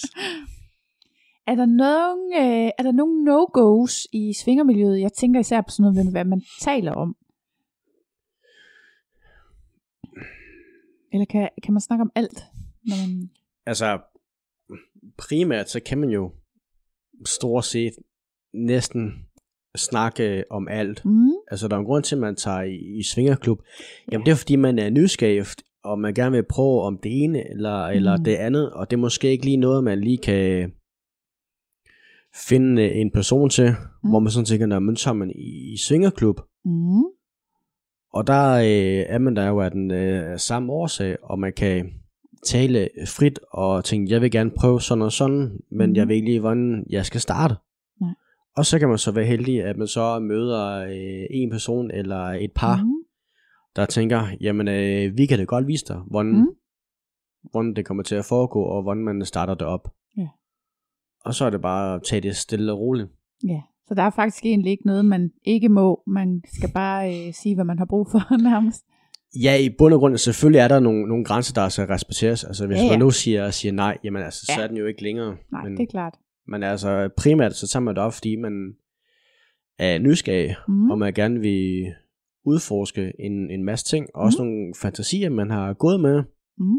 er 1.46 1.54
der 1.54 1.66
nogen, 1.66 2.32
øh, 2.36 2.70
er 2.78 2.82
der 2.82 2.92
nogen 2.92 3.28
no-go's 3.28 4.06
i 4.12 4.32
svingermiljøet? 4.44 5.00
Jeg 5.00 5.12
tænker 5.12 5.40
især 5.40 5.60
på 5.60 5.68
sådan 5.70 5.92
noget, 5.94 6.12
hvad 6.12 6.24
man 6.24 6.42
taler 6.60 6.92
om. 6.92 7.16
Eller 11.12 11.24
kan, 11.24 11.48
kan 11.62 11.74
man 11.74 11.80
snakke 11.80 12.02
om 12.02 12.12
alt? 12.14 12.44
Når 12.84 13.06
man... 13.06 13.30
Altså, 13.66 14.00
primært 15.18 15.70
så 15.70 15.80
kan 15.80 15.98
man 15.98 16.10
jo 16.10 16.32
stort 17.24 17.64
set 17.64 17.92
næsten 18.54 19.26
snakke 19.76 20.44
om 20.50 20.68
alt. 20.68 21.04
Mm, 21.04 21.32
Altså, 21.50 21.68
der 21.68 21.74
er 21.74 21.80
en 21.80 21.86
grund 21.86 22.04
til, 22.04 22.14
at 22.14 22.20
man 22.20 22.36
tager 22.36 22.62
i, 22.62 22.98
i 22.98 23.02
svingerklub. 23.02 23.62
Jamen, 24.12 24.26
det 24.26 24.32
er 24.32 24.36
fordi, 24.36 24.56
man 24.56 24.78
er 24.78 24.90
nysgerrig, 24.90 25.46
og 25.84 25.98
man 25.98 26.14
gerne 26.14 26.32
vil 26.32 26.44
prøve 26.50 26.82
om 26.82 26.98
det 27.02 27.22
ene 27.22 27.50
eller, 27.50 27.90
mm. 27.90 27.96
eller 27.96 28.16
det 28.16 28.34
andet, 28.36 28.72
og 28.72 28.90
det 28.90 28.96
er 28.96 29.00
måske 29.00 29.30
ikke 29.30 29.44
lige 29.44 29.56
noget, 29.56 29.84
man 29.84 30.00
lige 30.00 30.18
kan 30.18 30.72
finde 32.48 32.92
en 32.92 33.10
person 33.10 33.50
til, 33.50 33.68
mm. 34.02 34.10
hvor 34.10 34.18
man 34.18 34.30
sådan 34.30 34.44
tænker, 34.46 34.66
når 34.66 34.78
man 34.78 34.96
tager 34.96 35.14
man 35.14 35.30
i, 35.30 35.72
i 35.72 35.76
svingerklub, 35.76 36.40
mm, 36.64 37.04
og 38.12 38.26
der 38.26 38.52
øh, 38.54 39.04
er 39.14 39.18
man 39.18 39.36
der 39.36 39.48
jo 39.48 39.60
af 39.60 39.70
den 39.70 39.90
øh, 39.90 40.38
samme 40.38 40.72
årsag, 40.72 41.16
og 41.22 41.38
man 41.38 41.52
kan 41.52 41.92
tale 42.46 42.88
frit 43.08 43.38
og 43.50 43.84
tænke, 43.84 44.12
jeg 44.12 44.20
vil 44.20 44.30
gerne 44.30 44.50
prøve 44.50 44.80
sådan 44.80 45.02
og 45.02 45.12
sådan, 45.12 45.60
men 45.70 45.90
Mhm. 45.90 45.96
jeg 45.96 46.08
ved 46.08 46.14
ikke 46.16 46.26
lige, 46.28 46.40
hvordan 46.40 46.86
jeg 46.90 47.06
skal 47.06 47.20
starte. 47.20 47.54
Nej. 48.00 48.10
Og 48.56 48.66
så 48.66 48.78
kan 48.78 48.88
man 48.88 48.98
så 48.98 49.12
være 49.12 49.24
heldig, 49.24 49.64
at 49.64 49.76
man 49.76 49.86
så 49.86 50.18
møder 50.18 50.76
øh, 50.76 51.26
en 51.30 51.50
person 51.50 51.90
eller 51.90 52.18
et 52.26 52.52
par, 52.54 52.82
mm, 52.82 52.92
der 53.76 53.86
tænker, 53.86 54.26
jamen 54.40 54.68
øh, 54.68 55.16
vi 55.16 55.26
kan 55.26 55.38
da 55.38 55.44
godt 55.44 55.66
vise 55.66 55.84
dig, 55.88 55.96
hvordan, 56.10 56.32
Mm. 56.32 56.38
mm. 56.38 56.46
hvordan 57.50 57.74
det 57.74 57.84
kommer 57.86 58.02
til 58.02 58.14
at 58.14 58.24
foregå, 58.24 58.62
og 58.62 58.82
hvordan 58.82 59.02
man 59.04 59.24
starter 59.24 59.54
det 59.54 59.66
op. 59.66 59.88
Ja. 60.16 60.28
Og 61.24 61.34
så 61.34 61.44
er 61.44 61.50
det 61.50 61.60
bare 61.62 61.94
at 61.94 62.02
tage 62.02 62.20
det 62.20 62.36
stille 62.36 62.72
og 62.72 62.78
roligt. 62.78 63.08
ja. 63.48 63.60
Så 63.92 63.96
der 63.96 64.02
er 64.02 64.10
faktisk 64.10 64.46
egentlig 64.46 64.70
ikke 64.70 64.86
noget, 64.86 65.04
man 65.04 65.30
ikke 65.44 65.68
må. 65.68 66.02
Man 66.06 66.42
skal 66.56 66.70
bare 66.74 67.26
øh, 67.28 67.34
sige, 67.34 67.54
hvad 67.54 67.64
man 67.64 67.78
har 67.78 67.84
brug 67.84 68.06
for 68.10 68.36
nærmest. 68.50 68.84
Ja, 69.42 69.56
i 69.56 69.68
bund 69.78 69.94
og 69.94 70.00
grund, 70.00 70.16
selvfølgelig 70.16 70.58
er 70.58 70.68
der 70.68 70.80
nogle, 70.80 71.08
nogle 71.08 71.24
grænser, 71.24 71.54
der 71.54 71.68
skal 71.68 71.86
respekteres. 71.86 72.44
Altså 72.44 72.66
hvis 72.66 72.78
Ja, 72.78 72.82
ja, 72.84 72.90
man 72.90 72.98
nu 72.98 73.10
siger, 73.10 73.50
siger 73.50 73.72
nej, 73.72 73.98
jamen 74.04 74.22
altså, 74.22 74.46
så 74.46 74.52
Ja. 74.58 74.62
er 74.62 74.66
den 74.68 74.76
jo 74.76 74.86
ikke 74.86 75.02
længere. 75.02 75.36
Nej, 75.52 75.62
men, 75.64 75.76
det 75.76 75.82
er 75.82 75.86
klart. 75.90 76.14
men 76.48 76.62
altså 76.62 77.08
primært, 77.16 77.54
så 77.56 77.68
tager 77.68 77.82
man 77.82 77.94
det 77.94 78.02
op, 78.02 78.12
fordi 78.12 78.36
man 78.36 78.52
er 79.78 79.98
nysgerrig, 79.98 80.54
Mm. 80.68 80.74
mm. 80.74 80.90
og 80.90 80.98
man 80.98 81.12
gerne 81.14 81.40
vil 81.40 81.86
udforske 82.44 83.12
en, 83.18 83.50
en 83.50 83.64
masse 83.64 83.84
ting, 83.86 84.06
og 84.14 84.22
også 84.22 84.38
nogle 84.44 84.74
fantasier, 84.82 85.30
man 85.30 85.50
har 85.50 85.72
gået 85.74 86.00
med, 86.00 86.22
Mm. 86.58 86.76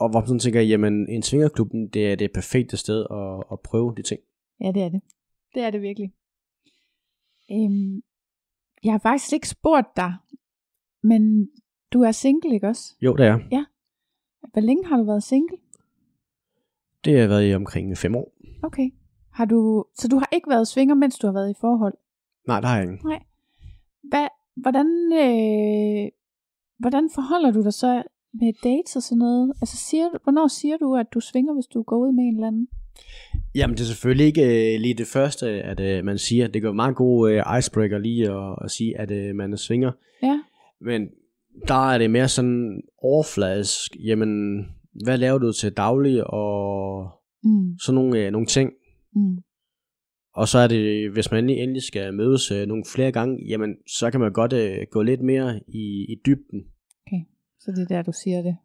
og 0.00 0.10
hvor 0.10 0.20
man 0.20 0.26
sådan 0.26 0.38
tænker, 0.38 0.60
jamen 0.60 1.08
en 1.08 1.22
svingerklub, 1.22 1.68
det 1.94 2.12
er 2.12 2.16
det 2.16 2.30
perfekte 2.34 2.76
sted 2.76 3.06
at, 3.10 3.44
at 3.52 3.58
prøve 3.64 3.94
de 3.96 4.02
ting. 4.02 4.20
Ja, 4.60 4.72
det 4.72 4.82
er 4.82 4.88
det. 4.88 5.00
Det 5.54 5.62
er 5.62 5.70
det 5.70 5.82
virkelig. 5.82 6.12
Øhm, 7.50 8.02
jeg 8.84 8.92
har 8.92 8.98
faktisk 8.98 9.32
ikke 9.32 9.48
spurgt 9.48 9.96
dig, 9.96 10.14
men 11.02 11.50
du 11.92 12.02
er 12.02 12.12
single, 12.12 12.54
ikke 12.54 12.68
også? 12.68 12.96
Jo, 13.00 13.16
det 13.16 13.26
er. 13.26 13.38
Hvor 14.52 14.60
længe 14.60 14.86
har 14.86 14.96
du 14.96 15.04
været 15.04 15.22
single? 15.22 15.56
Det 17.04 17.20
har 17.20 17.26
været 17.26 17.50
i 17.50 17.54
omkring 17.54 17.98
fem 17.98 18.16
år. 18.16 18.32
Okay. 18.62 18.90
Har 19.32 19.44
du, 19.44 19.84
så 19.94 20.08
du 20.08 20.16
har 20.16 20.28
ikke 20.32 20.50
været 20.50 20.68
svinger, 20.68 20.94
mens 20.94 21.18
du 21.18 21.26
har 21.26 21.34
været 21.34 21.50
i 21.50 21.60
forhold? 21.60 21.94
Nej, 22.46 22.60
der 22.60 22.68
har 22.68 22.78
jeg 22.78 22.92
ikke. 22.92 23.08
Hvad, 24.02 24.28
hvordan, 24.56 24.86
øh, 25.12 26.10
hvordan 26.78 27.10
forholder 27.14 27.50
du 27.50 27.62
dig 27.62 27.72
så 27.72 28.02
med 28.32 28.52
dates 28.64 28.96
og 28.96 29.02
sådan 29.02 29.18
noget? 29.18 29.52
Altså, 29.60 29.76
siger 29.76 30.08
hvornår 30.22 30.48
siger 30.48 30.76
du, 30.76 30.96
at 30.96 31.06
du 31.14 31.20
svinger, 31.20 31.54
hvis 31.54 31.66
du 31.66 31.82
går 31.82 31.96
ud 31.96 32.12
med 32.12 32.24
en 32.24 32.34
eller 32.34 32.46
anden? 32.46 32.68
Jamen, 33.54 33.76
det 33.76 33.82
er 33.82 33.86
selvfølgelig 33.86 34.26
ikke 34.26 34.74
øh, 34.74 34.80
lige 34.80 34.94
det 34.94 35.06
første, 35.06 35.48
at 35.48 35.80
øh, 35.80 36.04
man 36.04 36.18
siger. 36.18 36.46
Det 36.46 36.62
går 36.62 36.72
meget 36.72 36.96
god 36.96 37.30
øh, 37.30 37.58
icebreaker 37.58 37.98
lige 37.98 38.30
at, 38.30 38.58
at 38.64 38.70
sige, 38.70 38.98
at 39.00 39.10
øh, 39.10 39.34
man 39.34 39.52
er 39.52 39.56
svinger. 39.56 39.92
Ja. 40.22 40.42
Men 40.80 41.08
der 41.68 41.90
er 41.92 41.98
det 41.98 42.10
mere 42.10 42.28
sådan 42.28 42.82
overfladisk. 42.98 43.96
Jamen, 44.04 44.58
hvad 45.04 45.18
laver 45.18 45.38
du 45.38 45.52
til 45.52 45.72
daglig 45.72 46.24
og 46.26 47.10
Mm, 47.46 47.78
sådan 47.78 47.94
nogle, 47.94 48.18
øh, 48.26 48.30
nogle 48.32 48.46
ting. 48.46 48.72
mm, 49.14 49.36
Og 50.34 50.48
så 50.48 50.58
er 50.58 50.66
det, 50.68 51.10
hvis 51.12 51.30
man 51.30 51.38
endelig, 51.44 51.62
endelig 51.62 51.82
skal 51.82 52.14
mødes 52.14 52.50
øh, 52.50 52.66
nogle 52.66 52.84
flere 52.94 53.12
gange, 53.12 53.44
jamen, 53.48 53.76
så 53.98 54.10
kan 54.10 54.20
man 54.20 54.32
godt 54.32 54.52
øh, 54.52 54.78
gå 54.90 55.02
lidt 55.02 55.20
mere 55.20 55.60
i, 55.68 56.06
i 56.08 56.16
dybden. 56.26 56.60
så 57.60 57.70
det 57.70 57.82
er 57.82 57.96
der, 57.96 58.02
du 58.02 58.12
siger 58.24 58.42
det. 58.42 58.56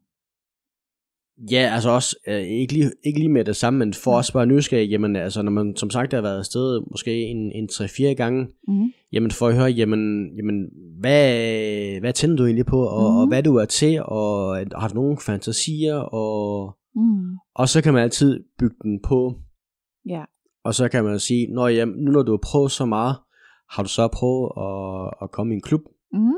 Ja, 1.52 1.72
altså 1.74 1.90
også, 1.90 2.16
øh, 2.28 2.42
ikke, 2.42 2.74
lige, 2.74 2.92
ikke 3.06 3.20
lige 3.20 3.30
med 3.30 3.46
det 3.46 3.56
samme, 3.56 3.80
men 3.80 3.94
for 3.94 4.12
Mm. 4.12 4.16
også 4.16 4.34
bare 4.34 4.46
nysgerrig, 4.46 4.90
jamen 4.90 5.16
altså, 5.16 5.42
når 5.42 5.52
man 5.52 5.76
som 5.76 5.90
sagt 5.90 6.14
har 6.14 6.22
været 6.22 6.38
afsted 6.38 6.82
måske 6.92 7.22
en, 7.24 7.52
en 7.52 7.70
3-4 7.72 8.04
gange, 8.14 8.48
Mm, 8.68 8.92
jamen 9.12 9.32
for 9.32 9.48
at 9.48 9.56
høre, 9.56 9.66
jamen, 9.70 10.36
jamen 10.38 10.66
hvad, 11.00 12.00
hvad 12.00 12.14
tænder 12.14 12.36
du 12.38 12.46
egentlig 12.46 12.66
på, 12.66 12.86
og, 12.88 13.12
Mhm. 13.12 13.18
og 13.20 13.28
hvad 13.28 13.44
du 13.44 13.56
er 13.56 13.66
til, 13.66 14.02
og 14.06 14.58
har 14.76 14.88
du 14.88 14.96
nogle 14.96 15.18
fantasier, 15.18 15.96
og, 15.96 16.76
mm, 16.96 17.36
og 17.56 17.70
så 17.70 17.82
kan 17.82 17.94
man 17.94 18.04
altid 18.04 18.44
bygge 18.60 18.76
den 18.84 19.00
på, 19.04 19.34
ja. 20.10 20.24
og 20.64 20.76
så 20.76 20.90
kan 20.90 21.04
man 21.04 21.20
sige, 21.20 21.48
når 21.54 21.68
jamen, 21.68 21.96
nu 21.96 22.12
når 22.12 22.24
du 22.24 22.32
har 22.32 22.40
prøvet 22.44 22.72
så 22.72 22.86
meget, 22.86 23.16
har 23.72 23.84
du 23.84 23.90
så 23.90 24.08
prøvet 24.08 24.52
at, 24.58 25.14
at 25.24 25.32
komme 25.32 25.54
i 25.54 25.56
en 25.56 25.62
klub, 25.62 25.82
Mm, 26.14 26.32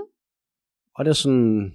og 0.96 1.06
det 1.06 1.10
er 1.10 1.14
sådan. 1.16 1.72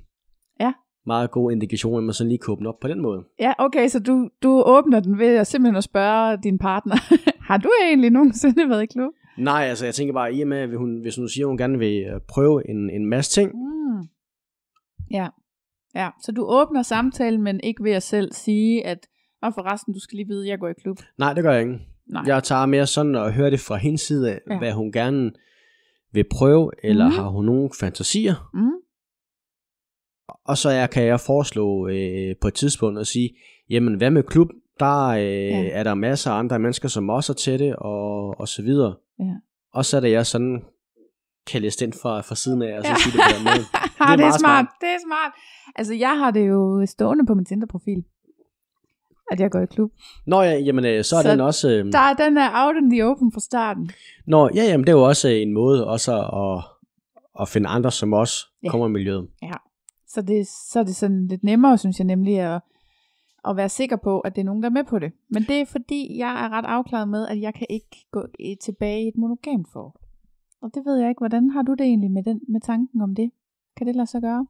Meget 1.07 1.31
god 1.31 1.53
indikation, 1.53 1.99
at 1.99 2.05
man 2.05 2.12
sådan 2.12 2.29
lige 2.29 2.38
kan 2.38 2.53
åbne 2.53 2.69
op 2.69 2.79
på 2.81 2.88
den 2.88 3.01
måde. 3.03 3.25
Ja, 3.40 3.53
okay, 3.59 3.88
så 3.88 4.01
du, 4.01 4.29
du 4.42 4.62
åbner 4.66 5.01
den 5.01 5.19
ved 5.19 5.37
at 5.37 5.47
simpelthen 5.47 5.77
at 5.77 5.85
spørge 5.85 6.38
din 6.42 6.59
partner, 6.59 6.97
har 7.49 7.57
du 7.59 7.69
egentlig 7.83 8.11
nogensinde 8.11 8.69
været 8.69 8.83
i 8.83 8.87
klub? 8.87 9.12
Nej, 9.38 9.62
altså 9.64 9.85
jeg 9.85 9.95
tænker 9.95 10.14
bare, 10.14 10.35
i 10.35 10.42
og 10.42 10.49
med, 10.49 10.59
at 10.59 10.77
hun, 10.79 11.01
hvis 11.01 11.16
hun 11.16 11.29
siger, 11.29 11.47
at 11.47 11.51
hun 11.51 11.59
gerne 11.59 11.79
vil 11.79 12.05
øh, 12.14 12.21
prøve 12.29 12.71
en, 12.71 12.90
en 12.90 13.07
masse 13.07 13.31
ting, 13.40 13.53
Mm. 13.55 14.03
Ja. 15.11 15.29
ja, 15.95 16.09
så 16.23 16.33
du 16.33 16.45
åbner 16.45 16.83
samtalen, 16.83 17.42
men 17.42 17.61
ikke 17.62 17.85
ved 17.85 17.92
at 17.92 18.03
selv 18.03 18.33
sige, 18.33 18.87
at 18.87 18.99
og 19.42 19.55
forresten, 19.55 19.95
du 19.95 20.01
skal 20.01 20.16
lige 20.16 20.29
vide, 20.29 20.45
at 20.45 20.49
jeg 20.51 20.59
går 20.59 20.69
i 20.69 20.73
klub. 20.83 20.99
nej, 21.19 21.33
det 21.33 21.42
gør 21.42 21.53
jeg 21.53 21.61
ikke. 21.61 21.79
Nej. 22.07 22.23
Jeg 22.27 22.42
tager 22.42 22.66
mere 22.66 22.87
sådan 22.87 23.14
og 23.14 23.33
hører 23.33 23.51
det 23.51 23.61
fra 23.61 23.77
hendes 23.77 24.01
side 24.01 24.31
af, 24.31 24.40
Ja. 24.51 24.59
hvad 24.59 24.73
hun 24.73 24.92
gerne 24.92 25.31
vil 26.12 26.25
prøve, 26.31 26.71
eller 26.83 27.09
mm. 27.09 27.14
har 27.14 27.29
hun 27.29 27.45
nogle 27.45 27.71
fantasier. 27.81 28.51
Mm. 28.55 28.71
Og 30.48 30.59
så 30.59 30.70
jeg, 30.70 30.90
kan 30.90 31.04
jeg 31.04 31.20
foreslå 31.20 31.88
øh, 31.88 32.35
på 32.40 32.48
et 32.48 32.54
tidspunkt 32.54 33.00
at 33.00 33.06
sige, 33.06 33.30
jamen 33.70 33.94
hvad 33.94 34.11
med 34.11 34.22
klub? 34.22 34.48
Der 34.80 35.06
øh, 35.09 35.18
Ja. 35.22 35.61
ja. 35.61 35.68
er 35.68 35.82
der 35.82 35.94
masser 35.94 36.30
af 36.30 36.38
andre 36.38 36.59
mennesker, 36.59 36.88
som 36.88 37.09
også 37.09 37.32
er 37.32 37.35
til 37.35 37.59
det, 37.59 37.76
og, 37.76 38.40
og 38.40 38.48
så 38.48 38.62
videre. 38.62 38.94
Ja. 39.18 39.32
Og 39.74 39.85
så 39.85 39.96
er 39.96 40.00
det 40.00 40.11
jeg 40.11 40.26
sådan, 40.26 40.62
kan 41.46 41.62
læse 41.62 41.85
den 41.85 41.92
fra, 41.92 42.20
fra 42.20 42.35
siden 42.35 42.62
af, 42.62 42.78
og 42.78 42.85
så 42.85 42.88
Ja. 42.88 42.92
ja. 42.92 42.96
sige 42.98 43.12
det 43.12 43.20
på 43.30 43.37
den 43.38 43.44
måde. 43.44 43.64
Det 43.98 44.12
er, 44.12 44.16
meget 44.16 44.18
smart. 44.18 44.40
smart. 44.40 44.66
Det 44.80 44.88
er 44.88 44.98
smart. 45.06 45.32
Altså, 45.76 45.94
jeg 45.94 46.18
har 46.18 46.30
det 46.30 46.48
jo 46.48 46.87
stående 46.87 47.26
på 47.26 47.35
min 47.35 47.44
Tinder-profil, 47.44 48.04
at 49.30 49.40
jeg 49.40 49.50
går 49.50 49.61
i 49.61 49.66
klub. 49.66 49.90
Nå 50.26 50.42
ja, 50.42 50.52
jamen 50.59 50.85
øh, 50.85 51.04
så 51.04 51.16
er 51.16 51.22
Så 51.22 51.30
den 51.30 51.40
også... 51.40 51.70
Øh, 51.70 51.92
Der, 51.92 52.12
den 52.14 52.37
er 52.38 52.66
out 52.66 52.76
in 52.82 52.90
the 52.90 53.04
open 53.06 53.32
fra 53.32 53.40
starten. 53.40 53.90
Nå, 54.26 54.50
ja, 54.54 54.62
jamen 54.64 54.80
det 54.87 54.92
er 54.92 54.96
jo 54.96 55.02
også 55.02 55.28
en 55.28 55.52
måde 55.54 55.87
også 55.87 56.12
at, 56.18 56.64
at 57.42 57.48
finde 57.48 57.68
andre, 57.68 57.90
som 57.90 58.12
også 58.12 58.46
Ja. 58.62 58.66
ja. 58.66 58.70
kommer 58.70 58.87
i 58.88 58.90
miljøet. 58.90 59.28
Så, 60.16 60.22
det, 60.22 60.46
så 60.46 60.81
er 60.81 60.85
det 60.85 60.96
sådan 60.96 61.26
lidt 61.26 61.44
nemmere, 61.44 61.79
synes 61.79 61.98
jeg 61.98 62.07
nemlig, 62.07 62.38
at, 62.38 62.61
at 63.48 63.57
være 63.57 63.68
sikker 63.68 63.96
på, 63.96 64.20
at 64.20 64.37
det 64.37 64.40
er 64.40 64.44
nogen, 64.44 64.62
der 64.62 64.68
er 64.68 64.72
med 64.72 64.85
på 64.85 64.98
det. 64.98 65.12
Men 65.29 65.42
det 65.42 65.61
er 65.61 65.64
fordi, 65.64 66.18
jeg 66.18 66.44
er 66.44 66.48
ret 66.48 66.64
afklaret 66.64 67.09
med, 67.09 67.29
at 67.29 67.40
jeg 67.40 67.55
kan 67.55 67.66
ikke 67.70 68.07
gå 68.11 68.26
tilbage 68.61 69.05
i 69.05 69.09
et 69.09 69.16
monogamt 69.16 69.68
forhold. 69.72 70.00
Og 70.62 70.70
det 70.74 70.83
ved 70.85 70.96
jeg 70.96 71.09
ikke, 71.09 71.18
hvordan 71.18 71.50
har 71.50 71.62
du 71.62 71.74
det 71.74 71.81
egentlig 71.87 72.11
med, 72.11 72.23
den, 72.23 72.40
med 72.48 72.60
tanken 72.60 73.00
om 73.00 73.14
det? 73.14 73.31
Kan 73.77 73.87
det 73.87 73.96
lade 73.96 74.06
sig 74.06 74.21
gøre? 74.23 74.46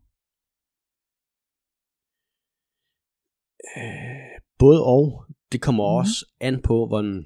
Både 4.59 4.85
og, 4.85 5.25
det 5.53 5.63
kommer 5.63 5.85
mm. 5.85 5.97
også 5.97 6.27
an 6.41 6.63
på, 6.63 6.87
hvordan, 6.87 7.25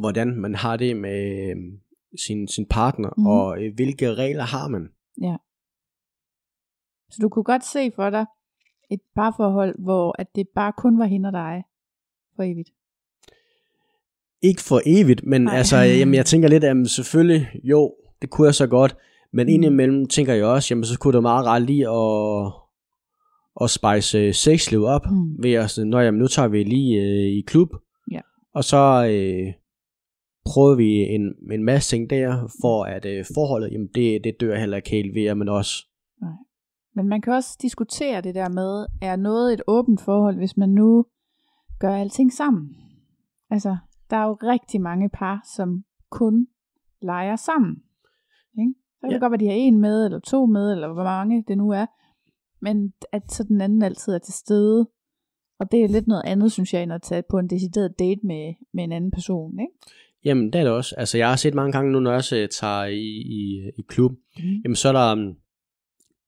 hvordan 0.00 0.28
man 0.40 0.54
har 0.54 0.76
det 0.76 0.96
med 0.96 1.50
øh, 1.50 1.56
sin, 2.26 2.48
sin 2.48 2.66
partner, 2.66 3.10
mm. 3.16 3.26
og 3.26 3.64
øh, 3.64 3.74
hvilke 3.74 4.14
regler 4.14 4.44
har 4.44 4.68
man. 4.68 4.88
Så 7.14 7.18
du 7.22 7.28
kunne 7.28 7.44
godt 7.44 7.64
se 7.64 7.90
for 7.96 8.10
dig 8.10 8.26
et 8.90 9.00
parforhold, 9.14 9.74
hvor 9.78 10.14
at 10.18 10.26
det 10.34 10.48
bare 10.54 10.72
kun 10.78 10.98
var 10.98 11.04
hende 11.04 11.26
og 11.28 11.32
dig 11.32 11.62
for 12.36 12.42
evigt. 12.42 12.70
Ikke 14.42 14.62
for 14.62 14.80
evigt, 14.86 15.24
men. 15.26 15.42
Nej. 15.42 15.56
altså, 15.56 15.76
jamen, 15.76 16.14
jeg 16.14 16.26
tænker 16.26 16.48
lidt, 16.48 16.64
at 16.64 16.90
selvfølgelig, 16.90 17.48
jo, 17.64 17.94
det 18.22 18.30
kunne 18.30 18.46
jeg 18.46 18.54
så 18.54 18.66
godt, 18.66 18.96
men 19.32 19.46
Mm. 19.46 19.52
indimellem 19.52 20.06
tænker 20.08 20.34
jeg 20.34 20.44
også, 20.44 20.74
jamen 20.74 20.84
så 20.84 20.98
kunne 20.98 21.14
det 21.14 21.22
meget 21.22 21.46
rart 21.46 21.62
lige 21.62 21.88
at, 21.88 22.52
at 23.60 23.70
spice 23.70 24.18
øh, 24.18 24.34
sexliv 24.34 24.82
op, 24.84 25.06
mm. 25.10 25.42
ved 25.42 25.52
at 25.52 25.70
sige, 25.70 25.84
Nå, 25.84 25.98
jamen, 26.00 26.18
nu 26.20 26.26
tager 26.26 26.48
vi 26.48 26.62
lige 26.62 27.00
øh, 27.02 27.38
i 27.38 27.40
klub, 27.46 27.68
Ja. 28.12 28.20
og 28.54 28.64
så 28.64 29.06
øh, 29.10 29.52
prøver 30.46 30.74
vi 30.74 30.90
en, 30.90 31.34
en 31.52 31.64
masse 31.64 31.90
ting 31.96 32.10
der, 32.10 32.48
for 32.62 32.84
at 32.84 33.04
øh, 33.04 33.24
forholdet, 33.34 33.72
jamen 33.72 33.88
det, 33.94 34.24
det 34.24 34.34
dør 34.40 34.58
heller 34.58 34.76
ikke 34.76 34.90
helt 34.90 35.14
ved, 35.14 35.24
at 35.24 35.36
man 35.36 35.48
også, 35.48 35.86
Men 36.94 37.08
man 37.08 37.20
kan 37.20 37.32
også 37.32 37.58
diskutere 37.62 38.20
det 38.20 38.34
der 38.34 38.48
med, 38.48 38.86
er 39.02 39.16
noget 39.16 39.52
et 39.52 39.62
åbent 39.66 40.00
forhold, 40.00 40.36
hvis 40.36 40.56
man 40.56 40.68
nu 40.68 41.06
gør 41.80 41.94
alting 41.96 42.32
sammen? 42.32 42.76
Altså, 43.50 43.76
der 44.10 44.16
er 44.16 44.24
jo 44.24 44.34
rigtig 44.42 44.80
mange 44.80 45.08
par, 45.08 45.46
som 45.56 45.84
kun 46.10 46.46
leger 47.02 47.36
sammen. 47.36 47.76
Ikke? 48.58 48.74
Så 48.94 49.00
kan 49.00 49.10
Ja. 49.10 49.14
det 49.14 49.20
godt 49.20 49.30
være, 49.30 49.38
de 49.40 49.46
har 49.46 49.52
en 49.54 49.80
med, 49.80 50.04
eller 50.04 50.18
to 50.18 50.46
med, 50.46 50.72
eller 50.72 50.92
hvor 50.92 51.04
mange 51.04 51.44
det 51.48 51.58
nu 51.58 51.70
er. 51.70 51.86
Men 52.60 52.92
at 53.12 53.32
så 53.32 53.44
den 53.44 53.60
anden 53.60 53.82
altid 53.82 54.12
er 54.14 54.18
til 54.18 54.34
stede. 54.34 54.88
Og 55.60 55.72
det 55.72 55.84
er 55.84 55.88
lidt 55.88 56.06
noget 56.06 56.22
andet, 56.26 56.52
synes 56.52 56.74
jeg, 56.74 56.82
end 56.82 56.92
at 56.92 57.02
tage 57.02 57.22
på 57.30 57.38
en 57.38 57.50
decideret 57.50 57.98
date 57.98 58.20
med, 58.24 58.54
med 58.74 58.84
en 58.84 58.92
anden 58.92 59.10
person. 59.10 59.60
Ikke? 59.60 59.72
jamen 60.24 60.52
det 60.52 60.58
er 60.58 60.64
det 60.64 60.72
også, 60.72 60.94
altså 60.98 61.18
jeg 61.18 61.28
har 61.28 61.36
set 61.36 61.54
mange 61.54 61.72
gange 61.72 61.92
nu, 61.92 62.00
når 62.00 62.10
jeg 62.10 62.16
også 62.16 62.36
øh, 62.36 62.48
tager 62.48 62.84
i, 62.84 63.04
i, 63.38 63.70
i 63.78 63.82
klub, 63.88 64.12
Mm. 64.12 64.42
jamen 64.64 64.76
så 64.76 64.88
er 64.88 64.92
der 64.92 65.12
um, 65.12 65.34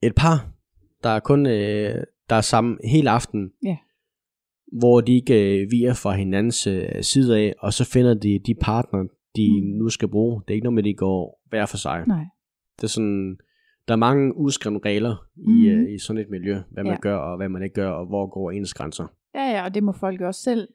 et 0.02 0.14
par, 0.16 0.52
der 1.06 1.12
er 1.12 1.20
kun, 1.20 1.46
øh, 1.46 1.94
der 2.30 2.36
er 2.36 2.40
sammen 2.40 2.78
hele 2.84 3.10
aften, 3.10 3.50
Ja. 3.64 3.76
hvor 4.78 5.00
de 5.00 5.14
ikke 5.14 5.60
øh, 5.62 5.70
viger 5.70 5.94
fra 5.94 6.12
hinandens 6.14 6.66
øh, 6.66 7.02
side 7.02 7.38
af, 7.38 7.54
og 7.58 7.72
så 7.72 7.84
finder 7.92 8.14
de 8.14 8.38
de 8.46 8.54
partner, 8.60 9.02
de 9.36 9.48
Mm. 9.62 9.66
nu 9.78 9.88
skal 9.88 10.08
bruge. 10.08 10.42
Det 10.42 10.50
er 10.50 10.54
ikke 10.54 10.64
noget 10.64 10.74
med, 10.74 10.82
at 10.82 10.86
de 10.86 10.94
går 10.94 11.40
hver 11.48 11.66
for 11.66 11.76
sig. 11.76 12.04
Nej. 12.06 12.24
Det 12.76 12.84
er 12.84 12.88
sådan, 12.88 13.36
der 13.88 13.94
er 13.94 13.98
mange 13.98 14.36
udskrevne 14.36 14.80
regler 14.84 15.16
i, 15.36 15.50
Mhm. 15.50 15.66
øh, 15.80 15.94
i 15.94 15.98
sådan 15.98 16.22
et 16.22 16.30
miljø, 16.30 16.56
hvad 16.70 16.84
man 16.84 16.92
Ja. 16.92 16.98
gør 17.00 17.16
og 17.16 17.36
hvad 17.36 17.48
man 17.48 17.62
ikke 17.62 17.74
gør, 17.74 17.90
og 17.90 18.06
hvor 18.06 18.26
går 18.26 18.50
ens 18.50 18.74
grænser. 18.74 19.06
Ja, 19.34 19.50
ja, 19.50 19.64
og 19.64 19.74
det 19.74 19.82
må 19.82 19.92
folk 19.92 20.20
jo 20.20 20.26
også 20.26 20.40
selv, 20.42 20.68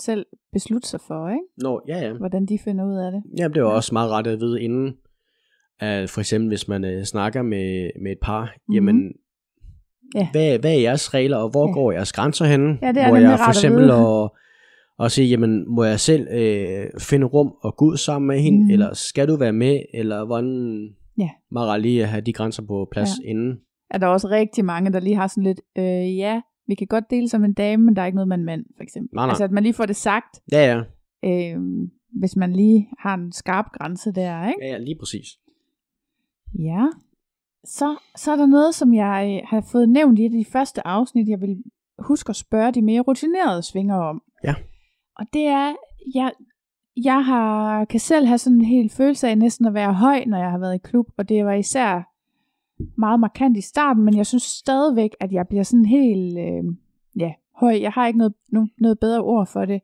selv 0.00 0.26
beslutte 0.52 0.88
sig 0.88 1.00
for, 1.06 1.28
ikke? 1.28 1.44
Nå, 1.56 1.80
ja, 1.88 1.98
ja. 1.98 2.12
hvordan 2.12 2.46
de 2.46 2.58
finder 2.64 2.84
ud 2.86 2.96
af 3.06 3.12
det. 3.12 3.22
Ja, 3.38 3.48
det 3.48 3.56
er 3.56 3.64
også 3.64 3.90
meget 3.94 4.10
ret 4.10 4.26
at 4.26 4.40
vide 4.40 4.62
inden, 4.62 4.96
at 5.80 6.10
for 6.10 6.20
eksempel 6.20 6.48
hvis 6.48 6.68
man 6.68 6.84
øh, 6.84 7.02
snakker 7.04 7.42
med, 7.42 7.90
med 8.02 8.12
et 8.12 8.18
par, 8.22 8.42
mm-hmm. 8.44 8.74
jamen. 8.74 9.12
Ja. 10.14 10.28
hvad, 10.32 10.58
hvad 10.58 10.70
er 10.74 10.80
jeres 10.80 11.14
regler, 11.14 11.36
og 11.36 11.48
hvor 11.50 11.68
Ja. 11.68 11.72
går 11.72 11.92
jeres 11.92 12.12
grænser 12.12 12.44
henne? 12.44 12.78
Ja, 12.82 12.88
det 12.88 13.02
er 13.02 13.06
nemlig 13.06 13.22
jeg 13.22 13.38
for 13.38 13.48
eksempel 13.50 13.90
at, 13.90 14.30
at 15.06 15.12
sige, 15.12 15.28
jamen, 15.28 15.74
må 15.74 15.84
jeg 15.84 16.00
selv 16.00 16.28
øh, 16.30 16.86
finde 17.00 17.26
rum 17.26 17.54
og 17.62 17.76
gå 17.76 17.84
ud 17.84 17.96
sammen 17.96 18.26
med 18.28 18.40
hende, 18.40 18.64
mm. 18.64 18.70
eller 18.70 18.94
skal 18.94 19.28
du 19.28 19.36
være 19.36 19.52
med, 19.52 19.80
eller 19.94 20.24
hvordan 20.24 20.88
Ja. 21.18 21.28
meget 21.50 21.80
lige 21.82 22.02
at 22.02 22.08
have 22.08 22.20
de 22.20 22.32
grænser 22.32 22.62
på 22.62 22.88
plads 22.92 23.08
ja. 23.24 23.30
inden? 23.30 23.58
Er 23.90 23.98
der 23.98 24.06
også 24.06 24.28
rigtig 24.28 24.64
mange, 24.64 24.92
der 24.92 25.00
lige 25.00 25.16
har 25.16 25.26
sådan 25.26 25.44
lidt, 25.44 25.60
øh, 25.78 26.16
ja, 26.16 26.40
vi 26.66 26.74
kan 26.74 26.86
godt 26.86 27.04
dele 27.10 27.28
som 27.28 27.44
en 27.44 27.52
dame, 27.52 27.82
men 27.84 27.96
der 27.96 28.02
er 28.02 28.06
ikke 28.06 28.16
noget 28.16 28.28
med 28.28 28.36
en 28.38 28.44
mand, 28.44 28.64
for 28.76 28.82
eksempel. 28.82 29.14
Nej, 29.16 29.26
nej. 29.26 29.30
Altså, 29.30 29.44
at 29.44 29.50
man 29.50 29.62
lige 29.62 29.74
får 29.74 29.86
det 29.86 29.96
sagt, 29.96 30.40
Ja, 30.52 30.74
ja, 30.74 30.80
øh, 31.54 31.60
hvis 32.20 32.36
man 32.36 32.52
lige 32.52 32.88
har 32.98 33.14
en 33.14 33.32
skarp 33.32 33.64
grænse 33.72 34.12
der, 34.12 34.48
ikke? 34.48 34.58
ja, 34.62 34.68
ja 34.68 34.78
lige 34.78 34.96
præcis. 35.00 35.26
Ja. 36.58 36.86
Så, 37.64 37.96
så 38.16 38.32
er 38.32 38.36
der 38.36 38.46
noget, 38.46 38.74
som 38.74 38.94
jeg 38.94 39.40
øh, 39.42 39.48
har 39.48 39.60
fået 39.60 39.88
nævnt 39.88 40.18
i 40.18 40.24
et 40.24 40.32
af 40.32 40.38
de 40.38 40.44
første 40.44 40.86
afsnit, 40.86 41.28
jeg 41.28 41.40
vil 41.40 41.62
huske 41.98 42.30
at 42.30 42.36
spørge 42.36 42.72
de 42.72 42.82
mere 42.82 43.00
rutinerede 43.00 43.62
svinger 43.62 43.96
om. 43.96 44.22
Ja. 44.44 44.54
Og 45.16 45.26
det 45.32 45.46
er, 45.46 45.74
jeg, 46.14 46.32
jeg 46.96 47.24
har, 47.24 47.84
kan 47.84 48.00
selv 48.00 48.26
have 48.26 48.38
sådan 48.38 48.58
en 48.58 48.64
helt 48.64 48.92
følelse 48.92 49.28
af 49.28 49.38
næsten 49.38 49.66
at 49.66 49.74
være 49.74 49.94
høj, 49.94 50.24
når 50.24 50.38
jeg 50.38 50.50
har 50.50 50.58
været 50.58 50.74
i 50.74 50.78
klub, 50.78 51.06
og 51.18 51.28
det 51.28 51.44
var 51.44 51.52
især 51.52 52.10
meget 52.98 53.20
markant 53.20 53.56
i 53.56 53.60
starten, 53.60 54.04
men 54.04 54.16
jeg 54.16 54.26
synes 54.26 54.42
stadigvæk, 54.42 55.10
at 55.20 55.32
jeg 55.32 55.48
bliver 55.48 55.62
sådan 55.62 55.84
helt, 55.84 56.38
øh, 56.38 56.64
ja, 57.16 57.32
høj. 57.56 57.78
Jeg 57.80 57.90
har 57.90 58.06
ikke 58.06 58.18
noget, 58.18 58.34
no, 58.48 58.66
noget 58.78 58.98
bedre 58.98 59.20
ord 59.20 59.46
for 59.46 59.64
det. 59.64 59.80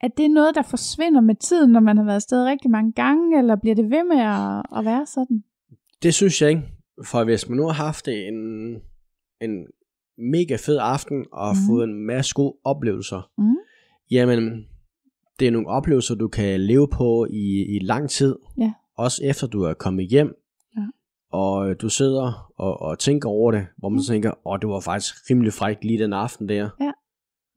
At 0.00 0.16
det 0.16 0.24
er 0.24 0.34
noget, 0.34 0.54
der 0.54 0.62
forsvinder 0.62 1.20
med 1.20 1.34
tiden, 1.34 1.72
når 1.72 1.80
man 1.80 1.96
har 1.96 2.04
været 2.04 2.16
afsted 2.16 2.44
rigtig 2.44 2.70
mange 2.70 2.92
gange, 2.92 3.38
eller 3.38 3.56
bliver 3.56 3.74
det 3.74 3.90
ved 3.90 4.04
med 4.04 4.20
at, 4.20 4.78
at 4.78 4.84
være 4.84 5.06
sådan? 5.06 5.44
Det 6.04 6.14
synes 6.14 6.42
jeg 6.42 6.50
ikke. 6.50 6.62
For 7.04 7.24
hvis 7.24 7.48
man 7.48 7.56
nu 7.56 7.66
har 7.66 7.72
haft 7.72 8.08
en, 8.08 8.34
en 9.40 9.66
mega 10.18 10.56
fed 10.56 10.78
aften 10.80 11.26
og 11.32 11.54
mm. 11.54 11.60
fået 11.68 11.84
en 11.84 11.94
masse 12.06 12.34
gode 12.34 12.54
oplevelser, 12.64 13.30
Mm. 13.38 13.56
jamen 14.10 14.66
det 15.40 15.48
er 15.48 15.52
nogle 15.52 15.68
oplevelser, 15.68 16.14
du 16.14 16.28
kan 16.28 16.60
leve 16.60 16.88
på 16.88 17.26
i, 17.30 17.76
i 17.76 17.78
lang 17.82 18.10
tid. 18.10 18.36
Ja. 18.58 18.72
Også 18.96 19.20
efter 19.24 19.46
du 19.46 19.62
er 19.62 19.74
kommet 19.74 20.08
hjem. 20.08 20.34
Ja. 20.76 20.82
Og 21.38 21.80
du 21.80 21.88
sidder 21.88 22.52
og, 22.56 22.80
og 22.80 22.98
tænker 22.98 23.28
over 23.28 23.52
det, 23.52 23.66
hvor 23.78 23.88
man 23.88 23.98
Mm. 23.98 24.02
tænker, 24.08 24.30
åh, 24.30 24.52
oh, 24.52 24.58
det 24.60 24.68
var 24.68 24.80
faktisk 24.80 25.14
rimelig 25.30 25.52
frækt 25.52 25.84
lige 25.84 25.98
den 26.02 26.12
aften 26.12 26.48
der. 26.48 26.70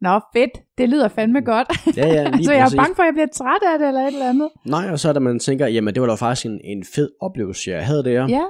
Nå, 0.02 0.20
fedt. 0.36 0.52
Det 0.78 0.90
lyder 0.90 1.08
fandme 1.08 1.42
godt. 1.42 1.98
Ja, 1.98 2.08
ja, 2.08 2.30
lige 2.36 2.46
så 2.46 2.52
jeg 2.52 2.60
er 2.60 2.64
præcis. 2.64 2.78
bange 2.78 2.96
for, 2.96 3.04
at 3.04 3.08
jeg 3.08 3.14
bliver 3.14 3.28
træt 3.34 3.62
af 3.74 3.80
det, 3.80 3.88
eller 3.88 4.02
et 4.02 4.08
eller 4.14 4.30
andet. 4.30 4.50
Nej, 4.66 4.90
og 4.92 5.00
så 5.00 5.10
er 5.10 5.14
der, 5.14 5.20
man 5.20 5.40
tænker, 5.40 5.68
jamen 5.68 5.94
det 5.94 6.02
var 6.02 6.08
da 6.08 6.14
faktisk 6.16 6.46
en, 6.46 6.60
en 6.64 6.84
fed 6.96 7.10
oplevelse, 7.22 7.72
jeg 7.72 7.86
havde 7.86 8.04
der. 8.04 8.28
Ja, 8.30 8.44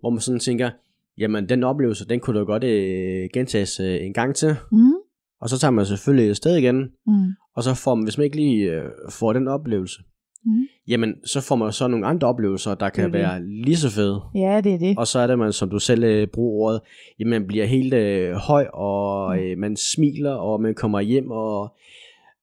Hvor 0.00 0.10
man 0.10 0.20
sådan 0.20 0.40
tænker, 0.40 0.70
jamen 1.18 1.48
den 1.48 1.62
oplevelse, 1.64 2.08
den 2.08 2.20
kunne 2.20 2.38
da 2.38 2.44
godt 2.44 2.64
øh, 2.64 3.28
gentages 3.34 3.80
øh, 3.80 4.06
en 4.06 4.12
gang 4.14 4.34
til. 4.34 4.56
mm. 4.72 4.92
Og 5.40 5.48
så 5.48 5.58
tager 5.58 5.70
man 5.72 5.86
selvfølgelig 5.86 6.30
afsted 6.30 6.56
igen, 6.56 6.76
Mm. 7.06 7.26
og 7.56 7.62
så 7.62 7.74
får 7.74 7.94
man, 7.94 8.04
hvis 8.04 8.18
man 8.18 8.24
ikke 8.24 8.36
lige 8.36 8.70
øh, 8.72 8.84
får 9.10 9.32
den 9.32 9.48
oplevelse, 9.48 10.02
Mm. 10.44 10.62
Jamen 10.88 11.14
så 11.26 11.40
får 11.40 11.56
man 11.56 11.72
så 11.72 11.88
nogle 11.88 12.06
andre 12.06 12.28
oplevelser, 12.28 12.74
der 12.74 12.86
er 12.86 12.90
kan 12.90 13.04
det. 13.04 13.12
være 13.12 13.42
lige 13.64 13.76
så 13.76 13.90
fede. 13.90 14.20
ja 14.34 14.60
det 14.64 14.74
er 14.74 14.78
det. 14.78 14.98
Og 14.98 15.06
så 15.06 15.18
er 15.18 15.26
det, 15.26 15.38
man, 15.38 15.52
som 15.52 15.70
du 15.70 15.78
selv 15.78 16.04
øh, 16.04 16.26
bruger 16.34 16.64
ordet, 16.64 16.80
jamen 17.18 17.30
man 17.30 17.46
bliver 17.46 17.64
helt 17.66 17.94
øh, 17.94 18.32
høj, 18.34 18.66
og 18.74 19.38
øh, 19.38 19.58
man 19.58 19.76
smiler, 19.76 20.32
og 20.34 20.60
man 20.60 20.74
kommer 20.74 21.00
hjem, 21.00 21.30
og 21.30 21.72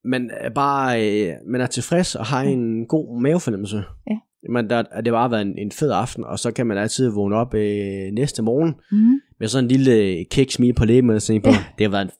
man 0.05 0.31
er 0.33 0.49
bare 0.49 1.09
øh, 1.27 1.33
man 1.47 1.61
er 1.61 1.65
tilfreds 1.67 2.15
og 2.15 2.25
har 2.25 2.41
en 2.41 2.85
god 2.85 3.21
mavefornemmelse. 3.21 3.83
Ja. 4.09 4.15
Men 4.49 4.69
der, 4.69 4.81
det 4.81 5.13
bare 5.13 5.21
har 5.21 5.29
været 5.29 5.41
en, 5.41 5.57
en 5.57 5.71
fed 5.71 5.91
aften, 5.91 6.23
og 6.23 6.39
så 6.39 6.51
kan 6.51 6.67
man 6.67 6.77
altid 6.77 7.09
vågne 7.09 7.35
op 7.35 7.53
øh, 7.53 8.11
næste 8.13 8.41
morgen 8.43 8.75
Mm. 8.91 9.19
med 9.39 9.47
sådan 9.47 9.63
en 9.65 9.71
lille 9.71 9.93
øh, 9.95 10.25
kæk 10.31 10.51
smil 10.51 10.73
på 10.73 10.85
læben, 10.85 11.09
og 11.09 11.21
tænke 11.21 11.43
på, 11.43 11.49
Ja. 11.49 11.57
det 11.77 11.85
har 11.85 11.91
været 11.91 12.01
en 12.05 12.11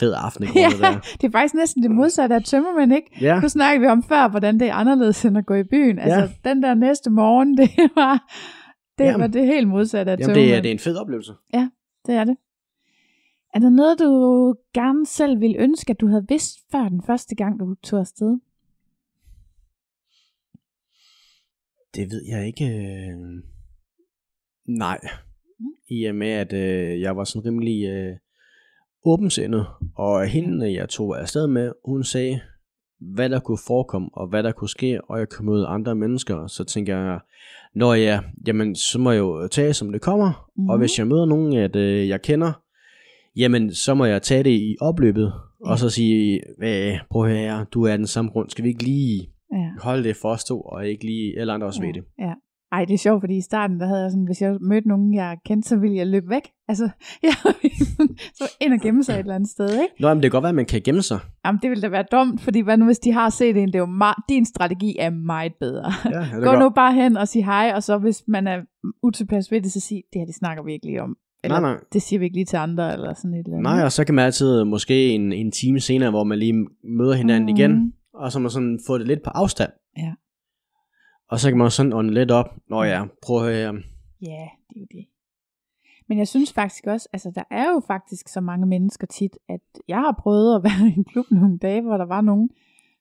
fed 0.00 0.14
aften 0.16 0.44
i 0.44 0.46
Ja, 0.56 0.68
der. 0.80 1.00
det 1.20 1.24
er 1.24 1.30
faktisk 1.30 1.54
næsten 1.54 1.82
det 1.82 1.90
modsatte 1.90 2.34
af 2.34 2.42
tømmermænd, 2.44 2.92
ikke? 2.92 3.10
Ja, 3.20 3.40
Nu 3.40 3.48
snakker 3.48 3.80
vi 3.80 3.86
om 3.86 4.02
før, 4.02 4.28
hvordan 4.28 4.60
det 4.60 4.68
er 4.68 4.74
anderledes 4.74 5.24
end 5.24 5.38
at 5.38 5.46
gå 5.46 5.54
i 5.54 5.64
byen. 5.64 5.98
Altså, 5.98 6.20
Ja. 6.20 6.50
den 6.50 6.62
der 6.62 6.74
næste 6.74 7.10
morgen, 7.10 7.56
det 7.58 7.70
var 7.94 8.32
det, 8.98 9.04
Jamen. 9.04 9.20
var 9.20 9.26
det 9.26 9.46
helt 9.46 9.68
modsatte 9.68 10.12
af 10.12 10.16
Jamen, 10.16 10.26
tømmermænd. 10.26 10.48
det, 10.50 10.56
er, 10.56 10.60
det 10.62 10.68
er 10.68 10.72
en 10.72 10.78
fed 10.78 10.96
oplevelse. 10.96 11.32
det 12.06 12.14
er 12.14 12.24
det. 12.24 12.36
Er 13.54 13.58
der 13.58 13.70
noget, 13.70 13.98
du 13.98 14.54
gerne 14.74 15.06
selv 15.06 15.40
ville 15.40 15.56
ønske, 15.58 15.90
at 15.90 16.00
du 16.00 16.06
havde 16.06 16.24
vidst 16.28 16.58
før 16.72 16.88
den 16.88 17.02
første 17.02 17.34
gang, 17.34 17.60
du 17.60 17.74
tog 17.82 18.00
afsted? 18.00 18.38
Det 21.94 22.10
ved 22.10 22.22
jeg 22.28 22.46
ikke. 22.46 22.64
øh, 22.66 23.42
Nej. 24.68 24.98
Mm. 25.58 25.66
I 25.88 26.04
og 26.04 26.14
med, 26.14 26.28
at 26.30 26.52
øh, 26.52 27.00
jeg 27.00 27.16
var 27.16 27.24
sådan 27.24 27.46
rimelig 27.46 27.84
øh, 27.88 28.16
åbensindet, 29.06 29.66
og 29.96 30.26
hende, 30.26 30.72
jeg 30.74 30.88
tog 30.88 31.20
afsted 31.20 31.46
med, 31.46 31.72
hun 31.84 32.04
sagde, 32.04 32.40
hvad 33.00 33.28
der 33.28 33.40
kunne 33.40 33.58
forekomme, 33.66 34.08
og 34.12 34.28
hvad 34.28 34.42
der 34.42 34.52
kunne 34.52 34.68
ske, 34.68 35.00
og 35.10 35.18
jeg 35.18 35.28
kunne 35.28 35.46
møde 35.50 35.66
andre 35.66 35.94
mennesker. 35.94 36.46
Så 36.46 36.64
tænker 36.64 36.96
jeg, 36.98 37.18
når 37.74 37.94
ja, 37.94 38.20
jamen, 38.46 38.74
så 38.74 38.98
må 38.98 39.10
jeg 39.10 39.18
jo 39.18 39.48
tage, 39.48 39.74
som 39.74 39.92
det 39.92 40.00
kommer. 40.00 40.48
Mm. 40.56 40.68
Og 40.68 40.74
Mhm. 40.76 40.80
hvis 40.80 40.98
jeg 40.98 41.06
møder 41.06 41.26
nogen, 41.26 41.56
at 41.56 41.76
øh, 41.76 42.08
jeg 42.08 42.22
kender, 42.22 42.52
jamen, 43.36 43.74
så 43.74 43.94
må 43.94 44.04
jeg 44.04 44.22
tage 44.22 44.42
det 44.44 44.50
i 44.50 44.76
opløbet, 44.80 45.32
Ja. 45.66 45.70
og 45.70 45.78
så 45.78 45.90
sige, 45.90 46.40
"Hvad, 46.58 46.92
prøv 47.10 47.26
her, 47.28 47.64
du 47.64 47.82
er 47.82 47.96
den 47.96 48.06
samme 48.06 48.30
grund, 48.30 48.50
skal 48.50 48.64
vi 48.64 48.68
ikke 48.68 48.84
lige 48.84 49.28
Ja. 49.52 49.68
holde 49.82 50.04
det 50.04 50.16
for 50.16 50.28
os 50.28 50.44
to, 50.44 50.60
og 50.60 50.86
ikke 50.88 51.04
lige 51.04 51.40
alle 51.40 51.52
andre 51.52 51.66
også 51.66 51.80
ved 51.82 51.92
det. 51.94 52.04
Ja. 52.18 52.32
Ej, 52.72 52.84
det 52.84 52.94
er 52.94 52.98
sjovt, 52.98 53.22
fordi 53.22 53.36
i 53.36 53.40
starten, 53.40 53.80
der 53.80 53.86
havde 53.86 54.02
jeg 54.02 54.10
sådan, 54.10 54.24
hvis 54.24 54.42
jeg 54.42 54.56
mødte 54.60 54.88
nogen, 54.88 55.14
jeg 55.14 55.38
kendte, 55.46 55.68
så 55.68 55.76
ville 55.76 55.96
jeg 55.96 56.06
løbe 56.06 56.28
væk. 56.28 56.42
Altså, 56.68 56.88
jeg 57.22 57.32
så 58.34 58.56
ind 58.60 58.72
og 58.72 58.80
gemme 58.80 59.04
sig 59.04 59.12
et 59.12 59.18
eller 59.18 59.34
andet 59.34 59.50
sted, 59.50 59.68
ikke? 59.68 59.94
Nå, 60.00 60.08
men 60.08 60.16
det 60.16 60.22
kan 60.22 60.30
godt 60.30 60.42
være, 60.42 60.48
at 60.48 60.54
man 60.54 60.66
kan 60.66 60.82
gemme 60.82 61.02
sig. 61.02 61.18
Jamen, 61.46 61.58
det 61.62 61.70
ville 61.70 61.82
da 61.82 61.88
være 61.88 62.04
dumt, 62.12 62.40
fordi 62.40 62.60
hvad 62.60 62.76
nu, 62.76 62.84
hvis 62.84 62.98
de 62.98 63.12
har 63.12 63.30
set 63.30 63.56
en, 63.56 63.66
det 63.66 63.74
er 63.74 63.78
jo 63.78 63.86
meget, 63.86 64.16
din 64.28 64.44
strategi 64.44 64.96
er 64.98 65.10
meget 65.10 65.52
bedre. 65.60 65.92
Ja, 66.04 66.20
det 66.36 66.44
Gå 66.44 66.52
nu 66.52 66.68
bare 66.68 66.94
hen 66.94 67.16
og 67.16 67.28
sig 67.28 67.44
hej, 67.44 67.72
og 67.74 67.82
så 67.82 67.98
hvis 67.98 68.22
man 68.28 68.46
er 68.46 68.60
utilpas 69.02 69.52
ved 69.52 69.60
det, 69.60 69.72
så 69.72 69.80
sig, 69.80 70.02
det 70.12 70.20
her, 70.20 70.26
det 70.26 70.34
snakker 70.34 70.62
vi 70.62 70.72
ikke 70.72 70.86
lige 70.86 71.02
om. 71.02 71.16
Eller, 71.44 71.60
Nej, 71.60 71.72
nej. 71.72 71.80
det 71.92 72.02
siger 72.02 72.18
vi 72.18 72.24
ikke 72.24 72.36
lige 72.36 72.44
til 72.44 72.56
andre, 72.56 72.92
eller 72.92 73.14
sådan 73.14 73.34
et 73.34 73.38
eller 73.38 73.56
andet. 73.56 73.62
Nej, 73.62 73.84
og 73.84 73.92
så 73.92 74.04
kan 74.04 74.14
man 74.14 74.24
altid 74.24 74.64
måske 74.64 75.08
en, 75.08 75.32
en 75.32 75.52
time 75.52 75.80
senere, 75.80 76.10
hvor 76.10 76.24
man 76.24 76.38
lige 76.38 76.66
møder 76.84 77.14
hinanden 77.14 77.50
mm. 77.50 77.56
igen, 77.56 77.92
og 78.14 78.32
så 78.32 78.38
man 78.38 78.50
sådan 78.50 78.78
få 78.86 78.98
det 78.98 79.06
lidt 79.06 79.22
på 79.22 79.30
afstand. 79.30 79.70
Ja. 79.98 80.12
Og 81.28 81.40
så 81.40 81.50
kan 81.50 81.58
man 81.58 81.70
sådan 81.70 81.92
ånde 81.92 82.14
lidt 82.14 82.30
op. 82.30 82.56
Nå 82.68 82.82
ja, 82.82 83.04
prøv 83.22 83.36
at 83.36 83.42
høre. 83.42 83.54
her. 83.56 83.72
Ja, 84.20 84.48
det 84.68 84.76
er 84.76 84.80
jo 84.80 84.86
det. 84.90 85.06
Men 86.08 86.18
jeg 86.18 86.28
synes 86.28 86.52
faktisk 86.52 86.86
også, 86.86 87.08
altså 87.12 87.32
der 87.34 87.42
er 87.50 87.64
jo 87.64 87.82
faktisk 87.86 88.28
så 88.28 88.40
mange 88.40 88.66
mennesker 88.66 89.06
tit, 89.06 89.38
at 89.48 89.60
jeg 89.88 89.98
har 89.98 90.14
prøvet 90.18 90.56
at 90.56 90.62
være 90.68 90.88
i 90.88 90.94
en 90.96 91.04
klub 91.04 91.26
nogle 91.30 91.58
dage, 91.58 91.82
hvor 91.82 91.96
der 91.96 92.06
var 92.06 92.20
nogen, 92.20 92.50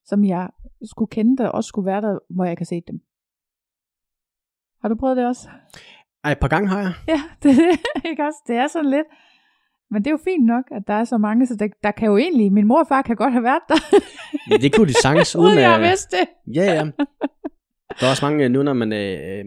som 0.05 0.23
jeg 0.25 0.49
skulle 0.83 1.09
kende, 1.09 1.37
der 1.37 1.49
også 1.49 1.67
skulle 1.67 1.85
være 1.85 2.01
der, 2.01 2.19
hvor 2.29 2.45
jeg 2.45 2.57
kan 2.57 2.65
se 2.65 2.81
dem. 2.87 3.01
Har 4.81 4.89
du 4.89 4.95
prøvet 4.95 5.17
det 5.17 5.27
også? 5.27 5.49
Ej, 6.23 6.31
et 6.31 6.39
par 6.39 6.47
gange 6.47 6.69
har 6.69 6.79
jeg. 6.79 6.93
Ja, 7.07 7.21
det 7.43 7.51
er 7.51 7.55
det, 7.55 8.09
ikke 8.09 8.23
også? 8.23 8.39
Det 8.47 8.55
er 8.55 8.67
sådan 8.67 8.89
lidt, 8.89 9.07
Men 9.91 10.01
det 10.03 10.07
er 10.07 10.11
jo 10.11 10.19
fint 10.23 10.45
nok, 10.45 10.65
at 10.71 10.87
der 10.87 10.93
er 10.93 11.03
så 11.03 11.17
mange, 11.17 11.47
så 11.47 11.55
der, 11.55 11.67
der 11.83 11.91
kan 11.91 12.07
jo 12.07 12.17
egentlig, 12.17 12.53
min 12.53 12.67
mor 12.67 12.79
og 12.79 12.87
far 12.87 13.01
kan 13.01 13.15
godt 13.15 13.33
have 13.33 13.43
været 13.43 13.61
der. 13.69 13.75
ja, 14.51 14.57
det 14.57 14.75
kunne 14.75 14.87
de 14.87 14.93
sagtens, 15.01 15.35
uden, 15.41 15.47
uden 15.47 15.59
jeg 15.59 15.81
vidste 15.81 16.17
det. 16.17 16.55
Ja, 16.55 16.73
ja. 16.73 16.91
Der 17.99 18.05
er 18.05 18.09
også 18.09 18.25
mange, 18.25 18.49
nu 18.49 18.63
når 18.63 18.73
man 18.73 18.93
øh, 18.93 19.39
øh 19.39 19.45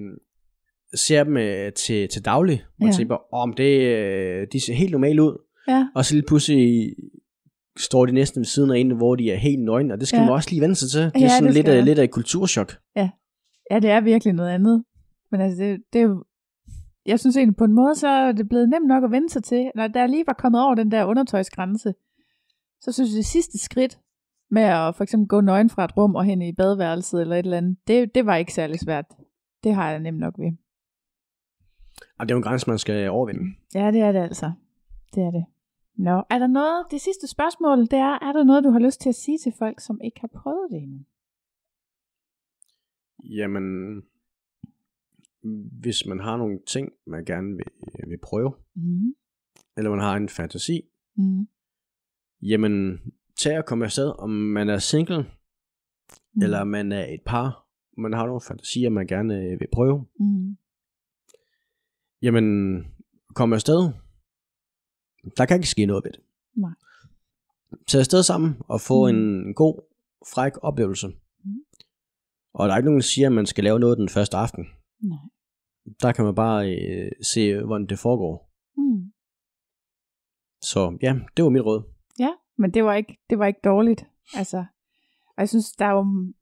ser 0.94 1.24
dem 1.24 1.36
øh, 1.36 1.72
til, 1.72 2.08
til 2.08 2.24
daglig, 2.24 2.64
og 2.80 2.86
ja. 2.86 2.92
tænker, 2.92 3.34
om 3.34 3.50
oh, 3.50 3.56
det, 3.56 3.80
øh, 3.80 4.46
de 4.52 4.60
ser 4.60 4.74
helt 4.74 4.92
normalt 4.92 5.20
ud. 5.20 5.38
Ja. 5.68 5.88
Og 5.94 6.04
så 6.04 6.14
lige 6.14 6.26
pludselig 6.26 6.94
står 7.78 8.06
de 8.06 8.12
næsten 8.12 8.40
ved 8.40 8.44
siden 8.44 8.70
af 8.70 8.78
en, 8.78 8.96
hvor 8.96 9.16
de 9.16 9.30
er 9.30 9.36
helt 9.36 9.64
nøgne, 9.64 9.94
og 9.94 10.00
det 10.00 10.08
skal 10.08 10.18
ja. 10.18 10.24
man 10.24 10.32
også 10.32 10.50
lige 10.50 10.60
vende 10.60 10.74
sig 10.74 10.90
til. 10.90 11.00
Det 11.00 11.16
er 11.16 11.20
ja, 11.20 11.28
sådan 11.28 11.46
det 11.46 11.54
lidt, 11.54 11.68
af, 11.68 11.84
lidt 11.84 11.98
af 11.98 12.04
et 12.04 12.10
kulturschok. 12.10 12.72
Ja. 12.96 13.10
ja, 13.70 13.78
det 13.80 13.90
er 13.90 14.00
virkelig 14.00 14.34
noget 14.34 14.50
andet. 14.50 14.84
Men 15.30 15.40
altså, 15.40 15.62
det, 15.62 15.80
det 15.92 15.98
er 15.98 16.02
jo, 16.02 16.24
jeg 17.06 17.20
synes 17.20 17.36
egentlig 17.36 17.56
på 17.56 17.64
en 17.64 17.74
måde, 17.74 17.94
så 17.94 18.08
er 18.08 18.32
det 18.32 18.48
blevet 18.48 18.68
nemt 18.68 18.86
nok 18.86 19.04
at 19.04 19.10
vende 19.10 19.30
sig 19.30 19.44
til. 19.44 19.70
Når 19.74 19.88
der 19.88 20.06
lige 20.06 20.24
var 20.26 20.32
kommet 20.32 20.62
over 20.64 20.74
den 20.74 20.90
der 20.90 21.04
undertøjsgrænse, 21.04 21.94
så 22.80 22.92
synes 22.92 23.10
jeg, 23.10 23.16
det 23.16 23.26
sidste 23.26 23.58
skridt 23.58 23.98
med 24.50 24.62
at 24.62 24.94
for 24.96 25.02
eksempel 25.02 25.28
gå 25.28 25.40
nøgen 25.40 25.70
fra 25.70 25.84
et 25.84 25.96
rum 25.96 26.14
og 26.14 26.24
hen 26.24 26.42
i 26.42 26.52
badeværelset 26.52 27.20
eller 27.20 27.36
et 27.36 27.44
eller 27.44 27.56
andet, 27.56 27.78
det, 27.86 28.14
det 28.14 28.26
var 28.26 28.36
ikke 28.36 28.52
særlig 28.52 28.80
svært. 28.80 29.04
Det 29.64 29.74
har 29.74 29.90
jeg 29.90 30.00
nemt 30.00 30.18
nok 30.18 30.34
ved. 30.38 30.52
Og 32.18 32.28
det 32.28 32.30
er 32.30 32.34
jo 32.34 32.38
en 32.38 32.42
grænse, 32.42 32.70
man 32.70 32.78
skal 32.78 33.10
overvinde. 33.10 33.54
Ja, 33.74 33.90
det 33.90 34.00
er 34.00 34.12
det 34.12 34.18
altså. 34.18 34.52
Det 35.14 35.22
er 35.22 35.30
det. 35.30 35.44
Nå, 35.94 36.22
er 36.30 36.38
der 36.38 36.46
noget, 36.46 36.86
det 36.90 37.00
sidste 37.00 37.26
spørgsmål, 37.28 37.78
det 37.78 37.92
er, 37.98 38.18
er 38.28 38.32
der 38.32 38.44
noget, 38.44 38.64
du 38.64 38.70
har 38.70 38.78
lyst 38.78 39.00
til 39.00 39.08
at 39.08 39.14
sige 39.14 39.38
til 39.38 39.52
folk, 39.58 39.80
som 39.80 40.00
ikke 40.04 40.20
har 40.20 40.30
prøvet 40.34 40.70
det 40.70 40.82
endnu? 40.82 41.04
Jamen, 43.24 44.02
hvis 45.80 46.06
man 46.06 46.20
har 46.20 46.36
nogle 46.36 46.58
ting, 46.66 46.92
man 47.06 47.24
gerne 47.24 47.56
vil, 47.56 47.66
vil 48.08 48.18
prøve, 48.22 48.52
mm. 48.74 49.14
eller 49.76 49.90
man 49.90 50.00
har 50.00 50.16
en 50.16 50.28
fantasi, 50.28 50.80
mm. 51.16 51.48
jamen, 52.42 53.00
tag 53.38 53.56
at 53.56 53.66
komme 53.66 53.84
afsted, 53.84 54.12
om 54.18 54.30
man 54.30 54.68
er 54.68 54.78
single, 54.78 55.22
mm. 55.22 56.42
eller 56.42 56.64
man 56.64 56.92
er 56.92 57.04
et 57.04 57.22
par, 57.26 57.66
man 57.96 58.12
har 58.12 58.26
nogle 58.26 58.40
fantasier, 58.40 58.90
man 58.90 59.06
gerne 59.06 59.58
vil 59.58 59.68
prøve, 59.72 60.06
mm. 60.20 60.56
jamen, 62.22 62.86
kom 63.34 63.52
afsted, 63.52 63.92
der 65.36 65.46
kan 65.46 65.56
ikke 65.56 65.68
ske 65.68 65.86
noget 65.86 66.04
ved 66.04 66.12
det. 66.12 66.20
Nej. 66.54 66.70
Tag 67.86 67.98
afsted 67.98 68.22
sammen 68.22 68.56
og 68.68 68.80
få 68.80 69.12
mm. 69.12 69.16
en 69.18 69.54
god, 69.54 69.80
fræk 70.34 70.52
oplevelse. 70.62 71.08
Mm. 71.44 71.64
Og 72.52 72.68
der 72.68 72.74
er 72.74 72.78
ikke 72.78 72.86
nogen, 72.86 73.00
der 73.00 73.04
siger, 73.04 73.26
at 73.26 73.32
man 73.32 73.46
skal 73.46 73.64
lave 73.64 73.80
noget 73.80 73.98
den 73.98 74.08
første 74.08 74.36
aften. 74.36 74.66
Nej. 75.00 75.18
Der 76.02 76.12
kan 76.12 76.24
man 76.24 76.34
bare 76.34 76.76
øh, 76.76 77.12
se, 77.22 77.62
hvordan 77.62 77.86
det 77.86 77.98
foregår. 77.98 78.50
Mm. 78.76 79.12
Så 80.62 80.98
ja, 81.02 81.18
det 81.36 81.44
var 81.44 81.50
mit 81.50 81.62
råd. 81.62 81.82
Ja, 82.18 82.30
men 82.58 82.70
det 82.70 82.84
var 82.84 82.94
ikke, 82.94 83.18
det 83.30 83.38
var 83.38 83.46
ikke 83.46 83.60
dårligt. 83.64 84.06
Altså, 84.36 84.58
og 85.28 85.38
jeg 85.38 85.48
synes, 85.48 85.72
der 85.72 85.84
er 85.84 85.92
jo, 85.92 86.32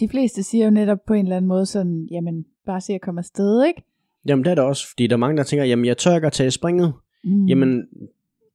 de 0.00 0.08
fleste 0.08 0.42
siger 0.42 0.64
jo 0.64 0.70
netop 0.70 0.98
på 1.06 1.14
en 1.14 1.24
eller 1.24 1.36
anden 1.36 1.48
måde 1.48 1.66
sådan, 1.66 2.08
jamen, 2.10 2.46
bare 2.66 2.80
se 2.80 2.92
at 2.92 3.00
komme 3.00 3.18
afsted, 3.18 3.64
ikke? 3.64 3.82
Jamen 4.26 4.44
det 4.44 4.50
er 4.50 4.54
det 4.54 4.64
også, 4.64 4.88
fordi 4.90 5.06
der 5.06 5.12
er 5.12 5.18
mange, 5.18 5.36
der 5.36 5.42
tænker, 5.42 5.64
jamen 5.64 5.84
jeg 5.84 5.96
tør 5.96 6.14
ikke 6.14 6.26
at 6.26 6.32
tage 6.32 6.50
springet, 6.50 6.94
mm. 7.24 7.46
jamen 7.46 7.88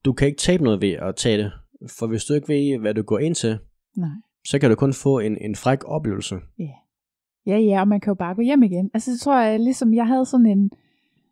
du 0.06 0.14
kan 0.14 0.28
ikke 0.28 0.40
tabe 0.40 0.64
noget 0.64 0.82
ved 0.82 0.92
at 0.92 1.16
tage 1.16 1.38
det. 1.38 1.52
For 2.00 2.08
hvis 2.08 2.26
du 2.26 2.34
ikke 2.34 2.48
ved, 2.48 2.80
hvad 2.80 2.94
du 2.94 3.02
går 3.02 3.20
ind 3.20 3.36
til, 3.36 3.60
Nej. 3.96 4.10
så 4.46 4.60
kan 4.60 4.70
du 4.70 4.76
kun 4.76 4.94
få 4.94 5.20
en, 5.20 5.38
en 5.42 5.56
fræk 5.56 5.80
oplevelse. 5.86 6.36
Ja. 6.60 6.64
Yeah. 6.64 6.74
Ja, 7.46 7.58
ja, 7.58 7.82
og 7.82 7.88
man 7.88 8.00
kan 8.00 8.12
jo 8.12 8.16
bare 8.16 8.36
gå 8.36 8.42
hjem 8.42 8.64
igen. 8.64 8.92
Altså, 8.94 9.12
det 9.12 9.20
tror 9.20 9.40
jeg, 9.40 9.60
ligesom 9.60 9.94
jeg 9.94 10.08
havde 10.08 10.26
sådan 10.26 10.46
en, 10.46 10.72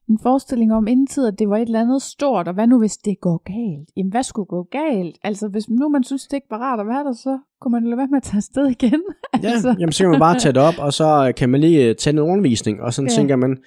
en 0.09 0.19
forestilling 0.23 0.73
om 0.73 0.87
inden 0.87 1.07
tid, 1.07 1.27
at 1.27 1.39
det 1.39 1.49
var 1.49 1.57
et 1.57 1.61
eller 1.61 1.81
andet 1.81 2.01
stort, 2.01 2.47
og 2.47 2.53
hvad 2.53 2.67
nu 2.67 2.79
hvis 2.79 2.97
det 2.97 3.15
går 3.21 3.37
galt? 3.55 3.89
Jamen, 3.97 4.11
hvad 4.11 4.23
skulle 4.23 4.45
gå 4.45 4.63
galt? 4.63 5.17
Altså, 5.23 5.47
hvis 5.47 5.69
nu 5.69 5.89
man 5.89 6.03
synes, 6.03 6.27
det 6.27 6.37
ikke 6.37 6.47
var 6.49 6.57
rart 6.57 6.79
at 6.79 6.87
være 6.87 7.03
der, 7.03 7.13
så 7.13 7.39
kunne 7.61 7.71
man 7.71 7.83
lade 7.83 7.97
være 7.97 8.07
med 8.07 8.17
at 8.17 8.23
tage 8.23 8.37
afsted 8.37 8.67
igen. 8.67 9.01
ja, 9.43 9.49
altså. 9.49 9.75
jamen, 9.79 9.91
så 9.91 10.03
kan 10.03 10.11
man 10.11 10.19
bare 10.19 10.39
tage 10.39 10.53
det 10.53 10.61
op, 10.61 10.77
og 10.79 10.93
så 10.93 11.33
kan 11.37 11.49
man 11.49 11.61
lige 11.61 11.89
øh, 11.89 11.95
tage 11.95 12.13
en 12.13 12.19
undervisning, 12.19 12.81
og 12.81 12.93
sådan 12.93 13.09
ja. 13.09 13.15
tænker 13.15 13.35
man, 13.35 13.57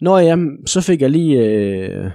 når 0.00 0.18
ja, 0.18 0.36
så 0.66 0.80
fik 0.80 1.00
jeg 1.02 1.10
lige 1.10 1.36
øh, 1.44 2.10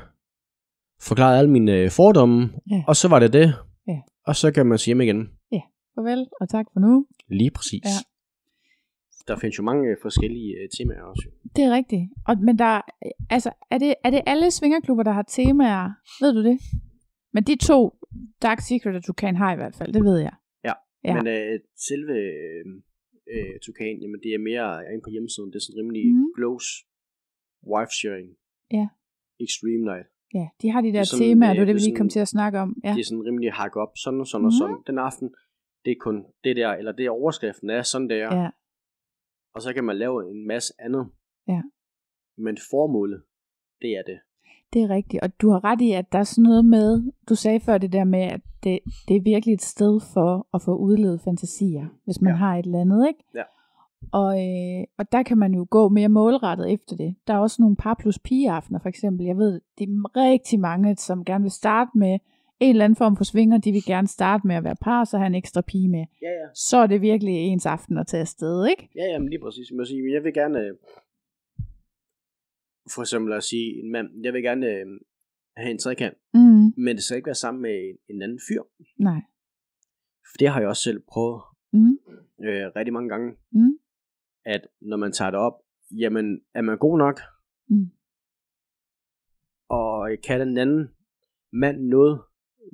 forklaret 1.02 1.38
alle 1.38 1.52
mine 1.52 1.72
øh, 1.72 1.92
fordomme, 1.92 2.50
ja. 2.72 2.84
og 2.88 2.96
så 2.96 3.08
var 3.08 3.20
det 3.20 3.34
det. 3.34 3.54
Ja. 3.88 3.98
Og 4.28 4.36
så 4.36 4.52
kan 4.52 4.66
man 4.66 4.78
sige 4.78 4.90
hjem 4.90 5.02
igen. 5.02 5.30
Ja, 5.52 5.62
farvel, 5.96 6.28
og 6.42 6.50
tak 6.50 6.66
for 6.74 6.80
nu. 6.80 7.06
Lige 7.30 7.52
præcis. 7.52 7.86
Ja. 7.86 8.13
Der 9.28 9.36
findes 9.36 9.58
jo 9.60 9.64
mange 9.64 9.90
øh, 9.92 9.98
forskellige 10.02 10.52
øh, 10.60 10.70
temaer 10.78 11.04
også. 11.12 11.26
Det 11.56 11.64
er 11.68 11.72
rigtigt. 11.80 12.06
Og, 12.28 12.34
men 12.48 12.60
der, 12.60 12.82
altså, 13.30 13.52
er 13.72 13.78
det, 13.78 13.96
er 14.06 14.10
det 14.10 14.22
alle 14.26 14.52
svingerklubber, 14.52 15.04
der 15.04 15.12
har 15.12 15.26
temaer? 15.38 15.86
Ved 16.22 16.34
du 16.34 16.44
det? 16.50 16.58
Men 17.34 17.44
de 17.44 17.56
to, 17.56 17.80
Dark 18.42 18.60
Secret 18.62 18.96
og 18.96 19.04
Tucan 19.04 19.36
har 19.36 19.54
i 19.54 19.56
hvert 19.56 19.76
fald, 19.76 19.94
det 19.94 20.04
ved 20.04 20.18
jeg. 20.28 20.36
Ja, 20.68 20.74
ja. 21.08 21.14
men 21.16 21.28
øh, 21.28 21.60
selve 21.90 22.16
øh, 23.34 23.54
Tucan, 23.66 23.96
jamen 24.04 24.20
det 24.24 24.32
er 24.38 24.42
mere 24.50 24.70
inde 24.92 25.04
på 25.06 25.12
hjemmesiden, 25.16 25.50
det 25.52 25.58
er 25.60 25.66
sådan 25.66 25.80
rimelig 25.82 26.04
mm. 26.14 26.26
close 26.38 26.70
wife 27.74 27.94
sharing. 28.00 28.30
Ja. 28.78 28.88
Extreme 29.46 29.84
night. 29.92 30.08
Ja, 30.38 30.46
de 30.62 30.68
har 30.74 30.82
de 30.82 30.92
der 30.96 31.04
sådan, 31.04 31.24
temaer, 31.24 31.52
øh, 31.52 31.56
det 31.56 31.62
er 31.62 31.66
det, 31.66 31.76
vi 31.76 31.80
lige 31.80 32.00
kom 32.02 32.10
til 32.16 32.20
at 32.26 32.32
snakke 32.36 32.58
om. 32.66 32.70
Ja. 32.84 32.92
Det 32.96 33.00
er 33.00 33.08
sådan 33.10 33.26
rimelig 33.30 33.52
hakket 33.60 33.80
op, 33.84 33.94
sådan 34.04 34.20
og 34.20 34.28
sådan 34.28 34.46
mm-hmm. 34.46 34.64
og 34.64 34.70
mhm. 34.70 34.84
sådan. 34.86 34.88
Den 34.90 34.98
aften, 35.08 35.28
det 35.86 35.92
er 35.96 36.00
kun 36.08 36.18
det 36.44 36.54
der, 36.60 36.70
eller 36.80 36.92
det 36.98 37.06
er 37.06 37.10
overskriften 37.20 37.70
er 37.70 37.82
sådan 37.82 38.10
der. 38.10 38.28
Ja. 38.42 38.50
Og 39.56 39.62
så 39.62 39.74
kan 39.74 39.84
man 39.84 39.98
lave 39.98 40.32
en 40.32 40.48
masse 40.48 40.74
andet. 40.80 41.10
Ja. 41.48 41.62
Men 42.38 42.58
formålet, 42.72 43.24
det 43.82 43.98
er 43.98 44.02
det. 44.02 44.20
Det 44.74 44.82
er 44.82 44.90
rigtigt, 44.90 45.24
og 45.24 45.42
du 45.42 45.50
har 45.50 45.64
ret 45.64 45.82
i, 45.82 45.92
at 45.92 46.12
der 46.12 46.20
er 46.20 46.24
sådan 46.24 46.44
noget 46.44 46.66
med, 46.66 47.12
du 47.30 47.36
sagde 47.36 47.60
før 47.60 47.78
det 47.78 47.94
der 47.94 48.04
med, 48.04 48.20
at 48.20 48.42
det, 48.64 48.80
det 49.08 49.16
er 49.16 49.22
virkelig 49.22 49.54
et 49.54 49.62
sted 49.62 50.00
for 50.14 50.48
at 50.54 50.62
få 50.62 50.76
udlevet 50.76 51.22
fantasier, 51.22 51.88
hvis 52.06 52.22
man 52.22 52.34
ja. 52.34 52.38
har 52.38 52.56
et 52.56 52.66
eller 52.66 52.82
andet, 52.82 53.08
ikke? 53.08 53.24
Ja. 53.36 53.44
Og, 54.12 54.32
øh, 54.48 54.84
og 54.98 55.12
der 55.12 55.24
kan 55.24 55.38
man 55.38 55.54
jo 55.54 55.68
gå 55.70 55.90
mere 55.90 56.10
målrettet 56.10 56.74
efter 56.74 56.96
det. 56.96 57.16
Der 57.28 57.34
er 57.34 57.38
også 57.38 57.62
nogle 57.62 57.76
par 57.76 57.94
plus 58.00 58.20
pigeaftener 58.20 58.80
for 58.80 58.90
eksempel. 58.90 59.26
Jeg 59.26 59.38
ved, 59.38 59.62
det 59.78 59.84
er 59.84 60.16
rigtig 60.16 60.60
mange, 60.60 60.96
som 60.96 61.26
gerne 61.26 61.42
vil 61.42 61.52
starte 61.52 61.92
med 61.96 62.20
en 62.64 62.70
eller 62.70 62.86
anden 62.86 62.96
form 62.96 63.18
for 63.18 63.24
svinger. 63.24 63.58
De 63.58 63.72
vil 63.72 63.86
gerne 63.86 64.08
starte 64.08 64.48
med 64.48 64.56
at 64.56 64.64
være 64.64 64.76
par, 64.82 65.04
så 65.04 65.18
have 65.18 65.28
en 65.28 65.36
ekstra 65.36 65.62
pige 65.62 65.90
med. 65.90 66.06
Ja, 66.22 66.30
ja. 66.30 66.48
Så 66.56 66.78
er 66.78 66.88
det 66.88 67.02
virkelig 67.02 67.34
ens 67.36 67.66
aften 67.66 67.98
at 67.98 68.08
tage 68.08 68.22
afsted, 68.22 68.68
ikke? 68.68 68.90
Ja, 68.96 69.06
ja, 69.12 69.20
men 69.20 69.30
lige 69.30 69.40
præcis. 69.40 69.70
Jeg, 69.70 69.78
må 69.78 69.86
sige, 69.86 70.14
jeg 70.14 70.24
vil 70.24 70.34
gerne, 70.34 70.60
øh, 70.60 70.74
for 72.94 73.02
eksempel 73.02 73.34
at 73.34 73.44
sige 73.44 73.84
en 73.84 73.92
mand, 73.92 74.08
jeg 74.24 74.34
vil 74.34 74.44
gerne 74.44 74.68
øh, 74.68 74.86
have 75.58 75.72
en 75.72 75.78
trekant, 75.78 76.18
mm. 76.34 76.74
men 76.78 76.96
det 76.96 77.04
skal 77.04 77.18
ikke 77.18 77.28
være 77.28 77.44
sammen 77.46 77.62
med 77.62 77.96
en 78.10 78.22
anden 78.22 78.40
fyr. 78.48 78.62
Nej. 79.00 79.22
For 80.32 80.38
det 80.40 80.50
har 80.50 80.60
jeg 80.60 80.70
også 80.70 80.84
selv 80.84 81.02
prøvet 81.08 81.42
mm. 81.74 81.98
øh, 82.46 82.66
rigtig 82.76 82.94
mange 82.94 83.10
gange. 83.10 83.36
Mm 83.52 83.78
at 84.46 84.68
når 84.82 84.98
man 84.98 85.12
tager 85.12 85.32
det 85.32 85.40
op, 85.40 85.54
jamen, 85.92 86.42
er 86.54 86.62
man 86.62 86.78
god 86.78 86.98
nok? 86.98 87.20
Mm. 87.68 87.92
Og 89.70 90.10
kan 90.24 90.40
den 90.40 90.58
anden 90.58 90.90
mand 91.52 91.82
noget, 91.82 92.22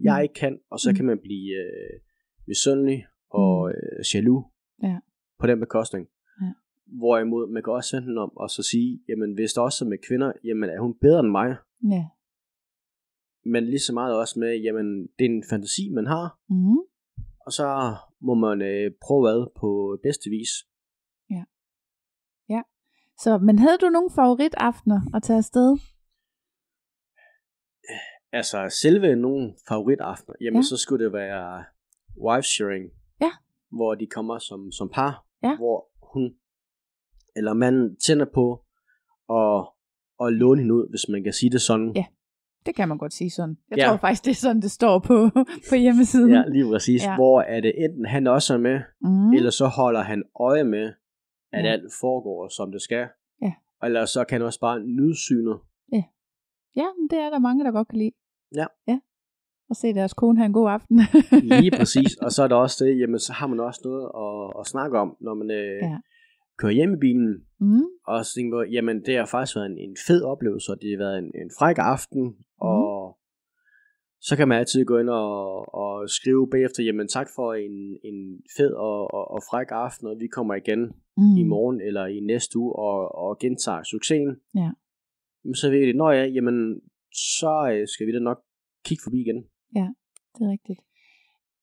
jeg 0.01 0.17
mm. 0.17 0.23
ikke 0.23 0.33
kan, 0.33 0.59
og 0.69 0.79
så 0.79 0.89
mm. 0.89 0.95
kan 0.95 1.05
man 1.05 1.19
blive 1.19 1.55
øh, 1.55 1.99
misundelig 2.47 3.05
og 3.29 3.67
mm. 3.67 3.73
øh, 3.99 4.05
jaloux 4.13 4.45
ja. 4.83 4.99
på 5.39 5.47
den 5.47 5.59
bekostning. 5.59 6.07
Ja. 6.41 6.51
Hvorimod 6.85 7.51
man 7.53 7.63
kan 7.63 7.73
også 7.73 7.95
vende 7.95 8.09
den 8.09 8.17
om 8.17 8.37
og 8.37 8.49
så 8.49 8.63
sige, 8.63 9.03
jamen 9.09 9.33
hvis 9.33 9.53
der 9.53 9.61
også 9.61 9.85
er 9.85 9.89
med 9.89 9.97
kvinder, 10.07 10.31
jamen 10.43 10.69
er 10.69 10.79
hun 10.79 10.95
bedre 11.01 11.19
end 11.19 11.29
mig? 11.29 11.55
Ja. 11.91 12.05
Men 13.45 13.65
lige 13.65 13.79
så 13.79 13.93
meget 13.93 14.19
også 14.19 14.39
med, 14.39 14.57
jamen 14.57 15.07
det 15.19 15.25
er 15.25 15.29
en 15.29 15.43
fantasi, 15.49 15.89
man 15.89 16.07
har, 16.07 16.39
mm. 16.49 16.77
og 17.45 17.51
så 17.51 17.95
må 18.21 18.33
man 18.33 18.61
øh, 18.61 18.91
prøve 19.05 19.29
ad 19.29 19.47
på 19.59 19.99
bedste 20.03 20.29
vis. 20.29 20.49
Så, 23.23 23.37
men 23.37 23.59
havde 23.59 23.77
du 23.77 23.89
nogle 23.89 24.09
favoritaftener 24.15 25.01
at 25.15 25.23
tage 25.23 25.37
afsted? 25.37 25.77
Altså, 28.31 28.77
selve 28.81 29.15
nogle 29.15 29.53
favoritaftener, 29.67 30.35
jamen 30.41 30.57
ja. 30.57 30.61
så 30.61 30.77
skulle 30.77 31.05
det 31.05 31.13
være 31.13 31.63
wife 32.27 32.47
sharing. 32.47 32.85
Ja. 33.21 33.31
Hvor 33.71 33.95
de 33.95 34.07
kommer 34.07 34.39
som, 34.39 34.71
som 34.71 34.89
par, 34.89 35.25
ja. 35.43 35.57
hvor 35.57 35.87
hun 36.13 36.35
eller 37.35 37.53
manden 37.53 37.95
tænder 37.95 38.25
på 38.33 38.65
og, 39.27 39.73
og 40.19 40.33
låne 40.33 40.61
hende 40.61 40.73
ud, 40.75 40.89
hvis 40.89 41.09
man 41.09 41.23
kan 41.23 41.33
sige 41.33 41.49
det 41.49 41.61
sådan. 41.61 41.91
Ja, 41.95 42.05
det 42.65 42.75
kan 42.75 42.87
man 42.87 42.97
godt 42.97 43.13
sige 43.13 43.31
sådan. 43.31 43.57
Jeg 43.69 43.77
ja. 43.77 43.87
tror 43.87 43.97
faktisk, 43.97 44.25
det 44.25 44.31
er 44.31 44.35
sådan, 44.35 44.61
det 44.61 44.71
står 44.71 44.99
på, 44.99 45.29
på 45.69 45.75
hjemmesiden. 45.75 46.31
Ja, 46.31 46.43
lige 46.47 46.65
præcis. 46.65 47.03
Ja. 47.03 47.15
Hvor 47.15 47.41
er 47.41 47.61
det 47.61 47.73
enten 47.83 48.05
han 48.05 48.27
også 48.27 48.53
er 48.53 48.57
med, 48.57 48.79
mm. 49.01 49.33
eller 49.33 49.49
så 49.49 49.67
holder 49.67 50.01
han 50.01 50.23
øje 50.39 50.63
med, 50.63 50.93
at 51.51 51.65
ja. 51.65 51.71
alt 51.71 51.93
foregår, 52.01 52.49
som 52.57 52.71
det 52.71 52.81
skal. 52.81 53.07
Ja. 53.41 53.53
Eller 53.83 54.05
så 54.05 54.23
kan 54.23 54.35
han 54.41 54.45
også 54.45 54.59
bare 54.59 54.79
nyde 54.79 55.17
synet. 55.17 55.59
Ja. 55.91 56.03
Ja, 56.75 56.87
det 57.09 57.19
er 57.19 57.29
der 57.29 57.39
mange, 57.39 57.65
der 57.65 57.71
godt 57.71 57.87
kan 57.87 57.97
lide. 57.97 58.11
Ja. 58.55 58.65
Ja. 58.87 58.99
Og 59.69 59.75
se 59.75 59.93
deres 59.93 60.13
kone 60.13 60.37
have 60.37 60.45
en 60.45 60.53
god 60.53 60.69
aften. 60.69 60.97
Lige 61.61 61.71
præcis. 61.71 62.15
Og 62.15 62.31
så 62.31 62.43
er 62.43 62.47
der 62.47 62.55
også 62.55 62.85
det, 62.85 62.99
jamen 62.99 63.19
så 63.19 63.33
har 63.33 63.47
man 63.47 63.59
også 63.59 63.81
noget 63.83 64.03
at, 64.23 64.59
at 64.59 64.67
snakke 64.67 64.99
om, 64.99 65.17
når 65.21 65.33
man 65.33 65.51
øh, 65.51 65.79
ja. 65.81 65.97
kører 66.59 66.71
hjem 66.71 66.93
i 66.93 66.99
bilen. 67.05 67.33
Mm. 67.59 67.85
Og 68.07 68.25
så 68.25 68.33
tænker 68.33 68.57
på, 68.57 68.63
jamen 68.71 68.97
det 69.05 69.17
har 69.17 69.25
faktisk 69.25 69.55
været 69.55 69.71
en, 69.71 69.77
en 69.77 69.95
fed 70.07 70.21
oplevelse, 70.23 70.71
og 70.71 70.77
det 70.81 70.89
har 70.91 70.97
været 71.05 71.17
en, 71.17 71.31
en 71.43 71.51
fræk 71.59 71.77
aften, 71.77 72.23
mm. 72.23 72.67
og 72.71 73.17
så 74.21 74.35
kan 74.37 74.47
man 74.47 74.57
altid 74.57 74.85
gå 74.85 74.97
ind 74.97 75.09
og, 75.09 75.73
og 75.73 76.09
skrive 76.09 76.49
bagefter, 76.49 76.83
jamen 76.83 77.07
tak 77.07 77.27
for 77.35 77.53
en, 77.53 77.75
en 78.09 78.17
fed 78.57 78.73
og, 78.73 79.13
og, 79.13 79.31
og 79.31 79.39
fræk 79.49 79.67
aften, 79.71 80.07
og 80.07 80.15
vi 80.19 80.27
kommer 80.27 80.55
igen 80.55 80.81
mm. 81.17 81.35
i 81.41 81.43
morgen 81.43 81.81
eller 81.81 82.05
i 82.05 82.19
næste 82.19 82.59
uge 82.59 82.73
og, 82.75 83.15
og 83.15 83.39
gentager 83.39 83.83
succesen. 83.83 84.35
Ja. 84.55 84.69
Så 85.53 85.69
ved 85.69 85.79
det, 85.87 85.95
når 85.95 86.11
jeg, 86.11 86.31
jamen 86.31 86.81
så 87.13 87.71
øh, 87.73 87.87
skal 87.87 88.07
vi 88.07 88.13
da 88.13 88.19
nok 88.19 88.39
kigge 88.85 89.03
forbi 89.03 89.21
igen. 89.21 89.45
Ja, 89.75 89.87
det 90.35 90.41
er 90.45 90.51
rigtigt. 90.51 90.79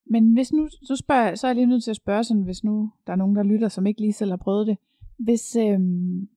Men 0.09 0.33
hvis 0.33 0.53
nu, 0.53 0.69
så, 0.69 0.95
spørger, 0.95 1.35
så 1.35 1.47
er 1.47 1.49
jeg 1.49 1.55
lige 1.55 1.65
nødt 1.65 1.83
til 1.83 1.91
at 1.91 1.97
spørge 1.97 2.23
sådan, 2.23 2.43
hvis 2.43 2.63
nu 2.63 2.91
der 3.07 3.13
er 3.13 3.17
nogen, 3.17 3.35
der 3.35 3.43
lytter, 3.43 3.67
som 3.67 3.85
ikke 3.85 4.01
lige 4.01 4.13
selv 4.13 4.29
har 4.29 4.37
prøvet 4.37 4.67
det. 4.67 4.77
Hvis, 5.17 5.55
øhm, 5.55 6.29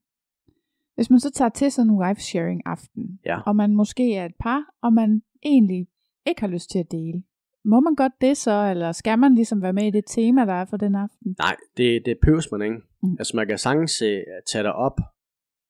hvis 0.95 1.11
man 1.11 1.21
så 1.21 1.31
tager 1.31 1.49
til 1.49 1.73
sådan 1.73 1.91
en 1.91 1.99
wife 1.99 2.21
sharing 2.21 2.63
aften, 2.67 3.21
ja. 3.27 3.41
og 3.47 3.57
man 3.57 3.75
måske 3.75 4.15
er 4.15 4.27
et 4.27 4.35
par, 4.41 4.65
og 4.83 4.93
man 4.93 5.23
egentlig 5.43 5.89
ikke 6.27 6.41
har 6.41 6.49
lyst 6.49 6.71
til 6.71 6.79
at 6.79 6.91
dele, 6.91 7.23
må 7.65 7.81
man 7.81 7.95
godt 7.95 8.13
det 8.21 8.37
så, 8.37 8.71
eller 8.71 8.93
skal 8.93 9.19
man 9.19 9.35
ligesom 9.35 9.63
være 9.63 9.73
med 9.73 9.87
i 9.87 9.91
det 9.91 10.05
tema, 10.07 10.45
der 10.45 10.53
er 10.53 10.65
for 10.65 10.77
den 10.77 10.95
aften? 10.95 11.37
Nej, 11.39 11.57
det, 11.77 12.03
det 12.07 12.19
pøves 12.23 12.53
man 12.53 12.63
ikke. 12.63 12.77
Mm. 13.03 13.17
Altså 13.19 13.37
man 13.37 13.47
kan 13.47 13.59
sagtens 13.59 14.03
uh, 14.03 14.09
tage 14.53 14.65
dig 14.65 14.73
op, 14.73 15.01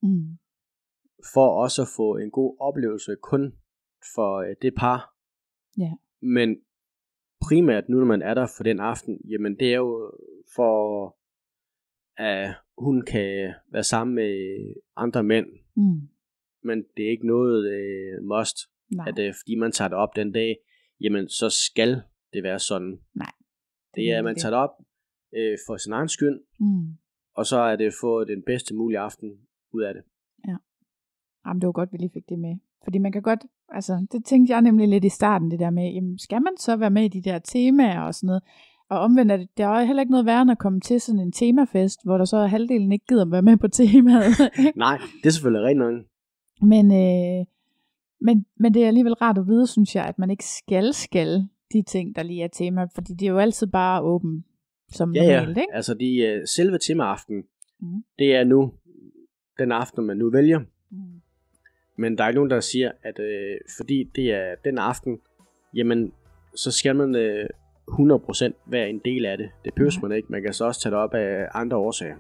mm. 0.03 0.39
For 1.35 1.63
også 1.63 1.83
at 1.83 1.89
få 1.97 2.17
en 2.17 2.31
god 2.31 2.57
oplevelse 2.61 3.17
kun 3.23 3.53
for 4.15 4.41
uh, 4.41 4.55
det 4.63 4.75
par. 4.77 5.15
Ja. 5.79 5.93
Men 6.23 6.57
primært 7.41 7.89
nu, 7.89 7.99
når 7.99 8.07
man 8.07 8.23
er 8.23 8.35
der 8.35 8.47
for 8.57 8.65
den 8.65 8.81
aften, 8.81 9.21
jamen 9.31 9.59
det 9.59 9.73
er 9.73 9.77
jo 9.77 10.13
for, 10.55 11.17
at 12.17 12.55
hun 12.79 13.03
kan 13.03 13.55
være 13.73 13.85
sammen 13.85 14.15
med 14.15 14.35
andre 14.97 15.23
mænd. 15.23 15.47
Mm. 15.77 16.09
Men 16.63 16.85
det 16.97 17.07
er 17.07 17.11
ikke 17.11 17.27
noget 17.27 17.59
uh, 17.77 18.25
must, 18.25 18.57
Nej. 18.91 19.09
at 19.09 19.19
uh, 19.19 19.35
fordi 19.41 19.55
man 19.55 19.73
tager 19.73 19.89
det 19.89 19.99
op 19.99 20.17
den 20.17 20.33
dag, 20.33 20.57
jamen 21.01 21.29
så 21.29 21.51
skal 21.69 22.03
det 22.33 22.43
være 22.43 22.59
sådan. 22.59 23.01
Nej. 23.15 23.33
Det 23.95 24.11
er, 24.11 24.19
at 24.19 24.25
man 24.25 24.37
tager 24.37 24.51
det 24.51 24.61
op 24.61 24.75
uh, 25.33 25.57
for 25.67 25.77
sin 25.77 25.93
egen 25.93 26.09
skyld, 26.09 26.41
mm. 26.61 26.97
og 27.35 27.47
så 27.47 27.59
er 27.59 27.77
det 27.77 27.93
få 28.01 28.25
den 28.25 28.43
bedste 28.47 28.75
mulige 28.75 28.99
aften 28.99 29.31
ud 29.73 29.83
af 29.83 29.95
det. 29.95 30.03
Ja. 30.49 30.57
Jamen, 31.47 31.61
det 31.61 31.67
var 31.67 31.73
godt, 31.73 31.93
vi 31.93 31.99
lige 31.99 32.11
fik 32.15 32.29
det 32.29 32.39
med. 32.39 32.57
Fordi 32.85 32.99
man 32.99 33.13
kan 33.13 33.23
godt, 33.23 33.41
altså 33.69 34.07
det 34.13 34.25
tænkte 34.25 34.53
jeg 34.53 34.63
nemlig 34.63 34.89
lidt 34.89 35.05
i 35.05 35.09
starten, 35.09 35.51
det 35.51 35.61
der 35.61 35.71
med, 35.71 35.93
jamen 35.93 36.19
skal 36.19 36.43
man 36.43 36.53
så 36.59 36.77
være 36.77 36.91
med 36.91 37.05
i 37.05 37.09
de 37.09 37.23
der 37.23 37.39
temaer 37.39 38.01
og 38.01 38.15
sådan 38.15 38.27
noget? 38.27 38.43
Og 38.91 39.01
omvendt 39.01 39.33
er 39.33 39.37
det, 39.37 39.49
der 39.59 39.67
er 39.67 39.85
heller 39.85 40.01
ikke 40.01 40.11
noget 40.11 40.27
værre 40.27 40.51
at 40.51 40.59
komme 40.59 40.81
til 40.81 41.01
sådan 41.01 41.21
en 41.21 41.33
temafest, 41.33 42.01
hvor 42.05 42.19
der 42.19 42.25
så 42.25 42.37
er 42.37 42.47
halvdelen 42.47 42.93
ikke 42.93 43.05
gider 43.09 43.25
at 43.25 43.31
være 43.31 43.43
med 43.43 43.57
på 43.57 43.69
temaet. 43.69 44.35
Nej, 44.77 44.99
det 45.23 45.27
er 45.27 45.31
selvfølgelig 45.31 45.67
rent 45.67 45.79
nok. 45.79 45.95
Men, 46.63 46.93
øh, 46.93 47.47
men, 48.21 48.47
men 48.57 48.75
det 48.75 48.83
er 48.83 48.87
alligevel 48.87 49.15
rart 49.15 49.39
at 49.39 49.47
vide, 49.47 49.67
synes 49.67 49.97
jeg, 49.97 50.05
at 50.05 50.19
man 50.19 50.31
ikke 50.31 50.45
skal 50.45 50.95
skal 50.95 51.49
de 51.73 51.83
ting, 51.83 52.17
der 52.17 52.23
lige 52.23 52.43
er 52.43 52.49
tema, 52.49 52.87
fordi 52.95 53.13
det 53.13 53.27
er 53.27 53.31
jo 53.31 53.39
altid 53.39 53.67
bare 53.67 54.03
åben 54.03 54.45
som 54.93 55.15
ja, 55.15 55.21
normalt, 55.21 55.57
ja. 55.57 55.61
ikke? 55.63 55.75
altså 55.75 55.95
de, 55.95 56.39
uh, 56.41 56.45
selve 56.47 56.79
temaaften, 56.79 57.37
mm. 57.81 58.05
det 58.19 58.35
er 58.35 58.45
nu 58.45 58.73
den 59.59 59.73
aften, 59.73 60.05
man 60.05 60.17
nu 60.17 60.31
vælger. 60.31 60.61
Men 62.01 62.19
der 62.19 62.25
er 62.25 62.29
ikke 62.29 62.39
nogen, 62.39 62.51
der 62.51 62.61
siger, 62.61 62.91
at 63.03 63.19
øh, 63.19 63.57
fordi 63.77 64.11
det 64.17 64.33
er 64.33 64.55
den 64.65 64.79
aften, 64.79 65.21
jamen, 65.75 66.13
så 66.55 66.71
skal 66.71 66.97
man 66.97 67.15
øh, 67.15 67.49
100% 67.91 68.53
være 68.67 68.91
en 68.91 69.01
del 69.05 69.27
af 69.27 69.39
det. 69.39 69.51
Det 69.65 69.75
behøver 69.75 69.93
Nej. 70.01 70.09
man 70.09 70.17
ikke. 70.17 70.29
Man 70.33 70.43
kan 70.43 70.53
så 70.53 70.65
også 70.65 70.81
tage 70.81 70.91
det 70.91 70.99
op 70.99 71.15
af 71.15 71.49
andre 71.55 71.77
årsager. 71.77 72.17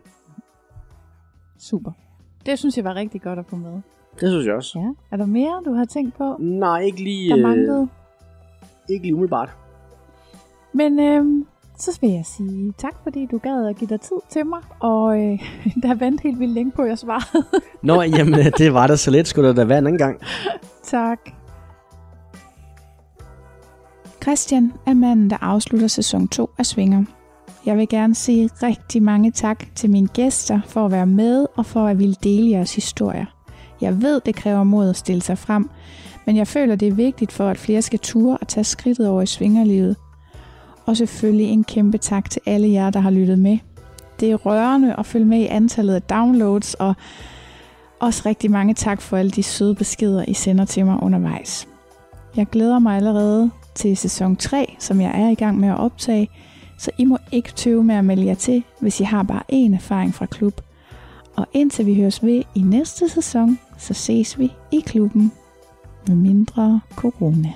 Super. 1.59 1.93
Det 2.47 2.59
synes 2.59 2.77
jeg 2.77 2.85
var 2.85 2.95
rigtig 2.95 3.23
godt 3.23 3.39
at 3.39 3.47
få 3.47 3.57
med. 3.57 3.81
Det 4.21 4.29
synes 4.31 4.47
jeg 4.47 4.55
også. 4.55 4.79
Ja. 4.79 4.89
Er 5.11 5.17
der 5.17 5.27
mere, 5.27 5.63
du 5.65 5.73
har 5.73 5.85
tænkt 5.85 6.15
på, 6.15 6.37
Nej, 6.39 6.81
ikke 6.81 7.03
lige, 7.05 7.31
der 7.31 7.37
øh, 7.37 7.43
manglede? 7.43 7.89
ikke 8.89 9.05
lige 9.05 9.15
umiddelbart. 9.15 9.51
Men 10.73 11.01
øhm, 11.01 11.47
så 11.81 11.99
vil 12.01 12.11
jeg 12.11 12.27
sige 12.27 12.73
tak, 12.79 12.95
fordi 13.03 13.27
du 13.27 13.39
gad 13.39 13.67
at 13.67 13.77
give 13.77 13.89
dig 13.89 14.01
tid 14.01 14.17
til 14.31 14.47
mig, 14.47 14.61
og 14.81 15.21
øh, 15.21 15.39
der 15.83 15.95
vandt 15.95 16.21
helt 16.21 16.39
vildt 16.39 16.55
længe 16.55 16.73
på, 16.73 16.83
at 16.83 16.89
jeg 16.89 16.99
svarede. 16.99 17.47
Nå, 17.83 18.03
jamen, 18.03 18.53
det 18.59 18.75
var 18.75 18.87
da 18.87 18.97
så 18.97 19.11
let. 19.11 19.29
Skulle 19.29 19.49
der 19.49 19.55
da 19.55 19.65
være 19.65 19.79
en 19.79 19.87
anden 19.87 19.99
gang. 19.99 20.21
tak. 20.83 21.19
Christian 24.23 24.73
er 24.87 24.95
manden, 24.95 25.31
der 25.31 25.37
afslutter 25.41 25.89
sæson 25.89 26.29
2 26.29 26.51
af 26.59 26.67
Svinger. 26.67 27.05
Jeg 27.67 27.77
vil 27.77 27.89
gerne 27.89 28.15
sige 28.15 28.51
rigtig 28.63 29.03
mange 29.03 29.31
tak 29.31 29.65
til 29.75 29.91
mine 29.91 30.09
gæster 30.09 30.61
for 30.67 30.85
at 30.85 30.93
være 30.93 31.07
med 31.07 31.47
og 31.57 31.67
for 31.67 31.87
at 31.87 31.99
ville 31.99 32.17
dele 32.23 32.51
jeres 32.51 32.75
historier. 32.75 33.27
Jeg 33.81 34.03
ved, 34.03 34.21
det 34.27 34.35
kræver 34.35 34.65
mod 34.65 34.89
at 34.89 34.97
stille 34.97 35.23
sig 35.23 35.39
frem, 35.39 35.71
men 36.27 36.37
jeg 36.37 36.47
føler, 36.47 36.77
det 36.77 36.89
er 36.89 36.93
vigtigt 36.93 37.33
for, 37.33 37.49
at 37.49 37.59
flere 37.59 37.83
skal 37.83 37.99
ture 37.99 38.39
og 38.41 38.49
tage 38.49 38.65
skridtet 38.65 39.09
over 39.09 39.23
i 39.23 39.27
svingerlivet. 39.27 39.97
Og 40.91 40.97
selvfølgelig 40.97 41.47
en 41.47 41.65
kæmpe 41.65 41.99
tak 41.99 42.31
til 42.31 42.43
alle 42.47 42.73
jer, 42.73 42.91
der 42.91 43.01
har 43.01 43.11
lyttet 43.11 43.39
med. 43.39 43.59
Det 44.21 44.31
er 44.31 44.37
rørende 44.37 44.95
at 44.99 45.07
følge 45.07 45.25
med 45.25 45.39
i 45.39 45.47
antallet 45.47 45.95
af 45.95 46.03
downloads, 46.03 46.75
og 46.75 46.95
også 48.01 48.23
rigtig 48.27 48.51
mange 48.51 48.75
tak 48.75 49.01
for 49.01 49.17
alle 49.17 49.31
de 49.31 49.43
søde 49.43 49.75
beskeder, 49.75 50.25
I 50.29 50.35
sender 50.35 50.65
til 50.65 50.87
mig 50.87 51.03
undervejs. 51.03 51.69
Jeg 52.37 52.47
glæder 52.47 52.79
mig 52.79 52.97
allerede 52.97 53.51
til 53.75 53.97
sæson 53.97 54.37
3, 54.37 54.77
som 54.79 55.01
jeg 55.01 55.21
er 55.21 55.29
i 55.29 55.35
gang 55.35 55.61
med 55.61 55.69
at 55.69 55.79
optage, 55.79 56.29
så 56.79 56.91
I 56.99 57.05
må 57.05 57.19
ikke 57.33 57.53
tøve 57.53 57.85
med 57.85 57.95
at 57.95 58.05
melde 58.05 58.27
jer 58.27 58.35
til, 58.35 58.63
hvis 58.81 59.01
I 59.01 59.05
har 59.05 59.23
bare 59.23 59.43
én 59.53 59.75
erfaring 59.75 60.15
fra 60.15 60.27
klub. 60.27 60.61
Og 61.37 61.47
indtil 61.53 61.87
vi 61.87 61.95
høres 61.95 62.23
ved 62.23 62.43
i 62.55 62.61
næste 62.61 63.09
sæson, 63.09 63.59
så 63.79 63.95
ses 63.95 64.39
vi 64.39 64.53
i 64.73 64.81
klubben 64.87 65.33
med 66.09 66.17
mindre 66.17 66.81
corona. 66.95 67.53